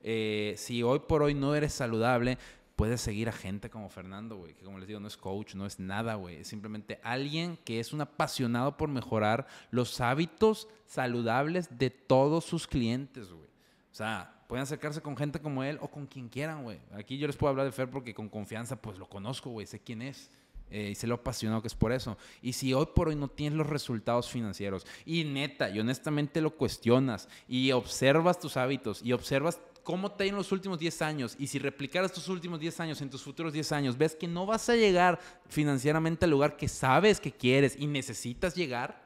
Eh, 0.03 0.55
si 0.57 0.82
hoy 0.82 0.99
por 1.07 1.22
hoy 1.22 1.36
no 1.36 1.53
eres 1.53 1.74
saludable, 1.74 2.38
puedes 2.76 3.01
seguir 3.01 3.30
a 3.30 3.32
gente 3.32 3.69
como 3.69 3.89
Fernando, 3.89 4.38
güey, 4.38 4.53
que 4.53 4.63
como 4.63 4.80
les 4.80 4.88
digo, 4.88 4.99
no 4.99 5.07
es 5.07 5.17
coach, 5.17 5.55
no 5.55 5.65
es 5.65 5.80
nada, 5.80 6.15
güey, 6.15 6.38
es 6.38 6.47
simplemente 6.47 6.99
alguien 7.03 7.57
que 7.57 7.80
es 7.80 7.93
un 7.93 8.01
apasionado 8.01 8.78
por 8.78 8.89
mejorar 8.89 9.47
los 9.69 10.01
hábitos 10.01 10.67
saludables 10.86 11.78
de 11.78 11.89
todos 11.89 12.45
sus 12.45 12.67
clientes, 12.67 13.32
güey. 13.32 13.49
O 13.91 13.95
sea, 13.95 14.43
pueden 14.47 14.63
acercarse 14.63 15.01
con 15.01 15.15
gente 15.15 15.39
como 15.39 15.63
él 15.63 15.78
o 15.82 15.88
con 15.89 16.07
quien 16.07 16.30
quieran, 16.30 16.63
güey. 16.63 16.80
Aquí 16.93 17.17
yo 17.17 17.28
les 17.28 17.38
puedo 17.38 17.51
hablar 17.51 17.65
de 17.65 17.72
Fer 17.72 17.89
porque 17.89 18.13
con 18.13 18.30
confianza, 18.30 18.82
pues 18.82 18.97
lo 18.97 19.07
conozco, 19.07 19.49
güey, 19.49 19.67
sé 19.67 19.80
quién 19.80 20.01
es. 20.01 20.30
Eh, 20.72 20.91
y 20.91 20.95
sé 20.95 21.05
lo 21.05 21.15
apasionado 21.15 21.61
que 21.61 21.67
es 21.67 21.76
por 21.76 21.91
eso. 21.91 22.17
Y 22.41 22.53
si 22.53 22.74
hoy 22.74 22.88
por 22.95 23.09
hoy 23.09 23.15
no 23.15 23.28
tienes 23.28 23.57
los 23.57 23.67
resultados 23.67 24.30
financieros 24.30 24.88
y 25.05 25.26
neta 25.26 25.69
y 25.69 25.80
honestamente 25.82 26.39
lo 26.39 26.55
cuestionas 26.55 27.28
y 27.47 27.74
observas 27.74 28.39
tus 28.39 28.55
hábitos 28.55 29.01
y 29.03 29.11
observas 29.11 29.59
cómo 29.84 30.11
te 30.11 30.23
ha 30.23 30.27
ido 30.27 30.36
en 30.36 30.39
los 30.39 30.51
últimos 30.51 30.79
10 30.79 31.01
años 31.01 31.36
y 31.39 31.47
si 31.47 31.59
replicaras 31.59 32.11
tus 32.11 32.27
últimos 32.29 32.59
10 32.59 32.79
años 32.79 33.01
en 33.01 33.09
tus 33.09 33.23
futuros 33.23 33.53
10 33.53 33.71
años, 33.71 33.97
ves 33.97 34.15
que 34.15 34.27
no 34.27 34.45
vas 34.45 34.69
a 34.69 34.75
llegar 34.75 35.19
financieramente 35.47 36.25
al 36.25 36.32
lugar 36.32 36.57
que 36.57 36.67
sabes 36.67 37.19
que 37.19 37.32
quieres 37.32 37.75
y 37.77 37.88
necesitas 37.88 38.55
llegar, 38.55 39.03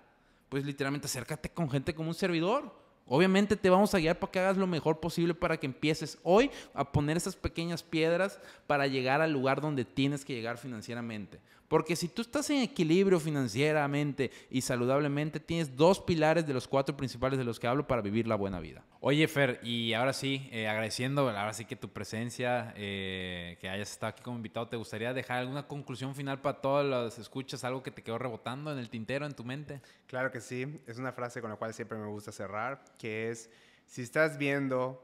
pues 0.49 0.65
literalmente 0.65 1.07
acércate 1.07 1.49
con 1.49 1.69
gente 1.69 1.93
como 1.93 2.09
un 2.09 2.15
servidor. 2.15 2.85
Obviamente 3.07 3.55
te 3.55 3.69
vamos 3.69 3.93
a 3.93 3.99
guiar 3.99 4.17
para 4.17 4.31
que 4.31 4.39
hagas 4.39 4.57
lo 4.57 4.65
mejor 4.65 4.99
posible 4.99 5.35
para 5.35 5.57
que 5.57 5.67
empieces 5.67 6.17
hoy 6.23 6.49
a 6.73 6.91
poner 6.91 7.17
esas 7.17 7.35
pequeñas 7.35 7.83
piedras 7.83 8.39
para 8.65 8.87
llegar 8.87 9.21
al 9.21 9.31
lugar 9.31 9.61
donde 9.61 9.85
tienes 9.85 10.25
que 10.25 10.33
llegar 10.33 10.57
financieramente. 10.57 11.39
Porque 11.67 11.95
si 11.95 12.07
tú 12.07 12.21
estás 12.21 12.49
en 12.51 12.61
equilibrio 12.61 13.19
financieramente 13.19 14.31
y 14.49 14.61
saludablemente, 14.61 15.39
tienes 15.39 15.75
dos 15.75 15.99
pilares 15.99 16.45
de 16.45 16.53
los 16.53 16.67
cuatro 16.67 16.95
principales 16.95 17.39
de 17.39 17.45
los 17.45 17.59
que 17.59 17.67
hablo 17.67 17.87
para 17.87 18.01
vivir 18.01 18.27
la 18.27 18.35
buena 18.35 18.59
vida. 18.59 18.83
Oye, 18.99 19.27
Fer, 19.27 19.59
y 19.63 19.93
ahora 19.93 20.13
sí, 20.13 20.47
eh, 20.51 20.67
agradeciendo, 20.67 21.27
ahora 21.27 21.53
sí 21.53 21.65
que 21.65 21.75
tu 21.75 21.89
presencia, 21.89 22.73
eh, 22.75 23.57
que 23.59 23.69
hayas 23.69 23.91
estado 23.91 24.11
aquí 24.11 24.21
como 24.21 24.37
invitado, 24.37 24.67
¿te 24.67 24.77
gustaría 24.77 25.13
dejar 25.13 25.39
alguna 25.39 25.67
conclusión 25.67 26.13
final 26.13 26.39
para 26.41 26.61
todos 26.61 26.85
los 26.85 27.17
escuchas, 27.17 27.63
algo 27.63 27.81
que 27.81 27.91
te 27.91 28.03
quedó 28.03 28.19
rebotando 28.19 28.71
en 28.71 28.77
el 28.77 28.89
tintero, 28.89 29.25
en 29.25 29.33
tu 29.33 29.43
mente? 29.43 29.81
Claro 30.07 30.31
que 30.31 30.41
sí, 30.41 30.81
es 30.85 30.99
una 30.99 31.13
frase 31.13 31.41
con 31.41 31.49
la 31.49 31.55
cual 31.55 31.73
siempre 31.73 31.97
me 31.97 32.07
gusta 32.07 32.31
cerrar, 32.31 32.83
que 32.99 33.31
es, 33.31 33.49
si 33.85 34.03
estás 34.03 34.37
viendo, 34.37 35.03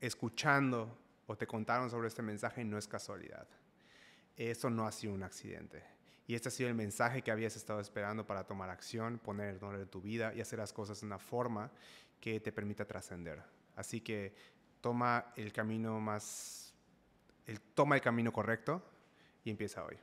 escuchando 0.00 0.96
o 1.26 1.36
te 1.36 1.46
contaron 1.46 1.90
sobre 1.90 2.08
este 2.08 2.22
mensaje, 2.22 2.64
no 2.64 2.78
es 2.78 2.86
casualidad 2.86 3.46
eso 4.36 4.70
no 4.70 4.86
ha 4.86 4.92
sido 4.92 5.12
un 5.12 5.22
accidente. 5.22 5.82
Y 6.26 6.34
este 6.34 6.48
ha 6.48 6.52
sido 6.52 6.68
el 6.68 6.74
mensaje 6.74 7.22
que 7.22 7.30
habías 7.30 7.56
estado 7.56 7.80
esperando 7.80 8.26
para 8.26 8.44
tomar 8.44 8.70
acción, 8.70 9.18
poner 9.18 9.54
el 9.54 9.60
nombre 9.60 9.78
de 9.78 9.86
tu 9.86 10.00
vida 10.00 10.32
y 10.34 10.40
hacer 10.40 10.58
las 10.58 10.72
cosas 10.72 11.00
de 11.00 11.06
una 11.06 11.18
forma 11.18 11.70
que 12.20 12.38
te 12.40 12.52
permita 12.52 12.84
trascender. 12.84 13.42
Así 13.74 14.00
que 14.00 14.34
toma 14.80 15.32
el 15.36 15.52
camino 15.52 15.98
más, 16.00 16.72
el, 17.46 17.60
toma 17.60 17.96
el 17.96 18.00
camino 18.00 18.32
correcto 18.32 18.82
y 19.44 19.50
empieza 19.50 19.84
hoy. 19.84 19.98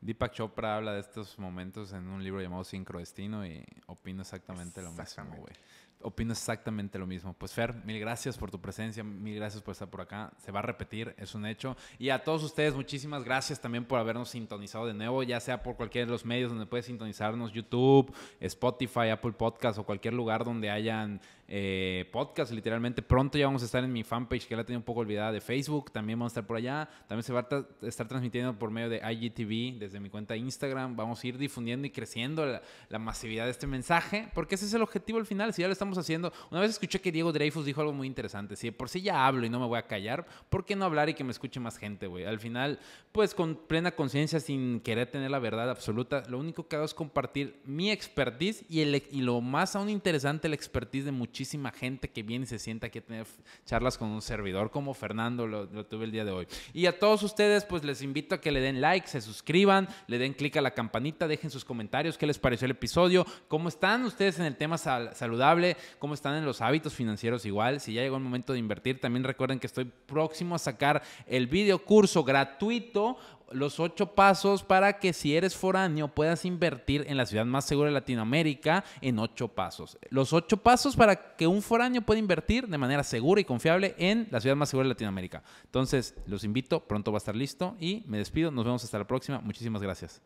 Deepak 0.00 0.32
Chopra 0.32 0.76
habla 0.76 0.94
de 0.94 1.00
estos 1.00 1.38
momentos 1.38 1.92
en 1.92 2.08
un 2.08 2.22
libro 2.22 2.40
llamado 2.40 2.64
Sincrodestino 2.64 3.44
y 3.44 3.66
opino 3.86 4.22
exactamente 4.22 4.80
lo 4.80 4.92
mismo, 4.92 5.36
güey 5.36 5.54
opino 6.02 6.32
exactamente 6.32 6.98
lo 6.98 7.06
mismo. 7.06 7.34
Pues 7.34 7.52
Fer, 7.52 7.74
mil 7.84 7.98
gracias 8.00 8.36
por 8.36 8.50
tu 8.50 8.60
presencia, 8.60 9.04
mil 9.04 9.36
gracias 9.36 9.62
por 9.62 9.72
estar 9.72 9.88
por 9.88 10.00
acá. 10.00 10.32
Se 10.38 10.52
va 10.52 10.60
a 10.60 10.62
repetir, 10.62 11.14
es 11.18 11.34
un 11.34 11.46
hecho. 11.46 11.76
Y 11.98 12.10
a 12.10 12.22
todos 12.24 12.42
ustedes, 12.42 12.74
muchísimas 12.74 13.24
gracias 13.24 13.60
también 13.60 13.84
por 13.84 13.98
habernos 13.98 14.30
sintonizado 14.30 14.86
de 14.86 14.94
nuevo, 14.94 15.22
ya 15.22 15.40
sea 15.40 15.62
por 15.62 15.76
cualquiera 15.76 16.06
de 16.06 16.12
los 16.12 16.24
medios 16.24 16.50
donde 16.50 16.66
puedes 16.66 16.86
sintonizarnos, 16.86 17.52
YouTube, 17.52 18.14
Spotify, 18.40 19.08
Apple 19.10 19.32
Podcast 19.32 19.78
o 19.78 19.84
cualquier 19.84 20.14
lugar 20.14 20.44
donde 20.44 20.70
hayan 20.70 21.20
eh, 21.52 22.08
podcast, 22.12 22.52
literalmente. 22.52 23.02
Pronto 23.02 23.36
ya 23.36 23.46
vamos 23.46 23.62
a 23.62 23.64
estar 23.64 23.82
en 23.82 23.92
mi 23.92 24.04
fanpage, 24.04 24.46
que 24.46 24.54
la 24.54 24.62
tenía 24.62 24.78
un 24.78 24.84
poco 24.84 25.00
olvidada, 25.00 25.32
de 25.32 25.40
Facebook. 25.40 25.90
También 25.90 26.16
vamos 26.16 26.30
a 26.30 26.34
estar 26.34 26.46
por 26.46 26.56
allá. 26.56 26.88
También 27.08 27.24
se 27.24 27.32
va 27.32 27.40
a 27.50 27.86
estar 27.86 28.06
transmitiendo 28.06 28.56
por 28.56 28.70
medio 28.70 28.88
de 28.88 28.98
IGTV, 28.98 29.80
desde 29.80 29.98
mi 29.98 30.10
cuenta 30.10 30.34
de 30.34 30.40
Instagram. 30.40 30.94
Vamos 30.94 31.24
a 31.24 31.26
ir 31.26 31.38
difundiendo 31.38 31.88
y 31.88 31.90
creciendo 31.90 32.46
la, 32.88 32.98
masividad 33.00 33.46
de 33.46 33.50
este 33.50 33.66
mensaje, 33.66 34.28
porque 34.32 34.54
ese 34.54 34.66
es 34.66 34.74
el 34.74 34.82
objetivo 34.82 35.18
al 35.18 35.26
final. 35.26 35.52
Si 35.52 35.62
ya 35.62 35.66
lo 35.66 35.72
estamos 35.72 35.89
haciendo. 35.98 36.32
Una 36.50 36.60
vez 36.60 36.70
escuché 36.70 37.00
que 37.00 37.12
Diego 37.12 37.32
Dreyfus 37.32 37.64
dijo 37.64 37.80
algo 37.80 37.92
muy 37.92 38.06
interesante. 38.06 38.56
Si 38.56 38.70
por 38.70 38.88
si 38.88 39.02
ya 39.02 39.26
hablo 39.26 39.46
y 39.46 39.50
no 39.50 39.60
me 39.60 39.66
voy 39.66 39.78
a 39.78 39.86
callar, 39.86 40.26
¿por 40.48 40.64
qué 40.64 40.76
no 40.76 40.84
hablar 40.84 41.08
y 41.08 41.14
que 41.14 41.24
me 41.24 41.30
escuche 41.30 41.60
más 41.60 41.76
gente, 41.76 42.06
güey? 42.06 42.24
Al 42.24 42.38
final, 42.38 42.78
pues 43.12 43.34
con 43.34 43.56
plena 43.56 43.92
conciencia, 43.92 44.40
sin 44.40 44.80
querer 44.80 45.10
tener 45.10 45.30
la 45.30 45.38
verdad 45.38 45.70
absoluta, 45.70 46.24
lo 46.28 46.38
único 46.38 46.68
que 46.68 46.76
hago 46.76 46.84
es 46.84 46.94
compartir 46.94 47.60
mi 47.64 47.90
expertise 47.90 48.64
y, 48.68 48.80
el, 48.80 49.02
y 49.10 49.22
lo 49.22 49.40
más 49.40 49.76
aún 49.76 49.88
interesante, 49.88 50.48
la 50.48 50.54
expertise 50.54 51.04
de 51.04 51.12
muchísima 51.12 51.70
gente 51.70 52.10
que 52.10 52.22
viene 52.22 52.44
y 52.44 52.48
se 52.48 52.58
sienta 52.58 52.86
aquí 52.86 52.98
a 52.98 53.02
tener 53.04 53.26
charlas 53.64 53.98
con 53.98 54.08
un 54.08 54.22
servidor 54.22 54.70
como 54.70 54.94
Fernando, 54.94 55.46
lo, 55.46 55.66
tuve 55.86 56.04
el 56.04 56.12
día 56.12 56.24
de 56.24 56.30
hoy. 56.30 56.46
Y 56.72 56.86
a 56.86 56.98
todos 56.98 57.22
ustedes, 57.22 57.64
pues 57.64 57.84
les 57.84 58.02
invito 58.02 58.34
a 58.34 58.40
que 58.40 58.52
le 58.52 58.60
den 58.60 58.80
like, 58.80 59.06
se 59.06 59.20
suscriban, 59.20 59.88
le 60.06 60.18
den 60.18 60.34
clic 60.34 60.56
a 60.56 60.60
la 60.60 60.72
campanita, 60.72 61.28
dejen 61.28 61.50
sus 61.50 61.64
comentarios, 61.64 62.18
qué 62.18 62.26
les 62.26 62.38
pareció 62.38 62.64
el 62.64 62.72
episodio, 62.72 63.26
cómo 63.48 63.68
están 63.68 64.04
ustedes 64.04 64.38
en 64.38 64.46
el 64.46 64.56
tema 64.56 64.78
saludable, 64.78 65.76
cómo 65.98 66.14
están 66.14 66.36
en 66.36 66.44
los 66.44 66.60
hábitos 66.60 66.94
financieros 66.94 67.44
igual, 67.46 67.80
si 67.80 67.94
ya 67.94 68.02
llegó 68.02 68.16
el 68.16 68.22
momento 68.22 68.52
de 68.52 68.58
invertir, 68.58 69.00
también 69.00 69.24
recuerden 69.24 69.58
que 69.58 69.66
estoy 69.66 69.84
próximo 69.84 70.54
a 70.54 70.58
sacar 70.58 71.02
el 71.26 71.46
video 71.46 71.84
curso 71.84 72.24
gratuito 72.24 73.18
los 73.50 73.80
ocho 73.80 74.14
pasos 74.14 74.62
para 74.62 74.98
que 74.98 75.12
si 75.12 75.36
eres 75.36 75.56
foráneo 75.56 76.08
puedas 76.08 76.44
invertir 76.44 77.04
en 77.08 77.16
la 77.16 77.26
ciudad 77.26 77.44
más 77.44 77.64
segura 77.64 77.88
de 77.88 77.94
Latinoamérica 77.94 78.84
en 79.00 79.18
ocho 79.18 79.48
pasos. 79.48 79.98
Los 80.10 80.32
ocho 80.32 80.56
pasos 80.56 80.96
para 80.96 81.36
que 81.36 81.46
un 81.46 81.62
foráneo 81.62 82.02
pueda 82.02 82.20
invertir 82.20 82.68
de 82.68 82.78
manera 82.78 83.02
segura 83.02 83.40
y 83.40 83.44
confiable 83.44 83.94
en 83.98 84.28
la 84.30 84.40
ciudad 84.40 84.56
más 84.56 84.68
segura 84.70 84.84
de 84.84 84.94
Latinoamérica. 84.94 85.42
Entonces, 85.64 86.14
los 86.26 86.44
invito, 86.44 86.80
pronto 86.80 87.12
va 87.12 87.16
a 87.16 87.18
estar 87.18 87.36
listo 87.36 87.76
y 87.80 88.04
me 88.06 88.18
despido. 88.18 88.50
Nos 88.50 88.64
vemos 88.64 88.84
hasta 88.84 88.98
la 88.98 89.06
próxima. 89.06 89.40
Muchísimas 89.40 89.82
gracias. 89.82 90.20